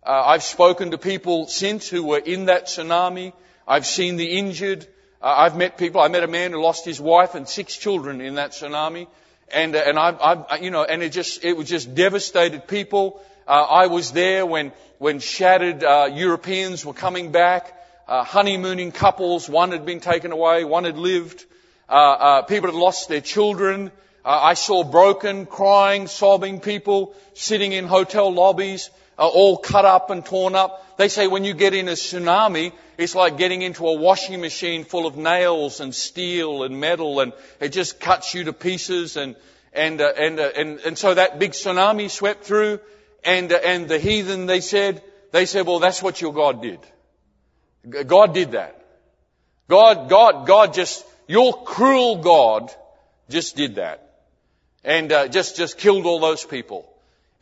Uh, 0.04 0.22
I've 0.26 0.42
spoken 0.42 0.90
to 0.90 0.98
people 0.98 1.46
since 1.46 1.88
who 1.88 2.04
were 2.04 2.18
in 2.18 2.46
that 2.46 2.66
tsunami. 2.66 3.32
I've 3.66 3.86
seen 3.86 4.16
the 4.16 4.38
injured. 4.38 4.86
Uh, 5.20 5.34
I've 5.38 5.56
met 5.56 5.78
people. 5.78 6.00
I 6.00 6.08
met 6.08 6.22
a 6.22 6.28
man 6.28 6.52
who 6.52 6.62
lost 6.62 6.84
his 6.84 7.00
wife 7.00 7.34
and 7.34 7.48
six 7.48 7.76
children 7.76 8.20
in 8.20 8.34
that 8.34 8.52
tsunami. 8.52 9.08
And, 9.52 9.74
uh, 9.74 9.82
and 9.86 9.98
I, 9.98 10.10
I, 10.10 10.56
you 10.58 10.70
know, 10.70 10.84
and 10.84 11.02
it 11.02 11.10
just, 11.10 11.44
it 11.44 11.56
was 11.56 11.68
just 11.68 11.94
devastated 11.94 12.68
people. 12.68 13.20
Uh, 13.46 13.62
I 13.62 13.86
was 13.86 14.12
there 14.12 14.46
when, 14.46 14.72
when 14.98 15.18
shattered 15.18 15.82
uh, 15.82 16.10
Europeans 16.12 16.84
were 16.84 16.94
coming 16.94 17.32
back, 17.32 17.72
uh, 18.06 18.24
honeymooning 18.24 18.92
couples. 18.92 19.48
One 19.48 19.72
had 19.72 19.84
been 19.84 20.00
taken 20.00 20.32
away, 20.32 20.64
one 20.64 20.84
had 20.84 20.98
lived. 20.98 21.44
Uh, 21.88 21.92
uh, 21.92 22.42
people 22.42 22.70
had 22.70 22.78
lost 22.78 23.08
their 23.08 23.20
children. 23.20 23.90
I 24.24 24.54
saw 24.54 24.84
broken, 24.84 25.44
crying, 25.44 26.06
sobbing 26.06 26.60
people 26.60 27.14
sitting 27.34 27.72
in 27.72 27.86
hotel 27.86 28.32
lobbies, 28.32 28.88
all 29.18 29.58
cut 29.58 29.84
up 29.84 30.08
and 30.08 30.24
torn 30.24 30.54
up. 30.54 30.96
They 30.96 31.08
say 31.08 31.26
when 31.26 31.44
you 31.44 31.52
get 31.52 31.74
in 31.74 31.88
a 31.88 31.92
tsunami, 31.92 32.72
it's 32.96 33.14
like 33.14 33.36
getting 33.36 33.60
into 33.60 33.86
a 33.86 33.92
washing 33.92 34.40
machine 34.40 34.84
full 34.84 35.06
of 35.06 35.18
nails 35.18 35.80
and 35.80 35.94
steel 35.94 36.62
and 36.62 36.80
metal, 36.80 37.20
and 37.20 37.34
it 37.60 37.70
just 37.70 38.00
cuts 38.00 38.32
you 38.32 38.44
to 38.44 38.54
pieces. 38.54 39.18
And 39.18 39.36
and 39.74 40.00
uh, 40.00 40.12
and, 40.16 40.40
uh, 40.40 40.50
and 40.56 40.80
and 40.80 40.96
so 40.96 41.12
that 41.12 41.38
big 41.38 41.50
tsunami 41.50 42.08
swept 42.08 42.44
through, 42.44 42.80
and 43.24 43.52
uh, 43.52 43.56
and 43.62 43.88
the 43.88 43.98
heathen 43.98 44.46
they 44.46 44.60
said 44.60 45.02
they 45.32 45.44
said, 45.44 45.66
well, 45.66 45.80
that's 45.80 46.02
what 46.02 46.22
your 46.22 46.32
God 46.32 46.62
did. 46.62 46.78
God 48.06 48.32
did 48.32 48.52
that. 48.52 48.80
God 49.68 50.08
God 50.08 50.46
God 50.46 50.72
just 50.72 51.04
your 51.26 51.64
cruel 51.64 52.22
God 52.22 52.72
just 53.28 53.56
did 53.56 53.74
that 53.74 54.13
and 54.84 55.10
uh, 55.12 55.28
just 55.28 55.56
just 55.56 55.78
killed 55.78 56.06
all 56.06 56.20
those 56.20 56.44
people. 56.44 56.88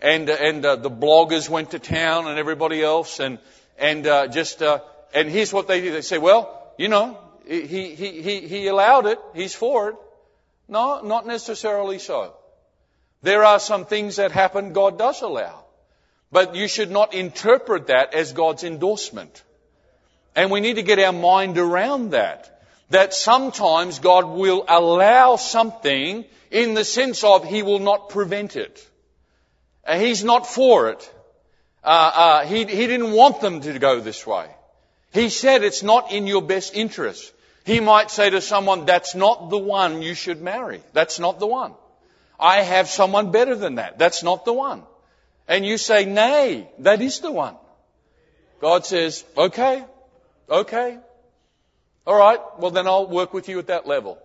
And 0.00 0.30
uh, 0.30 0.36
and 0.40 0.64
uh, 0.64 0.76
the 0.76 0.90
bloggers 0.90 1.48
went 1.48 1.72
to 1.72 1.78
town 1.78 2.28
and 2.28 2.38
everybody 2.38 2.82
else 2.82 3.20
and 3.20 3.38
and 3.78 4.06
uh, 4.06 4.28
just 4.28 4.62
uh, 4.62 4.80
and 5.14 5.28
here's 5.28 5.52
what 5.52 5.68
they 5.68 5.80
do. 5.80 5.92
They 5.92 6.02
say, 6.02 6.18
well, 6.18 6.72
you 6.78 6.88
know, 6.88 7.18
he 7.46 7.66
he 7.66 8.22
he 8.22 8.40
he 8.40 8.66
allowed 8.68 9.06
it. 9.06 9.18
He's 9.34 9.54
for 9.54 9.90
it. 9.90 9.96
No, 10.68 11.02
not 11.02 11.26
necessarily 11.26 11.98
so. 11.98 12.34
There 13.22 13.44
are 13.44 13.58
some 13.60 13.84
things 13.84 14.16
that 14.16 14.32
happen 14.32 14.72
God 14.72 14.98
does 14.98 15.22
allow. 15.22 15.64
But 16.32 16.54
you 16.54 16.66
should 16.66 16.90
not 16.90 17.12
interpret 17.12 17.88
that 17.88 18.14
as 18.14 18.32
God's 18.32 18.64
endorsement. 18.64 19.42
And 20.34 20.50
we 20.50 20.60
need 20.60 20.76
to 20.76 20.82
get 20.82 20.98
our 20.98 21.12
mind 21.12 21.58
around 21.58 22.12
that. 22.12 22.51
That 22.92 23.14
sometimes 23.14 23.98
God 23.98 24.26
will 24.26 24.64
allow 24.68 25.36
something 25.36 26.24
in 26.50 26.74
the 26.74 26.84
sense 26.84 27.24
of 27.24 27.44
He 27.44 27.62
will 27.62 27.78
not 27.78 28.10
prevent 28.10 28.56
it. 28.56 28.86
He's 29.90 30.22
not 30.22 30.46
for 30.46 30.90
it. 30.90 31.14
Uh, 31.82 32.10
uh, 32.14 32.46
he, 32.46 32.58
he 32.58 32.86
didn't 32.86 33.12
want 33.12 33.40
them 33.40 33.60
to 33.62 33.78
go 33.78 34.00
this 34.00 34.26
way. 34.26 34.46
He 35.12 35.28
said 35.30 35.64
it's 35.64 35.82
not 35.82 36.12
in 36.12 36.26
your 36.26 36.42
best 36.42 36.74
interest. 36.74 37.32
He 37.64 37.80
might 37.80 38.10
say 38.10 38.30
to 38.30 38.40
someone, 38.40 38.84
that's 38.84 39.14
not 39.14 39.50
the 39.50 39.58
one 39.58 40.02
you 40.02 40.14
should 40.14 40.40
marry. 40.40 40.82
That's 40.92 41.18
not 41.18 41.40
the 41.40 41.46
one. 41.46 41.74
I 42.38 42.62
have 42.62 42.88
someone 42.88 43.30
better 43.30 43.56
than 43.56 43.76
that. 43.76 43.98
That's 43.98 44.22
not 44.22 44.44
the 44.44 44.52
one. 44.52 44.82
And 45.48 45.64
you 45.64 45.78
say, 45.78 46.04
nay, 46.04 46.68
that 46.80 47.00
is 47.00 47.20
the 47.20 47.32
one. 47.32 47.56
God 48.60 48.86
says, 48.86 49.24
okay, 49.36 49.84
okay. 50.48 50.98
Alright, 52.06 52.40
well 52.58 52.70
then 52.70 52.86
I'll 52.86 53.06
work 53.06 53.32
with 53.32 53.48
you 53.48 53.58
at 53.58 53.68
that 53.68 53.86
level. 53.86 54.18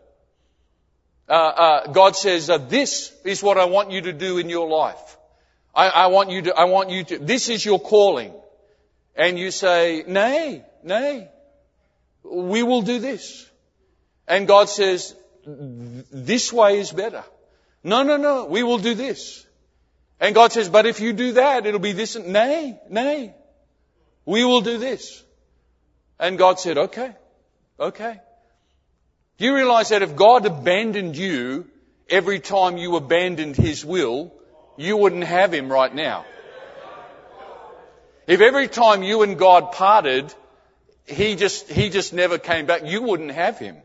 Uh, 1.29 1.33
uh, 1.33 1.87
God 1.91 2.15
says, 2.15 2.49
uh, 2.49 2.57
"This 2.57 3.11
is 3.25 3.43
what 3.43 3.57
I 3.57 3.65
want 3.65 3.91
you 3.91 4.01
to 4.01 4.13
do 4.13 4.37
in 4.37 4.49
your 4.49 4.67
life. 4.67 5.17
I, 5.75 5.89
I, 5.89 6.07
want 6.07 6.31
you 6.31 6.43
to. 6.43 6.55
I 6.55 6.63
want 6.63 6.89
you 6.89 7.03
to. 7.03 7.17
This 7.19 7.49
is 7.49 7.65
your 7.65 7.79
calling." 7.79 8.33
And 9.15 9.37
you 9.37 9.51
say, 9.51 10.05
"Nay, 10.07 10.63
nay, 10.83 11.27
we 12.23 12.63
will 12.63 12.81
do 12.81 12.99
this." 12.99 13.45
And 14.25 14.47
God 14.47 14.69
says, 14.69 15.15
"This 15.45 16.53
way 16.53 16.79
is 16.79 16.91
better." 16.91 17.25
No, 17.83 18.03
no, 18.03 18.15
no. 18.15 18.45
We 18.45 18.63
will 18.63 18.79
do 18.79 18.95
this. 18.95 19.45
And 20.21 20.33
God 20.33 20.53
says, 20.53 20.69
"But 20.69 20.85
if 20.85 21.01
you 21.01 21.11
do 21.11 21.33
that, 21.33 21.65
it'll 21.65 21.81
be 21.81 21.91
this." 21.91 22.15
Nay, 22.15 22.79
nay, 22.89 23.35
we 24.25 24.45
will 24.45 24.61
do 24.61 24.77
this. 24.77 25.21
And 26.19 26.37
God 26.37 26.57
said, 26.61 26.77
"Okay, 26.77 27.13
okay." 27.79 28.19
Do 29.37 29.45
you 29.45 29.55
realize 29.55 29.89
that 29.89 30.01
if 30.01 30.15
God 30.15 30.45
abandoned 30.45 31.15
you 31.15 31.67
every 32.09 32.39
time 32.39 32.77
you 32.77 32.95
abandoned 32.95 33.55
His 33.55 33.85
will, 33.85 34.33
you 34.77 34.97
wouldn't 34.97 35.25
have 35.25 35.53
Him 35.53 35.71
right 35.71 35.93
now? 35.93 36.25
If 38.25 38.41
every 38.41 38.67
time 38.67 39.03
you 39.03 39.21
and 39.21 39.37
God 39.37 39.71
parted, 39.73 40.33
He 41.05 41.35
just, 41.35 41.69
He 41.69 41.89
just 41.89 42.13
never 42.13 42.39
came 42.39 42.65
back, 42.65 42.81
you 42.85 43.03
wouldn't 43.03 43.31
have 43.31 43.59
Him. 43.59 43.77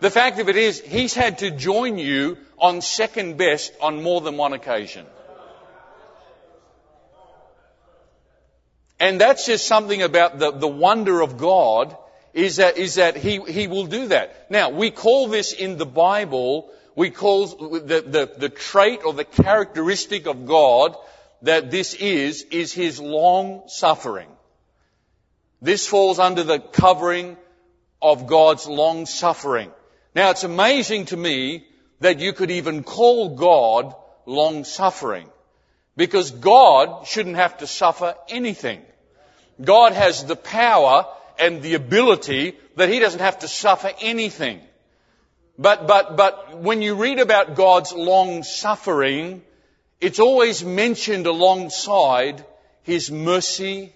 The 0.00 0.10
fact 0.10 0.40
of 0.40 0.48
it 0.48 0.56
is, 0.56 0.80
He's 0.80 1.14
had 1.14 1.38
to 1.38 1.52
join 1.52 1.96
you 1.98 2.36
on 2.58 2.80
second 2.80 3.38
best 3.38 3.72
on 3.80 4.02
more 4.02 4.20
than 4.20 4.36
one 4.36 4.54
occasion. 4.54 5.06
And 8.98 9.20
that's 9.20 9.46
just 9.46 9.66
something 9.66 10.02
about 10.02 10.38
the, 10.38 10.50
the 10.50 10.68
wonder 10.68 11.20
of 11.20 11.38
God 11.38 11.96
is 12.34 12.56
that, 12.56 12.76
is 12.76 12.96
that 12.96 13.16
he, 13.16 13.40
he 13.40 13.68
will 13.68 13.86
do 13.86 14.08
that. 14.08 14.50
Now, 14.50 14.70
we 14.70 14.90
call 14.90 15.28
this 15.28 15.52
in 15.52 15.78
the 15.78 15.86
Bible, 15.86 16.70
we 16.96 17.10
call 17.10 17.46
the, 17.46 18.02
the, 18.06 18.30
the 18.36 18.48
trait 18.48 19.04
or 19.04 19.14
the 19.14 19.24
characteristic 19.24 20.26
of 20.26 20.44
God 20.44 20.96
that 21.42 21.70
this 21.70 21.94
is, 21.94 22.42
is 22.50 22.72
his 22.72 23.00
long 23.00 23.62
suffering. 23.68 24.28
This 25.62 25.86
falls 25.86 26.18
under 26.18 26.42
the 26.42 26.58
covering 26.58 27.36
of 28.02 28.26
God's 28.26 28.66
long 28.66 29.06
suffering. 29.06 29.70
Now, 30.14 30.30
it's 30.30 30.44
amazing 30.44 31.06
to 31.06 31.16
me 31.16 31.66
that 32.00 32.18
you 32.18 32.32
could 32.32 32.50
even 32.50 32.82
call 32.82 33.36
God 33.36 33.94
long 34.26 34.64
suffering. 34.64 35.28
Because 35.96 36.32
God 36.32 37.06
shouldn't 37.06 37.36
have 37.36 37.58
to 37.58 37.68
suffer 37.68 38.16
anything. 38.28 38.82
God 39.62 39.92
has 39.92 40.24
the 40.24 40.36
power 40.36 41.06
and 41.38 41.62
the 41.62 41.74
ability 41.74 42.56
that 42.76 42.88
he 42.88 42.98
doesn't 42.98 43.20
have 43.20 43.40
to 43.40 43.48
suffer 43.48 43.90
anything. 44.00 44.60
But, 45.58 45.86
but, 45.86 46.16
but 46.16 46.58
when 46.58 46.82
you 46.82 46.94
read 46.96 47.20
about 47.20 47.54
God's 47.54 47.92
long 47.92 48.42
suffering, 48.42 49.42
it's 50.00 50.18
always 50.18 50.64
mentioned 50.64 51.26
alongside 51.26 52.44
his 52.82 53.10
mercy 53.10 53.92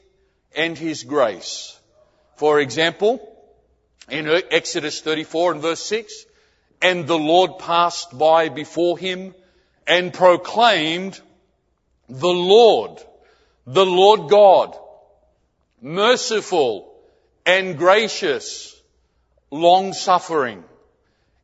and 0.54 0.78
his 0.78 1.02
grace. 1.02 1.78
For 2.36 2.60
example, 2.60 3.20
in 4.08 4.28
Exodus 4.50 5.00
34 5.00 5.52
and 5.52 5.62
verse 5.62 5.82
6, 5.82 6.24
and 6.80 7.06
the 7.06 7.18
Lord 7.18 7.58
passed 7.58 8.16
by 8.16 8.48
before 8.48 8.96
him 8.96 9.34
and 9.86 10.14
proclaimed, 10.14 11.20
the 12.08 12.28
Lord, 12.28 13.02
the 13.66 13.84
Lord 13.84 14.30
God, 14.30 14.78
merciful 15.82 16.87
and 17.48 17.78
gracious, 17.78 18.78
long 19.50 19.94
suffering, 19.94 20.62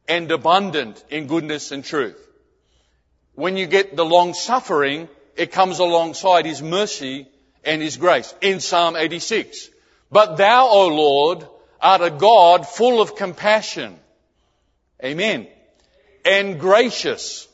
and 0.06 0.30
abundant 0.30 1.02
in 1.08 1.26
goodness 1.26 1.72
and 1.72 1.82
truth. 1.82 2.20
When 3.34 3.56
you 3.56 3.66
get 3.66 3.96
the 3.96 4.04
long 4.04 4.34
suffering, 4.34 5.08
it 5.34 5.50
comes 5.50 5.78
alongside 5.78 6.44
His 6.44 6.60
mercy 6.60 7.26
and 7.64 7.80
His 7.80 7.96
grace 7.96 8.34
in 8.42 8.60
Psalm 8.60 8.96
86. 8.96 9.70
But 10.12 10.36
thou, 10.36 10.68
O 10.68 10.88
Lord, 10.88 11.48
art 11.80 12.02
a 12.02 12.10
God 12.10 12.68
full 12.68 13.00
of 13.00 13.16
compassion. 13.16 13.98
Amen. 15.02 15.48
And 16.22 16.60
gracious, 16.60 17.48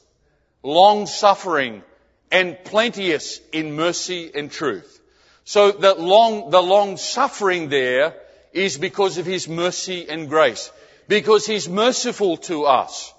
long 0.65 1.07
suffering, 1.07 1.85
and 2.33 2.59
plenteous 2.65 3.41
in 3.53 3.77
mercy 3.77 4.33
and 4.35 4.51
truth. 4.51 5.01
So 5.45 5.71
the 5.71 5.95
long, 5.95 6.51
the 6.51 6.61
long 6.61 6.97
suffering 6.97 7.69
there 7.69 8.17
is 8.53 8.79
because 8.79 9.19
of 9.19 9.27
His 9.27 9.49
mercy 9.49 10.09
and 10.09 10.29
grace. 10.29 10.71
Because 11.09 11.47
He's 11.47 11.69
merciful 11.69 12.37
to 12.49 12.65
us. 12.65 13.13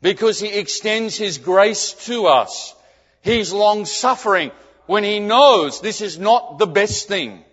Because 0.00 0.38
He 0.38 0.48
extends 0.48 1.16
His 1.16 1.38
grace 1.38 1.92
to 2.06 2.26
us. 2.26 2.74
He's 3.22 3.52
long 3.52 3.84
suffering 3.84 4.50
when 4.86 5.04
He 5.04 5.20
knows 5.20 5.80
this 5.80 6.00
is 6.00 6.18
not 6.18 6.58
the 6.58 6.66
best 6.66 7.08
thing. 7.08 7.44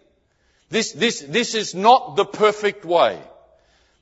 This, 0.69 0.91
this, 0.93 1.21
this 1.21 1.55
is 1.55 1.75
not 1.75 2.15
the 2.15 2.25
perfect 2.25 2.85
way. 2.85 3.19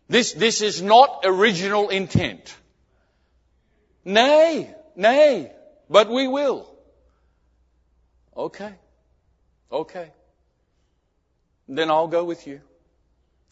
This, 0.09 0.33
this 0.33 0.61
is 0.61 0.81
not 0.81 1.21
original 1.23 1.89
intent. 1.89 2.55
Nay, 4.05 4.73
nay, 4.95 5.51
but 5.89 6.09
we 6.09 6.27
will. 6.27 6.69
Okay. 8.35 8.73
Okay 9.71 10.11
then 11.67 11.89
I'll 11.89 12.07
go 12.07 12.23
with 12.23 12.47
you. 12.47 12.61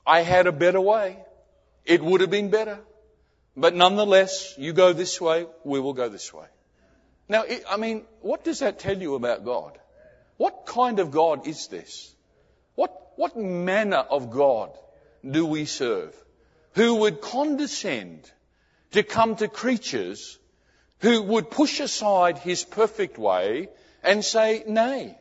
I 0.05 0.21
had 0.21 0.47
a 0.47 0.51
better 0.51 0.81
way. 0.81 1.17
It 1.85 2.03
would 2.03 2.21
have 2.21 2.29
been 2.29 2.49
better. 2.49 2.79
But 3.55 3.75
nonetheless, 3.75 4.55
you 4.57 4.73
go 4.73 4.93
this 4.93 5.19
way, 5.19 5.45
we 5.63 5.79
will 5.79 5.93
go 5.93 6.09
this 6.09 6.33
way. 6.33 6.45
Now, 7.27 7.43
I 7.69 7.77
mean, 7.77 8.03
what 8.21 8.43
does 8.43 8.59
that 8.59 8.79
tell 8.79 8.97
you 8.97 9.15
about 9.15 9.45
God? 9.45 9.77
What 10.37 10.65
kind 10.65 10.99
of 10.99 11.11
God 11.11 11.47
is 11.47 11.67
this? 11.67 12.13
What, 12.75 13.11
what 13.15 13.37
manner 13.37 13.97
of 14.09 14.31
God 14.31 14.71
do 15.29 15.45
we 15.45 15.65
serve? 15.65 16.15
Who 16.73 16.95
would 16.95 17.21
condescend 17.21 18.29
to 18.91 19.03
come 19.03 19.35
to 19.35 19.47
creatures 19.47 20.39
who 20.99 21.21
would 21.23 21.49
push 21.49 21.79
aside 21.79 22.37
his 22.37 22.63
perfect 22.63 23.17
way 23.17 23.69
and 24.03 24.23
say, 24.23 24.63
nay. 24.67 25.17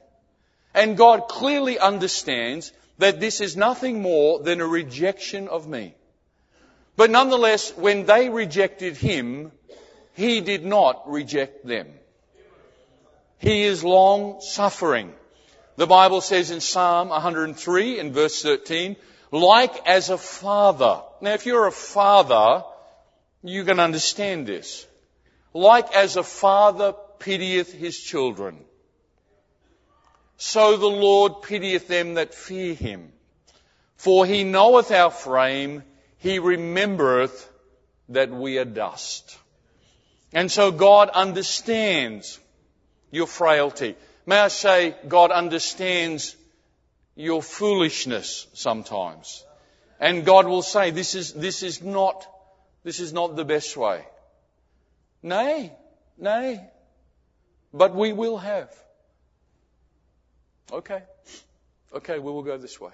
And 0.75 0.97
God 0.97 1.29
clearly 1.29 1.79
understands 1.79 2.73
that 3.01 3.19
this 3.19 3.41
is 3.41 3.57
nothing 3.57 4.03
more 4.03 4.41
than 4.41 4.61
a 4.61 4.67
rejection 4.67 5.49
of 5.49 5.67
me. 5.67 5.95
But 6.97 7.11
nonetheless, 7.11 7.75
when 7.77 8.05
they 8.05 8.29
rejected 8.29 8.97
him, 8.97 9.53
he 10.15 10.43
did 10.43 10.67
not 10.67 11.11
reject 11.11 11.67
them. 11.67 11.89
He 13.39 13.63
is 13.63 13.83
long 13.83 14.43
suffering. 14.43 15.15
The 15.77 15.87
Bible 15.87 16.21
says 16.21 16.51
in 16.51 16.61
Psalm 16.61 17.09
103 17.09 17.99
in 17.99 18.13
verse 18.13 18.43
13, 18.43 18.97
like 19.33 19.87
as 19.87 20.11
a 20.11 20.19
father. 20.19 21.01
Now 21.23 21.33
if 21.33 21.47
you're 21.47 21.67
a 21.67 21.73
father, 21.73 22.65
you 23.43 23.65
can 23.65 23.81
understand 23.81 24.47
this. 24.47 24.87
Like 25.55 25.95
as 25.95 26.17
a 26.17 26.23
father 26.23 26.93
pitieth 27.19 27.73
his 27.73 27.99
children 27.99 28.59
so 30.41 30.79
the 30.79 30.87
Lord 30.87 31.43
pitieth 31.43 31.87
them 31.87 32.15
that 32.15 32.33
fear 32.33 32.73
him. 32.73 33.13
For 33.97 34.25
he 34.25 34.43
knoweth 34.43 34.91
our 34.91 35.11
frame, 35.11 35.83
he 36.17 36.39
remembereth 36.39 37.47
that 38.09 38.31
we 38.31 38.57
are 38.57 38.65
dust. 38.65 39.37
And 40.33 40.51
so 40.51 40.73
God 40.73 41.11
understands 41.11 42.41
your 43.11 43.27
frailty. 43.27 43.97
May 44.25 44.39
I 44.39 44.49
say, 44.49 44.97
God 45.07 45.31
understands 45.31 46.35
your 47.15 47.43
foolishness 47.43 48.47
sometimes. 48.55 49.45
And 50.01 50.25
God 50.25 50.47
will 50.47 50.63
say, 50.63 50.91
this 50.91 51.15
is, 51.15 51.35
this 51.35 51.63
is 51.63 51.83
not, 51.83 52.27
this 52.83 52.99
is 52.99 53.13
not 53.13 53.37
the 53.37 53.45
best 53.45 53.77
way. 53.77 54.07
Nay, 55.23 55.71
nay. 56.17 56.65
But 57.75 57.95
we 57.95 58.15
will 58.15 58.39
have. 58.39 58.75
Okay. 60.73 61.03
Okay, 61.93 62.19
we 62.19 62.31
will 62.31 62.43
go 62.43 62.57
this 62.57 62.81
way. 62.81 62.93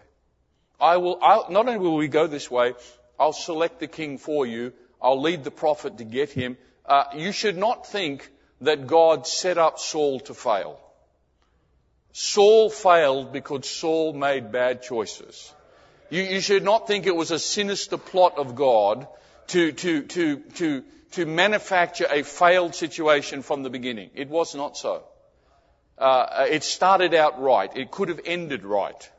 I 0.80 0.96
will, 0.96 1.18
I'll, 1.22 1.50
not 1.50 1.66
only 1.66 1.78
will 1.78 1.96
we 1.96 2.08
go 2.08 2.26
this 2.26 2.50
way, 2.50 2.74
I'll 3.18 3.32
select 3.32 3.80
the 3.80 3.86
king 3.86 4.18
for 4.18 4.46
you. 4.46 4.72
I'll 5.00 5.20
lead 5.20 5.44
the 5.44 5.50
prophet 5.50 5.98
to 5.98 6.04
get 6.04 6.30
him. 6.30 6.56
Uh, 6.84 7.04
you 7.14 7.32
should 7.32 7.56
not 7.56 7.86
think 7.86 8.28
that 8.62 8.86
God 8.86 9.26
set 9.26 9.58
up 9.58 9.78
Saul 9.78 10.20
to 10.20 10.34
fail. 10.34 10.80
Saul 12.12 12.70
failed 12.70 13.32
because 13.32 13.68
Saul 13.68 14.14
made 14.14 14.52
bad 14.52 14.82
choices. 14.82 15.52
You, 16.08 16.22
you 16.22 16.40
should 16.40 16.64
not 16.64 16.86
think 16.86 17.06
it 17.06 17.14
was 17.14 17.30
a 17.30 17.38
sinister 17.38 17.98
plot 17.98 18.38
of 18.38 18.54
God 18.54 19.06
to, 19.48 19.72
to, 19.72 20.02
to, 20.02 20.36
to, 20.54 20.84
to 21.12 21.26
manufacture 21.26 22.06
a 22.10 22.22
failed 22.22 22.74
situation 22.74 23.42
from 23.42 23.62
the 23.62 23.70
beginning. 23.70 24.10
It 24.14 24.30
was 24.30 24.54
not 24.54 24.76
so. 24.76 25.04
Uh, 25.98 26.46
it 26.50 26.62
started 26.62 27.14
out 27.14 27.40
right. 27.40 27.74
It 27.76 27.90
could 27.90 28.08
have 28.08 28.20
ended 28.24 28.64
right. 28.64 29.10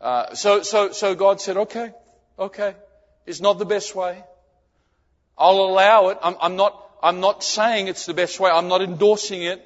Uh, 0.00 0.34
so, 0.34 0.62
so, 0.62 0.92
so 0.92 1.14
God 1.14 1.40
said, 1.40 1.56
okay, 1.56 1.92
okay, 2.38 2.74
it's 3.26 3.40
not 3.40 3.58
the 3.58 3.66
best 3.66 3.94
way. 3.94 4.22
I'll 5.38 5.60
allow 5.60 6.08
it. 6.08 6.18
I'm, 6.22 6.36
I'm 6.40 6.56
not, 6.56 6.82
I'm 7.02 7.20
not 7.20 7.44
saying 7.44 7.88
it's 7.88 8.06
the 8.06 8.14
best 8.14 8.40
way. 8.40 8.50
I'm 8.50 8.68
not 8.68 8.82
endorsing 8.82 9.42
it. 9.42 9.64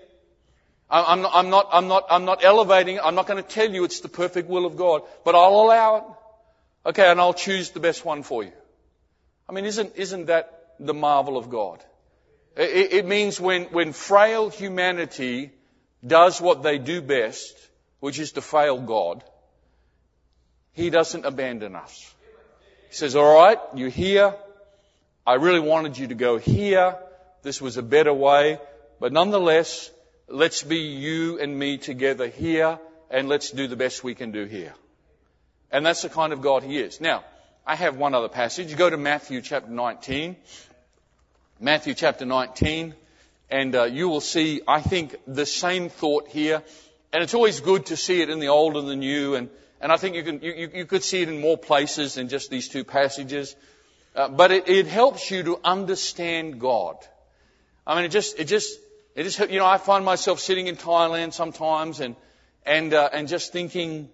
I'm 0.90 1.22
not, 1.22 1.32
I'm 1.34 1.50
not, 1.50 1.68
I'm 1.72 1.88
not, 1.88 2.06
I'm 2.10 2.24
not 2.24 2.44
elevating 2.44 2.96
it. 2.96 3.02
I'm 3.02 3.14
not 3.14 3.26
going 3.26 3.42
to 3.42 3.48
tell 3.48 3.72
you 3.72 3.84
it's 3.84 4.00
the 4.00 4.08
perfect 4.08 4.48
will 4.48 4.66
of 4.66 4.76
God, 4.76 5.02
but 5.24 5.34
I'll 5.34 5.60
allow 5.62 5.96
it. 5.96 6.04
Okay, 6.90 7.10
and 7.10 7.18
I'll 7.18 7.34
choose 7.34 7.70
the 7.70 7.80
best 7.80 8.04
one 8.04 8.22
for 8.22 8.44
you. 8.44 8.52
I 9.48 9.52
mean, 9.52 9.64
isn't, 9.64 9.96
isn't 9.96 10.26
that 10.26 10.74
the 10.78 10.94
marvel 10.94 11.36
of 11.36 11.48
God? 11.48 11.82
It, 12.56 12.92
it 12.92 13.06
means 13.06 13.40
when, 13.40 13.64
when 13.64 13.92
frail 13.92 14.50
humanity 14.50 15.50
does 16.06 16.40
what 16.40 16.62
they 16.62 16.78
do 16.78 17.00
best, 17.00 17.56
which 18.00 18.18
is 18.18 18.32
to 18.32 18.42
fail 18.42 18.78
God, 18.78 19.22
He 20.72 20.90
doesn't 20.90 21.24
abandon 21.24 21.76
us. 21.76 22.14
He 22.88 22.94
says, 22.94 23.16
alright, 23.16 23.58
you're 23.74 23.88
here. 23.88 24.34
I 25.26 25.34
really 25.34 25.60
wanted 25.60 25.96
you 25.96 26.08
to 26.08 26.14
go 26.14 26.36
here. 26.38 26.96
This 27.42 27.60
was 27.60 27.76
a 27.76 27.82
better 27.82 28.12
way. 28.12 28.58
But 29.00 29.12
nonetheless, 29.12 29.90
let's 30.28 30.62
be 30.62 30.78
you 30.78 31.40
and 31.40 31.58
me 31.58 31.78
together 31.78 32.28
here 32.28 32.78
and 33.10 33.28
let's 33.28 33.50
do 33.50 33.66
the 33.66 33.76
best 33.76 34.04
we 34.04 34.14
can 34.14 34.32
do 34.32 34.44
here. 34.44 34.74
And 35.70 35.84
that's 35.84 36.02
the 36.02 36.08
kind 36.08 36.32
of 36.32 36.40
God 36.40 36.62
He 36.62 36.78
is. 36.78 37.00
Now, 37.00 37.24
I 37.66 37.76
have 37.76 37.96
one 37.96 38.14
other 38.14 38.28
passage. 38.28 38.76
Go 38.76 38.90
to 38.90 38.96
Matthew 38.96 39.40
chapter 39.40 39.70
19. 39.70 40.36
Matthew 41.60 41.94
chapter 41.94 42.26
19. 42.26 42.94
And 43.50 43.74
uh, 43.74 43.84
you 43.84 44.08
will 44.08 44.20
see, 44.20 44.62
I 44.66 44.80
think, 44.80 45.16
the 45.26 45.46
same 45.46 45.88
thought 45.88 46.28
here. 46.28 46.62
And 47.12 47.22
it's 47.22 47.34
always 47.34 47.60
good 47.60 47.86
to 47.86 47.96
see 47.96 48.22
it 48.22 48.30
in 48.30 48.40
the 48.40 48.48
old 48.48 48.76
and 48.76 48.88
the 48.88 48.96
new. 48.96 49.34
And, 49.34 49.50
and 49.80 49.92
I 49.92 49.96
think 49.96 50.16
you, 50.16 50.22
can, 50.22 50.40
you, 50.40 50.70
you 50.74 50.84
could 50.86 51.04
see 51.04 51.22
it 51.22 51.28
in 51.28 51.40
more 51.40 51.58
places 51.58 52.14
than 52.14 52.28
just 52.28 52.50
these 52.50 52.68
two 52.68 52.84
passages. 52.84 53.54
Uh, 54.16 54.28
but 54.28 54.50
it, 54.50 54.68
it 54.68 54.86
helps 54.86 55.30
you 55.30 55.42
to 55.42 55.60
understand 55.62 56.60
God. 56.60 56.96
I 57.86 57.96
mean, 57.96 58.04
it 58.04 58.10
just, 58.10 58.38
it 58.38 58.44
just, 58.44 58.78
it 59.14 59.24
just, 59.24 59.38
you 59.50 59.58
know, 59.58 59.66
I 59.66 59.78
find 59.78 60.04
myself 60.04 60.40
sitting 60.40 60.66
in 60.66 60.76
Thailand 60.76 61.32
sometimes 61.32 62.00
and, 62.00 62.16
and, 62.64 62.94
uh, 62.94 63.10
and 63.12 63.28
just 63.28 63.52
thinking, 63.52 64.08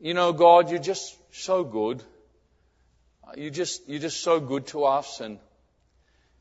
you 0.00 0.14
know, 0.14 0.32
God, 0.32 0.70
you're 0.70 0.80
just 0.80 1.16
so 1.32 1.64
good. 1.64 2.02
You 3.36 3.50
just, 3.50 3.88
you're 3.88 4.00
just 4.00 4.22
so 4.22 4.40
good 4.40 4.66
to 4.68 4.84
us 4.84 5.20
and, 5.20 5.38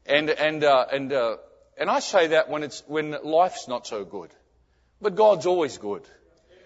and, 0.06 0.30
and, 0.30 0.64
uh, 0.64 0.86
and, 0.92 1.14
uh, 1.14 1.38
and 1.84 1.92
I 1.92 2.00
say 2.00 2.28
that 2.28 2.50
when 2.50 2.64
it's, 2.64 2.82
when 2.88 3.14
life's 3.26 3.68
not 3.68 3.86
so 3.86 4.06
good. 4.06 4.30
But 5.02 5.18
God's 5.18 5.46
always 5.46 5.78
good. 5.78 6.04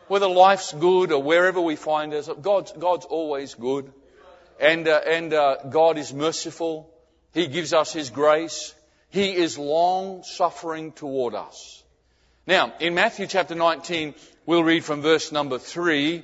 Whether 0.10 0.28
life's 0.28 0.74
good 0.74 1.12
or 1.12 1.24
wherever 1.24 1.60
we 1.60 1.76
find 1.76 2.14
ourselves, 2.14 2.40
God's, 2.44 2.72
God's 2.74 3.06
always 3.06 3.56
good. 3.56 3.92
And, 4.62 4.88
uh, 4.88 5.02
and 5.08 5.34
uh, 5.34 5.56
God 5.72 5.98
is 5.98 6.14
merciful. 6.14 6.94
He 7.34 7.48
gives 7.48 7.74
us 7.74 7.92
His 7.92 8.12
grace. 8.12 8.76
He 9.10 9.36
is 9.36 9.58
long 9.58 10.22
suffering 10.22 10.92
toward 10.92 11.34
us. 11.34 11.82
Now, 12.46 12.74
in 12.80 12.94
Matthew 12.94 13.26
chapter 13.26 13.56
19, 13.56 14.14
we'll 14.46 14.64
read 14.64 14.86
from 14.86 15.02
verse 15.02 15.32
number 15.32 15.58
3. 15.58 16.24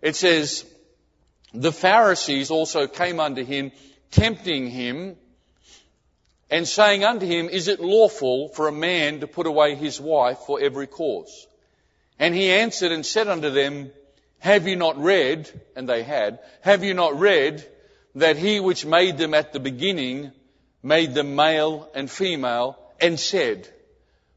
It 0.00 0.16
says, 0.16 0.64
The 1.52 1.72
Pharisees 1.72 2.50
also 2.50 2.86
came 2.86 3.20
unto 3.20 3.44
him, 3.44 3.70
tempting 4.10 4.70
him 4.70 5.16
and 6.50 6.66
saying 6.66 7.04
unto 7.04 7.26
him, 7.26 7.48
Is 7.48 7.68
it 7.68 7.80
lawful 7.80 8.48
for 8.48 8.68
a 8.68 8.72
man 8.72 9.20
to 9.20 9.26
put 9.26 9.46
away 9.46 9.74
his 9.74 10.00
wife 10.00 10.38
for 10.46 10.60
every 10.60 10.86
cause? 10.86 11.46
And 12.18 12.34
he 12.34 12.50
answered 12.50 12.92
and 12.92 13.06
said 13.06 13.28
unto 13.28 13.50
them, 13.50 13.92
Have 14.40 14.66
you 14.66 14.76
not 14.76 15.02
read, 15.02 15.50
and 15.76 15.88
they 15.88 16.02
had, 16.02 16.40
have 16.60 16.84
you 16.84 16.94
not 16.94 17.18
read 17.18 17.66
that 18.16 18.36
he 18.36 18.60
which 18.60 18.84
made 18.84 19.16
them 19.16 19.34
at 19.34 19.52
the 19.52 19.60
beginning 19.60 20.32
made 20.82 21.14
them 21.14 21.36
male 21.36 21.88
and 21.94 22.10
female, 22.10 22.78
and 23.00 23.18
said, 23.18 23.68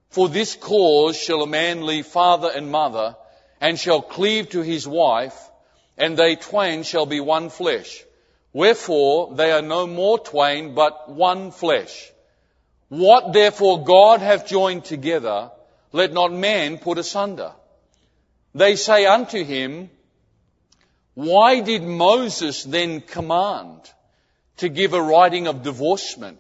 For 0.10 0.30
this 0.30 0.56
cause 0.56 1.18
shall 1.18 1.42
a 1.42 1.48
man 1.48 1.86
leave 1.86 2.06
father 2.06 2.52
and 2.54 2.70
mother, 2.72 3.16
and 3.62 3.80
shall 3.80 4.02
cleave 4.02 4.50
to 4.50 4.62
his 4.62 4.88
wife, 4.88 5.38
and 5.98 6.18
they 6.18 6.36
twain 6.36 6.84
shall 6.84 7.06
be 7.06 7.20
one 7.20 7.50
flesh. 7.50 8.04
Wherefore 8.54 9.34
they 9.36 9.52
are 9.52 9.64
no 9.64 9.88
more 9.88 10.20
twain, 10.20 10.76
but 10.76 11.10
one 11.10 11.52
flesh. 11.52 12.12
What 12.88 13.34
therefore 13.34 13.84
God 13.84 14.22
hath 14.22 14.48
joined 14.48 14.86
together, 14.86 15.52
let 15.92 16.14
not 16.14 16.32
man 16.32 16.78
put 16.78 17.00
asunder. 17.00 17.54
They 18.54 18.76
say 18.76 19.08
unto 19.08 19.44
him, 19.44 19.90
Why 21.16 21.62
did 21.62 21.82
Moses 21.82 22.64
then 22.64 23.02
command 23.02 23.82
to 24.58 24.70
give 24.70 24.94
a 24.94 25.02
writing 25.02 25.48
of 25.48 25.64
divorcement 25.64 26.40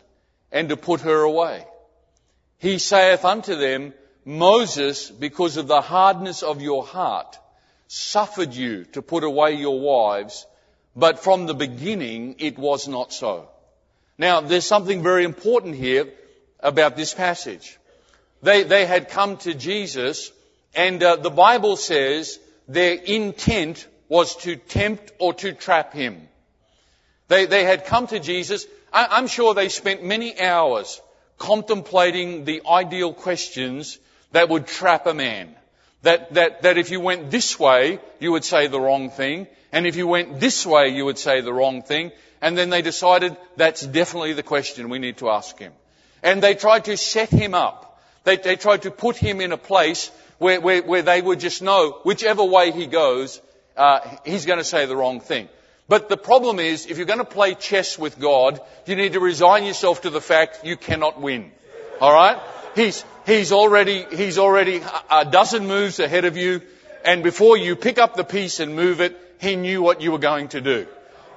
and 0.51 0.70
to 0.70 0.78
put 0.78 1.01
her 1.01 1.22
away? 1.22 1.66
He 2.59 2.78
saith 2.78 3.26
unto 3.26 3.55
them, 3.55 3.93
Moses, 4.24 5.09
because 5.09 5.57
of 5.57 5.68
the 5.68 5.82
hardness 5.82 6.43
of 6.43 6.61
your 6.61 6.86
heart, 6.86 7.38
suffered 7.88 8.53
you 8.53 8.86
to 8.93 9.01
put 9.01 9.24
away 9.24 9.55
your 9.55 9.80
wives, 9.80 10.45
but 10.96 11.20
from 11.20 11.46
the 11.46 11.54
beginning 11.54 12.36
it 12.39 12.58
was 12.58 12.88
not 12.88 13.14
so. 13.14 13.50
Now, 14.18 14.41
there's 14.41 14.66
something 14.66 15.02
very 15.02 15.24
important 15.24 15.76
here 15.76 16.10
about 16.60 16.96
this 16.96 17.14
passage. 17.14 17.78
They, 18.41 18.64
they 18.64 18.86
had 18.86 19.10
come 19.10 19.38
to 19.38 19.54
Jesus, 19.54 20.32
and 20.76 21.02
uh, 21.02 21.16
the 21.16 21.30
Bible 21.30 21.78
says 21.78 22.39
their 22.68 22.94
intent 22.94 23.88
was 24.10 24.36
to 24.38 24.56
tempt 24.56 25.12
or 25.20 25.34
to 25.36 25.54
trap 25.54 25.94
him. 25.94 26.28
They, 27.28 27.46
they 27.46 27.64
had 27.64 27.86
come 27.86 28.08
to 28.08 28.20
Jesus. 28.20 28.66
I, 28.91 29.08
I'm 29.10 29.28
sure 29.28 29.54
they 29.54 29.70
spent 29.70 30.04
many 30.04 30.39
hours 30.39 31.02
contemplating 31.38 32.46
the 32.46 32.62
ideal 32.70 33.14
questions 33.14 33.98
that 34.32 34.50
would 34.50 34.68
trap 34.68 35.08
a 35.08 35.14
man. 35.14 35.56
That, 36.04 36.34
that, 36.34 36.64
that 36.64 36.78
if 36.78 36.91
you 36.91 37.00
went 37.00 37.32
this 37.32 37.58
way, 37.58 38.00
you 38.20 38.34
would 38.34 38.44
say 38.44 38.68
the 38.68 38.80
wrong 38.80 39.10
thing. 39.10 39.48
And 39.74 39.88
if 39.88 39.96
you 39.96 40.08
went 40.08 40.40
this 40.40 40.66
way, 40.66 40.90
you 40.90 41.04
would 41.04 41.18
say 41.18 41.42
the 41.42 41.52
wrong 41.52 41.82
thing. 41.82 42.12
And 42.42 42.56
then 42.56 42.70
they 42.70 42.84
decided 42.84 43.36
that's 43.58 43.82
definitely 43.82 44.34
the 44.34 44.44
question 44.44 44.90
we 44.90 45.00
need 45.00 45.18
to 45.18 45.30
ask 45.30 45.58
him. 45.58 45.74
And 46.22 46.44
they 46.44 46.54
tried 46.54 46.86
to 46.86 46.96
set 46.96 47.30
him 47.30 47.56
up. 47.56 48.00
They, 48.24 48.38
they 48.38 48.56
tried 48.56 48.84
to 48.84 48.92
put 48.92 49.18
him 49.18 49.42
in 49.42 49.52
a 49.52 49.58
place 49.58 50.12
where, 50.38 50.62
where, 50.62 50.84
where 50.84 51.02
they 51.02 51.22
would 51.22 51.40
just 51.40 51.64
know 51.64 52.00
whichever 52.04 52.44
way 52.44 52.72
he 52.72 52.86
goes, 52.86 53.42
uh, 53.76 54.00
he's 54.24 54.46
going 54.46 54.60
to 54.60 54.64
say 54.64 54.86
the 54.86 54.96
wrong 54.96 55.20
thing. 55.20 55.50
But 55.90 56.08
the 56.08 56.18
problem 56.18 56.60
is, 56.60 56.86
if 56.86 56.98
you're 56.98 57.08
going 57.08 57.20
to 57.20 57.26
play 57.26 57.56
chess 57.56 57.98
with 57.98 58.20
God, 58.20 58.62
you 58.86 58.96
need 58.96 59.14
to 59.14 59.20
resign 59.20 59.66
yourself 59.66 60.02
to 60.02 60.12
the 60.12 60.22
fact 60.22 60.64
you 60.64 60.78
cannot 60.78 61.20
win. 61.20 61.52
Alright? 62.00 62.38
He's, 62.76 63.04
he's 63.26 63.52
already, 63.52 64.06
he's 64.12 64.38
already 64.38 64.82
a 65.10 65.26
dozen 65.26 65.68
moves 65.68 66.00
ahead 66.00 66.26
of 66.26 66.38
you, 66.38 66.62
and 67.04 67.24
before 67.24 67.58
you 67.58 67.76
pick 67.76 67.97
up 67.97 68.16
the 68.16 68.24
piece 68.24 68.60
and 68.60 68.76
move 68.76 69.01
it, 69.01 69.20
he 69.39 69.56
knew 69.56 69.82
what 69.82 70.01
you 70.01 70.12
were 70.12 70.20
going 70.20 70.47
to 70.49 70.62
do. 70.62 70.88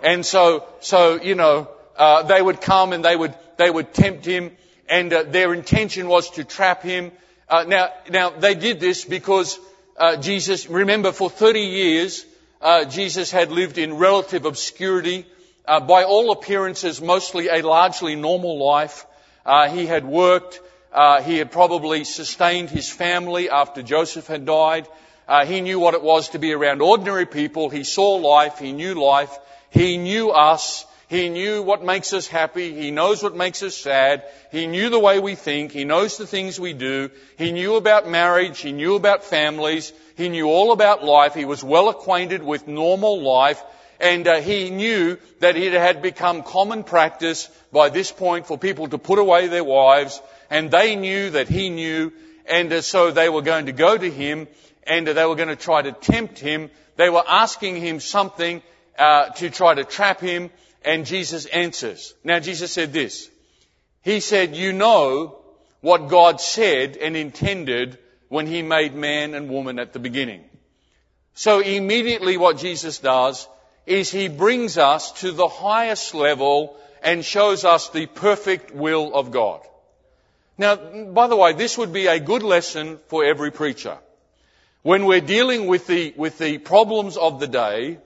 And 0.03 0.25
so, 0.25 0.65
so, 0.81 1.21
you 1.21 1.35
know, 1.35 1.69
uh, 1.97 2.23
they 2.23 2.41
would 2.41 2.61
come 2.61 2.93
and 2.93 3.05
they 3.05 3.17
would, 3.17 3.35
they 3.57 3.71
would 3.71 3.93
tempt 3.93 4.25
him, 4.25 4.53
and 4.89 5.13
uh, 5.13 5.25
their 5.25 5.53
intention 5.55 6.09
was 6.09 6.31
to 6.31 6.45
trap 6.45 6.83
him. 6.83 7.11
Uh, 7.49 7.65
now, 7.67 7.89
now 8.11 8.31
they 8.31 8.55
did 8.55 8.81
this 8.81 9.05
because 9.05 9.59
uh, 9.97 10.17
Jesus, 10.17 10.69
remember, 10.69 11.13
for 11.13 11.31
30 11.31 11.61
years, 11.61 12.25
uh, 12.61 12.85
Jesus 12.85 13.31
had 13.31 13.51
lived 13.51 13.79
in 13.79 13.95
relative 13.95 14.45
obscurity. 14.45 15.27
Uh, 15.67 15.81
by 15.81 16.05
all 16.05 16.31
appearances, 16.31 17.01
mostly 17.03 17.49
a 17.49 17.61
largely 17.63 18.15
normal 18.15 18.65
life. 18.65 19.05
He 19.71 19.87
had 19.87 20.05
worked. 20.05 20.61
He 21.25 21.39
had 21.39 21.51
probably 21.51 22.05
sustained 22.05 22.71
his 22.71 22.89
family 22.89 23.51
after 23.51 23.83
Joseph 23.83 24.29
had 24.29 24.45
died. 24.45 24.87
Uh, 25.29 25.45
he 25.45 25.61
knew 25.61 25.79
what 25.81 25.95
it 25.95 26.03
was 26.03 26.31
to 26.31 26.39
be 26.39 26.53
around 26.53 26.83
ordinary 26.83 27.27
people. 27.27 27.69
He 27.69 27.83
saw 27.83 28.15
life. 28.15 28.59
He 28.59 28.73
knew 28.73 28.95
life. 28.95 29.37
He 29.71 29.97
knew 29.97 30.31
us. 30.31 30.87
He 31.09 31.29
knew 31.29 31.63
what 31.63 31.85
makes 31.85 32.13
us 32.13 32.27
happy. 32.27 32.75
He 32.75 32.91
knows 32.91 33.23
what 33.23 33.37
makes 33.37 33.63
us 33.63 33.77
sad. 33.77 34.25
He 34.51 34.67
knew 34.67 34.89
the 34.89 34.99
way 34.99 35.21
we 35.21 35.37
think. 35.37 35.71
He 35.71 35.85
knows 35.85 36.17
the 36.17 36.27
things 36.27 36.59
we 36.59 36.73
do. 36.73 37.11
He 37.39 37.53
knew 37.53 37.77
about 37.77 38.09
marriage. 38.09 38.61
He 38.61 38.73
knew 38.73 38.97
about 38.97 39.25
families. 39.25 39.93
He 40.17 40.29
knew 40.29 40.49
all 40.49 40.73
about 40.73 41.05
life. 41.05 41.35
He 41.35 41.45
was 41.45 41.63
well 41.63 41.89
acquainted 41.89 42.43
with 42.43 42.67
normal 42.67 43.23
life. 43.23 43.63
And 44.01 44.27
uh, 44.27 44.41
he 44.41 44.71
knew 44.71 45.17
that 45.41 45.57
it 45.57 45.73
had 45.73 46.03
become 46.03 46.43
common 46.43 46.83
practice 46.83 47.49
by 47.73 47.89
this 47.89 48.11
point 48.11 48.47
for 48.47 48.59
people 48.59 48.89
to 48.89 48.99
put 48.99 49.19
away 49.19 49.47
their 49.47 49.65
wives. 49.65 50.21
And 50.51 50.71
they 50.71 50.97
knew 50.97 51.31
that 51.31 51.49
he 51.49 51.71
knew. 51.71 52.13
And 52.47 52.73
uh, 52.73 52.81
so 52.83 53.11
they 53.11 53.29
were 53.29 53.43
going 53.43 53.67
to 53.67 53.73
go 53.73 53.97
to 53.97 54.11
him 54.11 54.49
and 54.87 55.07
they 55.07 55.25
were 55.25 55.35
going 55.35 55.49
to 55.49 55.57
try 55.57 55.83
to 55.83 55.93
tempt 55.93 56.39
him. 56.39 56.71
They 56.97 57.11
were 57.11 57.25
asking 57.27 57.77
him 57.77 58.01
something 58.01 58.63
uh, 58.99 59.31
to 59.31 59.51
try 59.51 59.75
to 59.75 59.85
trap 59.85 60.21
him. 60.21 60.51
And 60.85 61.05
Jesus 61.05 61.47
answers. 61.47 62.15
Now 62.23 62.39
Jesus 62.39 62.73
said 62.73 62.93
this. 62.93 63.29
He 64.03 64.21
said, 64.21 64.55
you 64.55 64.73
know 64.73 65.39
what 65.81 66.09
God 66.09 66.41
said 66.41 66.97
and 66.97 67.17
intended 67.17 67.99
when 68.29 68.47
he 68.47 68.63
made 68.63 68.95
man 68.95 69.35
and 69.35 69.49
woman 69.49 69.79
at 69.79 69.93
the 69.93 69.99
beginning. 69.99 70.45
So 71.35 71.61
immediately 71.61 72.37
what 72.37 72.59
Jesus 72.59 72.99
does 72.99 73.49
is 73.85 74.11
he 74.11 74.29
brings 74.29 74.79
us 74.79 75.13
to 75.21 75.33
the 75.33 75.49
highest 75.49 76.15
level 76.15 76.77
and 77.03 77.25
shows 77.25 77.65
us 77.65 77.91
the 77.91 78.07
perfect 78.07 78.75
will 78.75 79.15
of 79.15 79.31
God. 79.31 79.61
Now, 80.59 80.77
by 80.77 81.27
the 81.27 81.37
way, 81.37 81.53
this 81.53 81.77
would 81.77 81.93
be 81.93 82.07
a 82.07 82.19
good 82.19 82.43
lesson 82.43 82.99
for 83.09 83.25
every 83.25 83.51
preacher. 83.51 83.99
When 84.87 85.07
we're 85.07 85.21
dealing 85.21 85.67
with 85.67 85.89
the, 85.89 86.15
with 86.17 86.39
the 86.39 86.59
problems 86.59 87.17
of 87.17 87.41
the 87.41 87.49
day, 87.49 87.99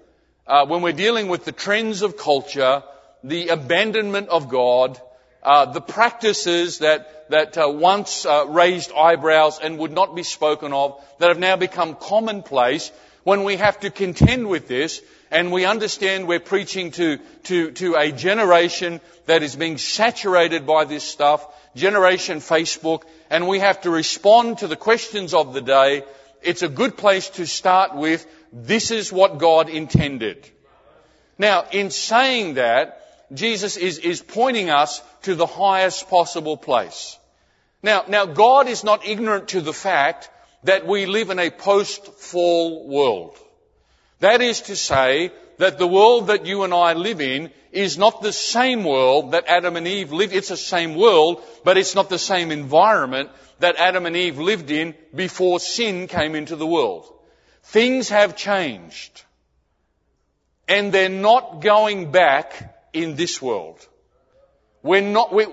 uh, 0.47 0.65
when 0.65 0.81
we're 0.81 0.95
dealing 0.95 1.29
with 1.29 1.45
the 1.45 1.53
trends 1.53 2.01
of 2.01 2.17
culture, 2.17 2.83
the 3.23 3.49
abandonment 3.49 4.31
of 4.31 4.49
God, 4.49 4.99
uh, 5.43 5.67
the 5.67 5.83
practices 5.83 6.79
that 6.79 7.29
that 7.29 7.59
uh, 7.59 7.69
once 7.69 8.25
uh, 8.25 8.47
raised 8.49 8.93
eyebrows 8.93 9.59
and 9.63 9.77
would 9.77 9.93
not 9.93 10.17
be 10.17 10.23
spoken 10.23 10.73
of, 10.73 10.99
that 11.19 11.29
have 11.29 11.39
now 11.39 11.57
become 11.57 11.97
commonplace. 11.97 12.91
When 13.25 13.45
we 13.45 13.57
have 13.57 13.79
to 13.81 13.91
contend 13.91 14.49
with 14.49 14.67
this, 14.67 15.03
and 15.31 15.53
we 15.53 15.67
understand 15.67 16.27
we're 16.27 16.41
preaching 16.41 16.93
to 16.93 17.19
to 17.43 17.73
to 17.73 17.97
a 17.97 18.11
generation 18.11 19.03
that 19.27 19.43
is 19.43 19.55
being 19.55 19.77
saturated 19.77 20.67
by 20.67 20.87
this 20.87 21.05
stuff, 21.05 21.47
generation 21.77 22.39
Facebook, 22.39 23.03
and 23.29 23.47
we 23.47 23.59
have 23.59 23.83
to 23.83 23.91
respond 23.91 24.61
to 24.61 24.67
the 24.67 24.77
questions 24.77 25.35
of 25.35 25.53
the 25.53 25.61
day. 25.61 26.05
It's 26.43 26.63
a 26.63 26.69
good 26.69 26.97
place 26.97 27.29
to 27.31 27.47
start 27.47 27.95
with. 27.95 28.27
This 28.53 28.91
is 28.91 29.13
what 29.13 29.39
God 29.39 29.69
intended. 29.69 30.49
Now, 31.39 31.67
in 31.71 31.91
saying 31.91 32.55
that, 32.55 32.97
Jesus 33.33 33.77
is, 33.77 33.99
is 33.99 34.21
pointing 34.21 34.71
us 34.71 35.03
to 35.23 35.35
the 35.35 35.47
highest 35.47 36.09
possible 36.09 36.57
place. 36.57 37.19
Now, 37.83 38.05
now 38.09 38.27
God 38.27 38.69
is 38.69 38.85
not 38.85 39.07
ignorant 39.07 39.49
to 39.49 39.61
the 39.61 39.73
fact 39.73 40.29
that 40.65 40.87
we 40.87 41.07
live 41.07 41.31
in 41.31 41.39
a 41.39 41.51
post-fall 41.51 42.89
world. 42.89 43.37
That 44.19 44.43
is 44.43 44.63
to 44.63 44.77
say 44.77 45.33
that 45.59 45.79
the 45.79 45.87
world 45.87 46.27
that 46.27 46.47
you 46.47 46.65
and 46.65 46.75
I 46.75 46.95
live 46.95 47.21
in 47.21 47.51
is 47.73 47.97
not 47.97 48.21
the 48.21 48.33
same 48.33 48.85
world 48.85 49.33
that 49.33 49.47
Adam 49.47 49.77
and 49.77 49.87
Eve 49.87 50.13
lived. 50.13 50.35
It's 50.35 50.49
the 50.49 50.57
same 50.57 50.95
world, 50.95 51.43
but 51.65 51.79
it's 51.79 51.95
not 51.95 52.09
the 52.09 52.19
same 52.19 52.51
environment 52.51 53.31
that 53.61 53.77
Adam 53.77 54.07
and 54.07 54.17
Eve 54.17 54.39
lived 54.39 54.71
in 54.71 54.95
before 55.15 55.61
sin 55.61 56.09
came 56.09 56.35
into 56.35 56.57
the 56.57 56.67
world. 56.67 57.11
Things 57.63 58.09
have 58.09 58.37
changed. 58.37 59.23
And 60.67 60.93
they're 60.93 61.09
not 61.09 61.61
going 61.61 62.11
back 62.11 62.89
in 62.93 63.17
this 63.17 63.41
world. 63.41 63.87
We're 64.83 65.03
not, 65.03 65.33
we, 65.33 65.47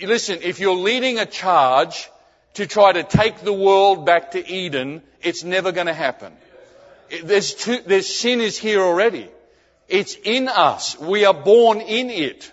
listen, 0.00 0.38
if 0.42 0.60
you're 0.60 0.76
leading 0.76 1.18
a 1.18 1.26
charge 1.26 2.08
to 2.54 2.66
try 2.66 2.92
to 2.92 3.02
take 3.02 3.38
the 3.40 3.52
world 3.52 4.06
back 4.06 4.32
to 4.32 4.48
Eden, 4.48 5.02
it's 5.22 5.42
never 5.42 5.72
going 5.72 5.88
to 5.88 5.94
happen. 5.94 6.32
There's, 7.24 7.54
too, 7.54 7.78
there's 7.84 8.06
sin 8.06 8.40
is 8.40 8.56
here 8.56 8.80
already. 8.80 9.28
It's 9.88 10.14
in 10.22 10.48
us. 10.48 10.98
We 10.98 11.24
are 11.24 11.34
born 11.34 11.80
in 11.80 12.10
it. 12.10 12.50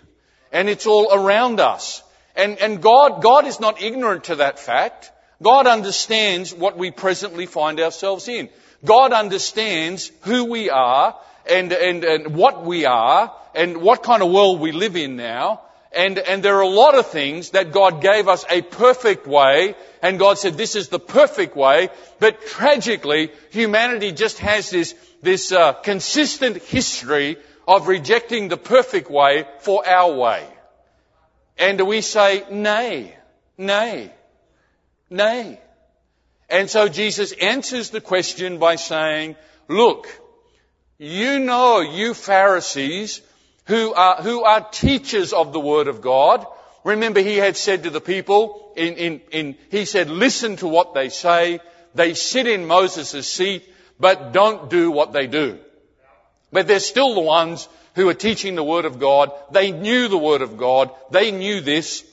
And 0.52 0.68
it's 0.68 0.88
all 0.88 1.14
around 1.14 1.60
us. 1.60 2.02
And, 2.40 2.58
and 2.60 2.82
God, 2.82 3.22
God 3.22 3.46
is 3.48 3.60
not 3.60 3.82
ignorant 3.82 4.26
to 4.26 4.36
that 4.38 4.60
fact. 4.60 5.12
God 5.44 5.68
understands 5.68 6.54
what 6.54 6.78
we 6.78 6.90
presently 6.90 7.46
find 7.46 7.82
ourselves 7.82 8.30
in. 8.30 8.48
God 8.86 9.12
understands 9.12 10.10
who 10.22 10.46
we 10.46 10.70
are 10.70 11.20
and, 11.50 11.74
and, 11.74 12.04
and 12.06 12.36
what 12.36 12.66
we 12.66 12.86
are 12.86 13.36
and 13.54 13.82
what 13.82 14.04
kind 14.04 14.24
of 14.24 14.32
world 14.32 14.62
we 14.62 14.72
live 14.72 14.96
in 14.96 15.18
now. 15.18 15.62
And, 15.92 16.18
and 16.18 16.42
there 16.42 16.56
are 16.58 16.62
a 16.62 16.68
lot 16.68 16.96
of 16.96 17.08
things 17.08 17.50
that 17.50 17.74
God 17.74 18.02
gave 18.02 18.30
us 18.30 18.46
a 18.50 18.62
perfect 18.62 19.28
way, 19.28 19.76
and 20.02 20.18
God 20.18 20.38
said 20.38 20.54
this 20.54 20.76
is 20.76 20.88
the 20.88 21.00
perfect 21.00 21.58
way, 21.58 21.90
but 22.20 22.46
tragically, 22.46 23.32
humanity 23.50 24.12
just 24.12 24.38
has 24.40 24.70
this, 24.70 24.94
this 25.22 25.52
uh, 25.52 25.74
consistent 25.74 26.58
history 26.58 27.38
of 27.68 27.88
rejecting 27.88 28.48
the 28.48 28.58
perfect 28.58 29.10
way 29.10 29.46
for 29.60 29.86
our 29.86 30.14
way. 30.14 30.48
And 31.60 31.82
we 31.82 32.00
say, 32.00 32.46
nay, 32.50 33.14
nay, 33.58 34.12
nay. 35.10 35.60
And 36.50 36.70
so 36.70 36.88
Jesus 36.88 37.34
answers 37.34 37.90
the 37.90 38.02
question 38.02 38.58
by 38.58 38.78
saying, 38.78 39.36
look, 39.68 40.08
you 40.98 41.40
know, 41.40 41.82
you 41.82 42.14
Pharisees, 42.14 43.22
who 43.66 43.94
are, 43.94 44.22
who 44.22 44.44
are 44.44 44.70
teachers 44.72 45.34
of 45.34 45.54
the 45.54 45.60
Word 45.60 45.88
of 45.90 46.02
God, 46.02 46.46
remember 46.84 47.20
he 47.20 47.36
had 47.36 47.58
said 47.58 47.84
to 47.84 47.90
the 47.90 48.02
people, 48.02 48.74
in, 48.76 48.94
in, 48.96 49.22
in, 49.32 49.56
he 49.70 49.84
said, 49.84 50.10
listen 50.10 50.56
to 50.58 50.68
what 50.68 50.94
they 50.94 51.10
say. 51.10 51.60
They 51.94 52.14
sit 52.14 52.48
in 52.48 52.68
Moses' 52.68 53.28
seat, 53.28 53.64
but 54.00 54.32
don't 54.32 54.70
do 54.70 54.92
what 54.92 55.12
they 55.12 55.28
do. 55.28 55.60
But 56.52 56.68
they're 56.68 56.80
still 56.80 57.14
the 57.14 57.22
ones 57.22 57.68
who 57.96 58.10
are 58.10 58.14
teaching 58.14 58.56
the 58.56 58.64
Word 58.64 58.86
of 58.86 59.00
God. 59.00 59.32
They 59.52 59.72
knew 59.72 60.08
the 60.08 60.18
Word 60.18 60.42
of 60.42 60.58
God. 60.58 60.92
They 61.12 61.32
knew 61.32 61.62
this. 61.62 62.06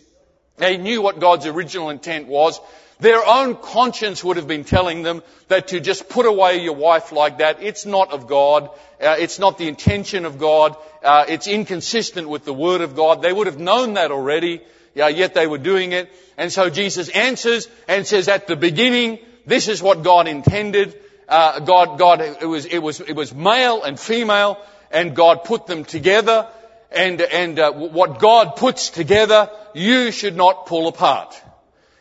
They 0.56 0.76
knew 0.76 1.02
what 1.02 1.20
God's 1.20 1.46
original 1.46 1.90
intent 1.90 2.28
was. 2.28 2.60
Their 2.98 3.26
own 3.26 3.56
conscience 3.56 4.24
would 4.24 4.38
have 4.38 4.48
been 4.48 4.64
telling 4.64 5.02
them 5.02 5.22
that 5.48 5.68
to 5.68 5.80
just 5.80 6.08
put 6.08 6.24
away 6.24 6.62
your 6.62 6.74
wife 6.74 7.12
like 7.12 7.38
that, 7.38 7.62
it's 7.62 7.84
not 7.84 8.10
of 8.10 8.26
God. 8.26 8.70
Uh, 9.00 9.16
it's 9.18 9.38
not 9.38 9.58
the 9.58 9.68
intention 9.68 10.24
of 10.24 10.38
God. 10.38 10.76
Uh, 11.02 11.26
it's 11.28 11.46
inconsistent 11.46 12.28
with 12.28 12.46
the 12.46 12.54
Word 12.54 12.80
of 12.80 12.96
God. 12.96 13.20
They 13.20 13.32
would 13.32 13.46
have 13.48 13.58
known 13.58 13.94
that 13.94 14.10
already, 14.10 14.62
uh, 14.98 15.08
yet 15.08 15.34
they 15.34 15.46
were 15.46 15.58
doing 15.58 15.92
it. 15.92 16.10
And 16.38 16.50
so 16.50 16.70
Jesus 16.70 17.10
answers 17.10 17.68
and 17.86 18.06
says, 18.06 18.28
at 18.28 18.46
the 18.46 18.56
beginning, 18.56 19.18
this 19.44 19.68
is 19.68 19.82
what 19.82 20.02
God 20.02 20.26
intended. 20.26 20.98
Uh, 21.28 21.60
God, 21.60 21.98
God, 21.98 22.20
it 22.20 22.46
was, 22.46 22.66
it 22.66 22.78
was, 22.78 23.00
it 23.00 23.14
was 23.14 23.34
male 23.34 23.82
and 23.82 23.98
female, 23.98 24.58
and 24.90 25.16
God 25.16 25.44
put 25.44 25.66
them 25.66 25.84
together. 25.84 26.48
And, 26.90 27.20
and 27.20 27.58
uh, 27.58 27.72
what 27.72 28.20
God 28.20 28.56
puts 28.56 28.90
together, 28.90 29.50
you 29.74 30.12
should 30.12 30.36
not 30.36 30.66
pull 30.66 30.86
apart. 30.86 31.40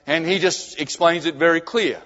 And 0.06 0.26
he 0.26 0.40
just 0.40 0.80
explains 0.80 1.26
it 1.26 1.36
very 1.36 1.60
clear. 1.60 2.02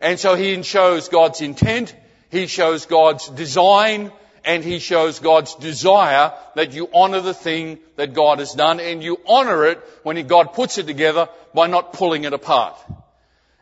And 0.00 0.18
so 0.18 0.34
he 0.34 0.60
shows 0.62 1.08
God's 1.08 1.40
intent, 1.40 1.94
he 2.30 2.48
shows 2.48 2.86
God's 2.86 3.28
design, 3.28 4.10
and 4.44 4.64
he 4.64 4.78
shows 4.78 5.20
God's 5.20 5.54
desire 5.54 6.32
that 6.54 6.72
you 6.72 6.88
honor 6.92 7.20
the 7.20 7.34
thing 7.34 7.78
that 7.96 8.12
God 8.12 8.40
has 8.40 8.52
done, 8.52 8.80
and 8.80 9.02
you 9.02 9.18
honor 9.26 9.64
it 9.66 9.78
when 10.02 10.24
God 10.26 10.52
puts 10.52 10.78
it 10.78 10.86
together 10.86 11.28
by 11.54 11.68
not 11.68 11.92
pulling 11.92 12.24
it 12.24 12.32
apart. 12.32 12.76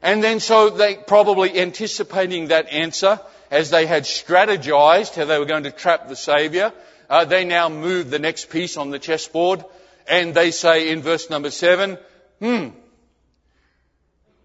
And 0.05 0.22
then 0.22 0.38
so 0.38 0.68
they 0.68 0.96
probably 0.96 1.59
anticipating 1.59 2.48
that 2.48 2.70
answer, 2.70 3.18
as 3.50 3.70
they 3.70 3.86
had 3.86 4.02
strategized 4.02 5.14
how 5.14 5.24
they 5.24 5.38
were 5.38 5.46
going 5.46 5.62
to 5.62 5.70
trap 5.70 6.09
the 6.09 6.14
Saviour, 6.14 6.74
uh, 7.09 7.24
they 7.24 7.46
now 7.46 7.70
move 7.70 8.11
the 8.11 8.18
next 8.18 8.50
piece 8.50 8.76
on 8.76 8.90
the 8.90 8.98
chessboard, 8.98 9.64
and 10.07 10.34
they 10.34 10.50
say 10.50 10.90
in 10.90 11.00
verse 11.00 11.30
number 11.30 11.50
seven, 11.50 11.96
hmm, 12.38 12.68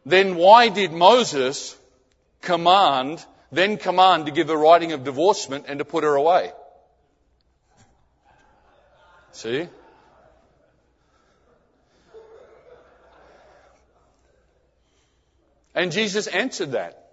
then 0.06 0.38
why 0.38 0.70
did 0.70 0.94
Moses 0.94 1.78
command, 2.40 3.22
then 3.52 3.76
command 3.76 4.28
to 4.28 4.32
give 4.32 4.50
a 4.50 4.56
writing 4.56 4.94
of 4.94 5.04
divorcement 5.04 5.66
and 5.68 5.80
to 5.80 5.86
put 5.86 6.06
her 6.06 6.16
away? 6.16 6.54
See? 9.34 9.68
And 15.76 15.92
Jesus 15.92 16.28
answered 16.28 16.72
that. 16.72 17.12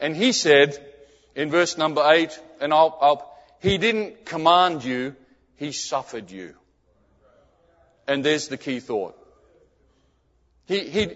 And 0.00 0.16
he 0.16 0.32
said 0.32 0.76
in 1.34 1.50
verse 1.50 1.78
number 1.78 2.02
eight, 2.12 2.38
and 2.60 2.72
I'll, 2.72 2.96
I'll, 3.00 3.36
he 3.60 3.78
didn't 3.78 4.26
command 4.26 4.84
you, 4.84 5.14
he 5.56 5.72
suffered 5.72 6.30
you. 6.30 6.54
And 8.08 8.24
there's 8.24 8.48
the 8.48 8.56
key 8.56 8.80
thought. 8.80 9.16
He, 10.66 10.80
he, 10.80 11.08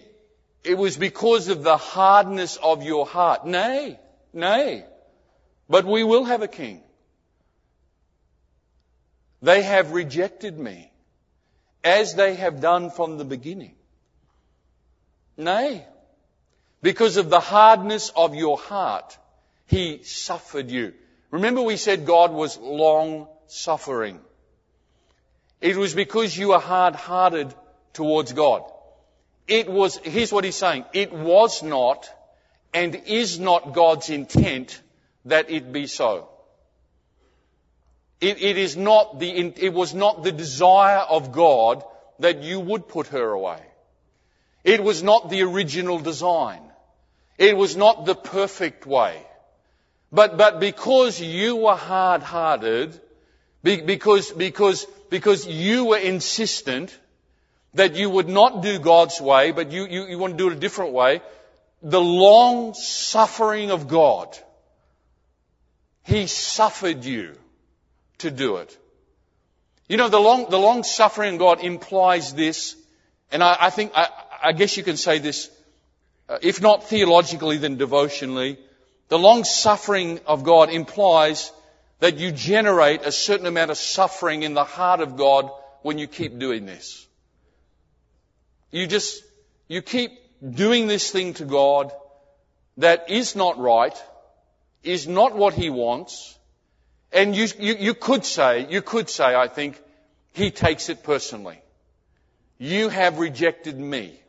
it 0.64 0.78
was 0.78 0.96
because 0.96 1.48
of 1.48 1.62
the 1.62 1.76
hardness 1.76 2.56
of 2.56 2.82
your 2.82 3.06
heart. 3.06 3.46
Nay, 3.46 3.98
nay. 4.32 4.84
But 5.68 5.84
we 5.84 6.04
will 6.04 6.24
have 6.24 6.42
a 6.42 6.48
king. 6.48 6.82
They 9.42 9.62
have 9.62 9.92
rejected 9.92 10.58
me 10.58 10.90
as 11.82 12.14
they 12.14 12.34
have 12.34 12.60
done 12.60 12.90
from 12.90 13.18
the 13.18 13.24
beginning. 13.24 13.74
Nay. 15.36 15.84
Because 16.86 17.16
of 17.16 17.30
the 17.30 17.40
hardness 17.40 18.12
of 18.14 18.36
your 18.36 18.56
heart, 18.56 19.18
he 19.66 20.04
suffered 20.04 20.70
you. 20.70 20.94
Remember 21.32 21.60
we 21.62 21.78
said 21.78 22.06
God 22.06 22.30
was 22.30 22.56
long 22.58 23.26
suffering. 23.48 24.20
It 25.60 25.76
was 25.76 25.94
because 25.94 26.38
you 26.38 26.50
were 26.50 26.60
hard 26.60 26.94
hearted 26.94 27.52
towards 27.92 28.32
God. 28.34 28.62
It 29.48 29.68
was, 29.68 29.96
here's 29.96 30.32
what 30.32 30.44
he's 30.44 30.54
saying. 30.54 30.84
It 30.92 31.12
was 31.12 31.60
not 31.64 32.08
and 32.72 32.94
is 33.06 33.40
not 33.40 33.72
God's 33.72 34.08
intent 34.08 34.80
that 35.24 35.50
it 35.50 35.72
be 35.72 35.88
so. 35.88 36.28
It, 38.20 38.40
it 38.40 38.58
is 38.58 38.76
not 38.76 39.18
the, 39.18 39.28
it 39.56 39.72
was 39.72 39.92
not 39.92 40.22
the 40.22 40.30
desire 40.30 41.00
of 41.00 41.32
God 41.32 41.82
that 42.20 42.44
you 42.44 42.60
would 42.60 42.86
put 42.86 43.08
her 43.08 43.32
away. 43.32 43.60
It 44.62 44.84
was 44.84 45.02
not 45.02 45.30
the 45.30 45.42
original 45.42 45.98
design. 45.98 46.62
It 47.38 47.56
was 47.56 47.76
not 47.76 48.06
the 48.06 48.14
perfect 48.14 48.86
way. 48.86 49.22
But, 50.12 50.36
but 50.36 50.60
because 50.60 51.20
you 51.20 51.56
were 51.56 51.74
hard-hearted, 51.74 52.98
because, 53.62 54.30
because, 54.30 54.86
because 55.10 55.46
you 55.46 55.86
were 55.86 55.98
insistent, 55.98 56.96
that 57.74 57.94
you 57.94 58.08
would 58.08 58.28
not 58.28 58.62
do 58.62 58.78
God's 58.78 59.20
way, 59.20 59.52
but 59.52 59.70
you, 59.70 59.86
you, 59.86 60.06
you 60.06 60.18
want 60.18 60.32
to 60.32 60.38
do 60.38 60.48
it 60.48 60.56
a 60.56 60.60
different 60.60 60.92
way, 60.92 61.20
the 61.82 62.00
long 62.00 62.74
suffering 62.74 63.70
of 63.70 63.86
God, 63.86 64.36
He 66.04 66.26
suffered 66.26 67.04
you 67.04 67.36
to 68.18 68.30
do 68.30 68.56
it. 68.56 68.76
You 69.88 69.96
know, 69.98 70.08
the 70.08 70.18
long, 70.18 70.48
the 70.50 70.58
long 70.58 70.82
suffering 70.82 71.34
of 71.34 71.38
God 71.38 71.60
implies 71.60 72.32
this, 72.34 72.76
and 73.30 73.42
I, 73.42 73.56
I 73.60 73.70
think, 73.70 73.92
I, 73.94 74.08
I, 74.42 74.52
guess 74.52 74.76
you 74.76 74.82
can 74.82 74.96
say 74.96 75.18
this, 75.18 75.50
Uh, 76.28 76.38
if 76.42 76.60
not 76.60 76.88
theologically, 76.88 77.58
then 77.58 77.76
devotionally. 77.76 78.58
The 79.08 79.18
long 79.18 79.44
suffering 79.44 80.20
of 80.26 80.42
God 80.42 80.70
implies 80.70 81.52
that 82.00 82.18
you 82.18 82.32
generate 82.32 83.02
a 83.02 83.12
certain 83.12 83.46
amount 83.46 83.70
of 83.70 83.78
suffering 83.78 84.42
in 84.42 84.54
the 84.54 84.64
heart 84.64 85.00
of 85.00 85.16
God 85.16 85.50
when 85.82 85.98
you 85.98 86.06
keep 86.06 86.38
doing 86.38 86.66
this. 86.66 87.06
You 88.70 88.86
just, 88.86 89.22
you 89.68 89.82
keep 89.82 90.10
doing 90.42 90.88
this 90.88 91.10
thing 91.10 91.34
to 91.34 91.44
God 91.44 91.92
that 92.78 93.08
is 93.08 93.36
not 93.36 93.58
right, 93.58 93.96
is 94.82 95.06
not 95.06 95.34
what 95.34 95.54
He 95.54 95.70
wants, 95.70 96.36
and 97.12 97.34
you, 97.34 97.46
you, 97.58 97.76
you 97.76 97.94
could 97.94 98.24
say, 98.24 98.66
you 98.68 98.82
could 98.82 99.08
say, 99.08 99.34
I 99.34 99.48
think, 99.48 99.80
He 100.32 100.50
takes 100.50 100.88
it 100.88 101.04
personally. 101.04 101.60
You 102.58 102.88
have 102.88 103.18
rejected 103.18 103.78
me. 103.78 104.20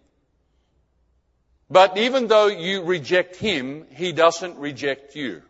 But 1.70 1.98
even 1.98 2.28
though 2.28 2.48
you 2.48 2.84
reject 2.84 3.36
Him, 3.36 3.86
He 3.92 4.12
doesn't 4.12 4.58
reject 4.58 5.16
you. 5.16 5.42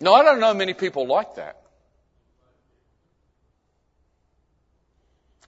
Now, 0.00 0.14
I 0.14 0.24
don't 0.24 0.40
know 0.40 0.54
many 0.54 0.74
people 0.74 1.06
like 1.06 1.36
that. 1.36 1.62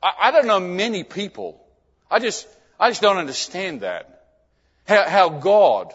I, 0.03 0.13
I 0.21 0.31
don't 0.31 0.47
know 0.47 0.61
many 0.61 1.03
people. 1.03 1.61
I 2.11 2.21
just, 2.21 2.47
I 2.79 2.91
just 2.91 3.03
don't 3.03 3.17
understand 3.17 3.81
that. 3.81 4.27
How, 4.87 5.09
how 5.09 5.29
God 5.31 5.93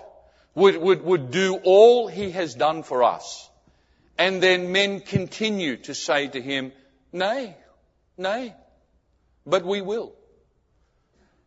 would, 0.55 0.75
would, 0.75 1.03
would 1.03 1.31
do 1.31 1.59
all 1.63 2.07
He 2.07 2.31
has 2.31 2.55
done 2.55 2.83
for 2.83 3.03
us. 3.03 3.49
And 4.17 4.43
then 4.43 4.73
men 4.73 4.99
continue 4.99 5.77
to 5.77 5.95
say 5.95 6.27
to 6.27 6.41
Him, 6.41 6.73
nay, 7.13 7.55
nay, 8.17 8.53
but 9.49 9.65
we 9.65 9.81
will. 9.81 10.13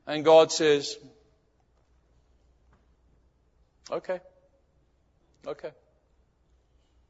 And 0.07 0.25
God 0.25 0.51
says, 0.51 0.97
okay, 3.91 4.21
okay. 5.47 5.71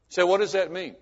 So 0.09 0.27
what 0.27 0.39
does 0.39 0.51
that 0.51 0.71
mean? 0.71 0.95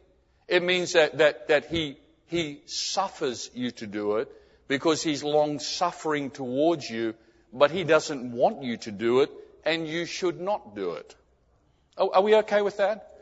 It 0.47 0.63
means 0.63 0.93
that, 0.93 1.17
that, 1.17 1.49
that 1.49 1.65
he, 1.65 1.97
he 2.27 2.61
suffers 2.65 3.51
you 3.53 3.71
to 3.71 3.87
do 3.87 4.17
it 4.17 4.31
because 4.67 5.03
he's 5.03 5.23
long 5.23 5.59
suffering 5.59 6.31
towards 6.31 6.89
you, 6.89 7.13
but 7.51 7.71
he 7.71 7.83
doesn't 7.83 8.31
want 8.31 8.63
you 8.63 8.77
to 8.77 8.91
do 8.91 9.19
it, 9.19 9.29
and 9.65 9.85
you 9.85 10.05
should 10.05 10.39
not 10.39 10.75
do 10.75 10.93
it. 10.93 11.15
Oh, 11.97 12.09
are 12.13 12.21
we 12.21 12.35
okay 12.35 12.61
with 12.61 12.77
that? 12.77 13.17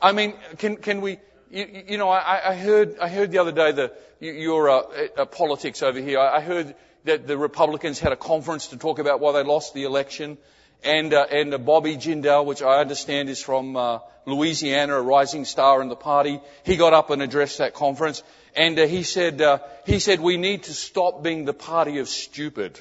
I 0.00 0.12
mean, 0.12 0.34
can, 0.58 0.76
can 0.76 1.00
we, 1.00 1.18
you, 1.52 1.84
you 1.88 1.98
know, 1.98 2.08
I, 2.08 2.50
I, 2.50 2.54
heard, 2.56 2.98
I 2.98 3.08
heard 3.08 3.30
the 3.30 3.38
other 3.38 3.52
day 3.52 3.72
the, 3.72 3.92
your 4.20 4.70
uh, 4.70 4.82
uh, 5.16 5.24
politics 5.26 5.82
over 5.82 6.00
here. 6.00 6.18
I 6.18 6.40
heard 6.40 6.74
that 7.04 7.26
the 7.26 7.36
Republicans 7.36 8.00
had 8.00 8.12
a 8.12 8.16
conference 8.16 8.68
to 8.68 8.78
talk 8.78 8.98
about 8.98 9.20
why 9.20 9.32
they 9.32 9.42
lost 9.42 9.74
the 9.74 9.84
election. 9.84 10.38
And, 10.82 11.12
uh, 11.12 11.26
and 11.30 11.52
uh, 11.52 11.58
Bobby 11.58 11.96
Jindal, 11.96 12.46
which 12.46 12.62
I 12.62 12.80
understand 12.80 13.28
is 13.28 13.42
from 13.42 13.76
uh, 13.76 13.98
Louisiana, 14.26 14.96
a 14.96 15.02
rising 15.02 15.44
star 15.44 15.82
in 15.82 15.88
the 15.88 15.96
party, 15.96 16.40
he 16.64 16.76
got 16.76 16.94
up 16.94 17.10
and 17.10 17.20
addressed 17.22 17.58
that 17.58 17.74
conference. 17.74 18.22
and 18.56 18.78
uh, 18.78 18.86
he 18.86 19.02
said, 19.02 19.40
uh, 19.40 19.58
he 19.84 19.98
said, 19.98 20.20
we 20.20 20.38
need 20.38 20.64
to 20.64 20.72
stop 20.72 21.22
being 21.22 21.44
the 21.44 21.54
party 21.54 21.98
of 21.98 22.08
stupid. 22.08 22.80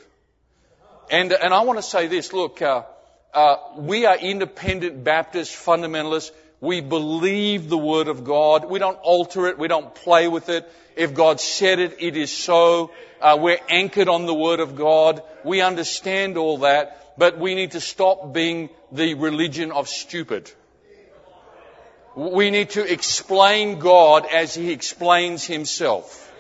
And, 1.09 1.34
and 1.34 1.53
I 1.53 1.61
want 1.63 1.78
to 1.78 1.84
say 1.84 2.07
this, 2.07 2.32
look, 2.32 2.61
uh, 2.61 2.84
uh, 3.34 3.55
we 3.78 4.05
are 4.05 4.17
independent 4.17 5.03
Baptist 5.03 5.53
fundamentalists. 5.53 6.32
We 6.62 6.80
believe 6.80 7.70
the 7.70 7.78
Word 7.78 8.07
of 8.07 8.24
God. 8.24 8.70
We 8.70 8.78
don't 8.78 8.99
alter 9.01 9.47
it. 9.47 9.57
We 9.57 9.68
don't 9.68 9.93
play 9.95 10.28
with 10.28 10.47
it. 10.49 10.72
If 10.95 11.16
God 11.16 11.41
said 11.41 11.80
it, 11.80 11.97
it 11.99 12.16
is 12.16 12.32
so. 12.32 12.91
Uh, 13.20 13.38
we're 13.41 13.59
anchored 13.68 14.07
on 14.07 14.28
the 14.28 14.34
Word 14.34 14.59
of 14.59 14.76
God. 14.76 15.24
We 15.43 15.62
understand 15.62 16.38
all 16.38 16.59
that, 16.59 17.18
but 17.18 17.39
we 17.39 17.55
need 17.55 17.72
to 17.72 17.82
stop 17.82 18.32
being 18.32 18.70
the 18.91 19.16
religion 19.16 19.72
of 19.72 19.89
stupid. 19.89 20.51
We 22.16 22.51
need 22.51 22.72
to 22.72 22.91
explain 22.91 23.80
God 23.80 24.28
as 24.32 24.53
He 24.53 24.72
explains 24.72 25.43
Himself. 25.43 26.32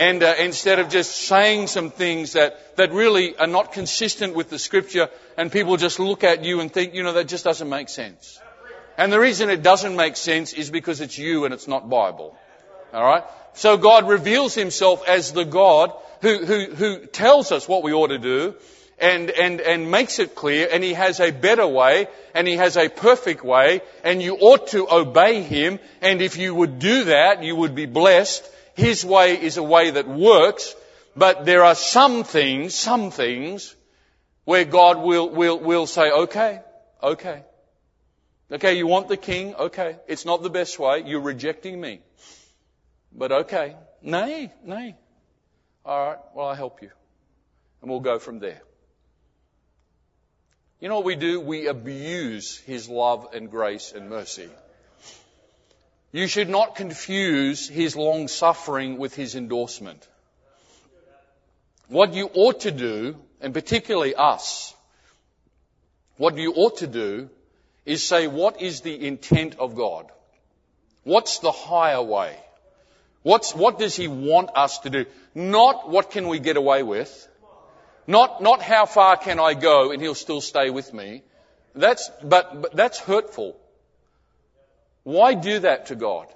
And 0.00 0.24
uh, 0.24 0.34
instead 0.40 0.80
of 0.80 0.88
just 0.88 1.14
saying 1.14 1.68
some 1.68 1.90
things 1.90 2.32
that, 2.32 2.76
that 2.76 2.90
really 2.90 3.36
are 3.36 3.46
not 3.46 3.72
consistent 3.72 4.34
with 4.34 4.50
the 4.50 4.58
scripture 4.58 5.08
and 5.36 5.52
people 5.52 5.76
just 5.76 6.00
look 6.00 6.24
at 6.24 6.44
you 6.44 6.60
and 6.60 6.72
think, 6.72 6.94
you 6.94 7.02
know, 7.04 7.12
that 7.12 7.28
just 7.28 7.44
doesn't 7.44 7.68
make 7.68 7.90
sense. 7.90 8.40
And 9.00 9.10
the 9.10 9.18
reason 9.18 9.48
it 9.48 9.62
doesn't 9.62 9.96
make 9.96 10.14
sense 10.14 10.52
is 10.52 10.70
because 10.70 11.00
it's 11.00 11.16
you 11.16 11.46
and 11.46 11.54
it's 11.54 11.66
not 11.66 11.88
Bible. 11.88 12.36
Alright? 12.92 13.24
So 13.54 13.78
God 13.78 14.06
reveals 14.06 14.54
Himself 14.54 15.08
as 15.08 15.32
the 15.32 15.46
God 15.46 15.94
who, 16.20 16.44
who, 16.44 16.66
who 16.66 17.06
tells 17.06 17.50
us 17.50 17.66
what 17.66 17.82
we 17.82 17.94
ought 17.94 18.08
to 18.08 18.18
do 18.18 18.56
and, 18.98 19.30
and, 19.30 19.62
and 19.62 19.90
makes 19.90 20.18
it 20.18 20.34
clear 20.34 20.68
and 20.70 20.84
he 20.84 20.92
has 20.92 21.18
a 21.18 21.30
better 21.30 21.66
way 21.66 22.08
and 22.34 22.46
he 22.46 22.56
has 22.56 22.76
a 22.76 22.90
perfect 22.90 23.42
way 23.42 23.80
and 24.04 24.22
you 24.22 24.36
ought 24.36 24.66
to 24.68 24.86
obey 24.92 25.40
him 25.40 25.78
and 26.02 26.20
if 26.20 26.36
you 26.36 26.54
would 26.54 26.78
do 26.78 27.04
that 27.04 27.42
you 27.42 27.56
would 27.56 27.74
be 27.74 27.86
blessed. 27.86 28.44
His 28.74 29.02
way 29.02 29.40
is 29.40 29.56
a 29.56 29.62
way 29.62 29.92
that 29.92 30.08
works 30.08 30.76
but 31.16 31.46
there 31.46 31.64
are 31.64 31.74
some 31.74 32.22
things, 32.22 32.74
some 32.74 33.10
things 33.10 33.74
where 34.44 34.66
God 34.66 34.98
will, 34.98 35.30
will, 35.30 35.58
will 35.58 35.86
say, 35.86 36.10
okay, 36.10 36.60
okay. 37.02 37.44
Okay, 38.52 38.74
you 38.74 38.86
want 38.86 39.08
the 39.08 39.16
king? 39.16 39.54
Okay. 39.54 39.96
It's 40.08 40.24
not 40.24 40.42
the 40.42 40.50
best 40.50 40.78
way. 40.78 41.04
You're 41.06 41.20
rejecting 41.20 41.80
me. 41.80 42.00
But 43.12 43.32
okay. 43.32 43.76
Nay, 44.02 44.52
nay. 44.64 44.96
Alright, 45.86 46.18
well 46.34 46.48
I'll 46.48 46.54
help 46.54 46.82
you. 46.82 46.90
And 47.80 47.90
we'll 47.90 48.00
go 48.00 48.18
from 48.18 48.40
there. 48.40 48.60
You 50.80 50.88
know 50.88 50.96
what 50.96 51.04
we 51.04 51.16
do? 51.16 51.40
We 51.40 51.66
abuse 51.68 52.58
His 52.58 52.88
love 52.88 53.28
and 53.34 53.50
grace 53.50 53.92
and 53.94 54.08
mercy. 54.08 54.48
You 56.10 56.26
should 56.26 56.48
not 56.48 56.74
confuse 56.74 57.68
His 57.68 57.94
long 57.94 58.28
suffering 58.28 58.98
with 58.98 59.14
His 59.14 59.36
endorsement. 59.36 60.06
What 61.88 62.14
you 62.14 62.30
ought 62.34 62.60
to 62.60 62.70
do, 62.70 63.16
and 63.40 63.54
particularly 63.54 64.14
us, 64.14 64.74
what 66.16 66.36
you 66.36 66.52
ought 66.52 66.78
to 66.78 66.86
do 66.86 67.30
is 67.84 68.02
say, 68.02 68.26
what 68.26 68.60
is 68.60 68.82
the 68.82 69.06
intent 69.06 69.58
of 69.58 69.74
God? 69.74 70.10
What's 71.04 71.38
the 71.38 71.52
higher 71.52 72.02
way? 72.02 72.36
What's, 73.22 73.54
what 73.54 73.78
does 73.78 73.96
He 73.96 74.08
want 74.08 74.50
us 74.54 74.78
to 74.80 74.90
do? 74.90 75.06
Not 75.34 75.90
what 75.90 76.10
can 76.10 76.28
we 76.28 76.38
get 76.38 76.56
away 76.56 76.82
with. 76.82 77.28
Not, 78.06 78.42
not 78.42 78.62
how 78.62 78.86
far 78.86 79.16
can 79.16 79.38
I 79.38 79.54
go 79.54 79.92
and 79.92 80.02
he'll 80.02 80.14
still 80.14 80.40
stay 80.40 80.70
with 80.70 80.92
me. 80.92 81.22
That's, 81.74 82.10
but, 82.22 82.62
but 82.62 82.74
that's 82.74 82.98
hurtful. 82.98 83.56
Why 85.04 85.34
do 85.34 85.60
that 85.60 85.86
to 85.86 85.94
God? 85.94 86.26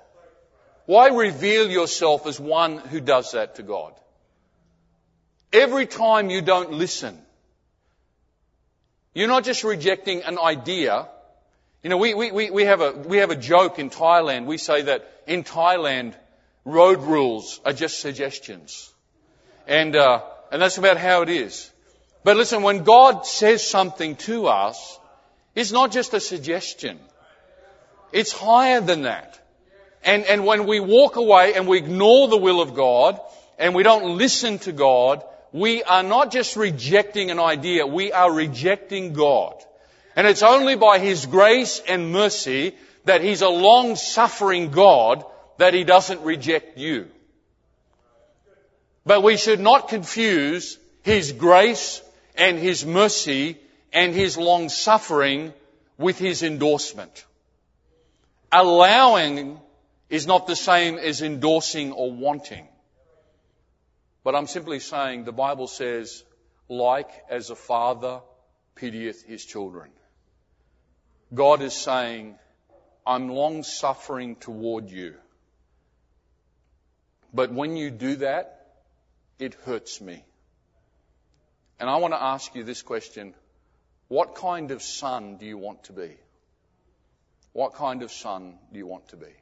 Why 0.87 1.09
reveal 1.09 1.71
yourself 1.71 2.27
as 2.27 2.39
one 2.39 2.79
who 2.79 3.01
does 3.01 3.33
that 3.33 3.57
to 3.57 3.63
God? 3.63 3.93
Every 5.53 5.87
time 5.87 6.31
you 6.31 6.43
don't 6.43 6.73
listen, 6.73 7.19
you're 9.15 9.29
not 9.29 9.45
just 9.45 9.65
rejecting 9.65 10.23
an 10.23 10.39
idea. 10.39 11.09
You 11.85 11.91
know, 11.91 11.99
we, 11.99 12.15
we, 12.15 12.51
we, 12.51 12.65
have 12.65 12.81
a, 12.81 12.93
we 12.93 13.19
have 13.19 13.31
a 13.31 13.37
joke 13.37 13.79
in 13.79 13.91
Thailand. 13.91 14.47
We 14.47 14.57
say 14.57 14.83
that 14.83 15.07
in 15.27 15.45
Thailand, 15.45 16.15
road 16.65 17.03
rules 17.03 17.61
are 17.63 17.75
just 17.75 18.01
suggestions. 18.01 18.91
And, 19.67 19.95
uh, 19.95 20.23
and 20.51 20.63
that's 20.63 20.79
about 20.79 20.97
how 20.97 21.21
it 21.21 21.29
is. 21.29 21.71
But 22.25 22.39
listen, 22.39 22.63
when 22.63 22.85
God 22.85 23.27
says 23.27 23.67
something 23.67 24.17
to 24.17 24.47
us, 24.47 24.99
it's 25.55 25.73
not 25.73 25.93
just 25.93 26.15
a 26.15 26.21
suggestion. 26.21 26.99
It's 28.13 28.33
higher 28.33 28.81
than 28.81 29.03
that. 29.03 29.39
And, 30.03 30.25
and 30.25 30.47
when 30.47 30.65
we 30.67 30.81
walk 30.81 31.17
away 31.17 31.53
and 31.53 31.69
we 31.69 31.77
ignore 31.77 32.29
the 32.29 32.39
will 32.39 32.63
of 32.63 32.75
God 32.75 33.21
and 33.59 33.75
we 33.75 33.83
don't 33.83 34.17
listen 34.17 34.59
to 34.61 34.73
God, 34.73 35.23
we 35.53 35.83
are 35.83 36.03
not 36.03 36.33
just 36.33 36.57
rejecting 36.57 37.31
an 37.31 37.39
idea, 37.39 37.87
we 37.87 38.11
are 38.11 38.33
rejecting 38.33 39.13
God. 39.13 39.63
And 40.17 40.27
it's 40.27 40.43
only 40.43 40.77
by 40.77 40.99
His 40.99 41.27
grace 41.27 41.81
and 41.87 42.13
mercy 42.13 42.75
that 43.05 43.23
He's 43.23 43.43
a 43.43 43.49
long 43.49 43.97
suffering 43.97 44.71
God 44.71 45.25
that 45.59 45.75
He 45.75 45.85
doesn't 45.85 46.23
reject 46.23 46.79
you. 46.79 47.09
But 49.07 49.23
we 49.23 49.37
should 49.37 49.61
not 49.61 49.89
confuse 49.89 50.79
His 51.03 51.33
grace 51.33 52.03
and 52.37 52.59
His 52.59 52.85
mercy 52.85 53.59
and 53.93 54.15
His 54.15 54.37
long 54.37 54.69
suffering 54.69 55.53
with 55.99 56.19
His 56.19 56.43
endorsement. 56.43 57.25
Allowing 58.51 59.61
is 60.09 60.27
not 60.27 60.47
the 60.47 60.57
same 60.57 60.97
as 60.97 61.23
endorsing 61.23 61.93
or 61.93 62.13
wanting. 62.13 62.69
But 64.23 64.35
I'm 64.35 64.47
simply 64.47 64.81
saying 64.81 65.25
the 65.25 65.33
Bible 65.33 65.67
says, 65.67 66.25
like 66.69 67.11
as 67.29 67.51
a 67.51 67.57
father 67.57 68.21
pitieth 68.75 69.25
his 69.25 69.45
children. 69.45 69.91
God 71.35 71.63
is 71.63 71.75
saying, 71.75 72.37
I'm 73.07 73.29
long 73.29 73.63
suffering 73.63 74.37
toward 74.37 74.91
you. 74.91 75.15
But 77.33 77.53
when 77.53 77.77
you 77.77 77.91
do 77.91 78.17
that, 78.17 78.67
it 79.39 79.55
hurts 79.67 80.01
me. 80.01 80.25
And 81.81 81.91
I 81.91 81.97
want 81.97 82.15
to 82.15 82.23
ask 82.23 82.55
you 82.55 82.63
this 82.63 82.83
question. 82.83 83.35
What 84.09 84.37
kind 84.37 84.71
of 84.71 84.83
son 84.83 85.39
do 85.39 85.47
you 85.47 85.59
want 85.59 85.85
to 85.85 85.93
be? 85.93 86.17
What 87.53 87.75
kind 87.75 88.03
of 88.03 88.13
son 88.13 88.59
do 88.73 88.79
you 88.79 88.87
want 88.87 89.09
to 89.09 89.17
be? 89.17 89.35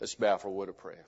Let's 0.00 0.14
bow 0.14 0.36
for 0.36 0.48
a 0.48 0.52
word 0.52 0.68
of 0.68 0.78
prayer. 0.78 1.06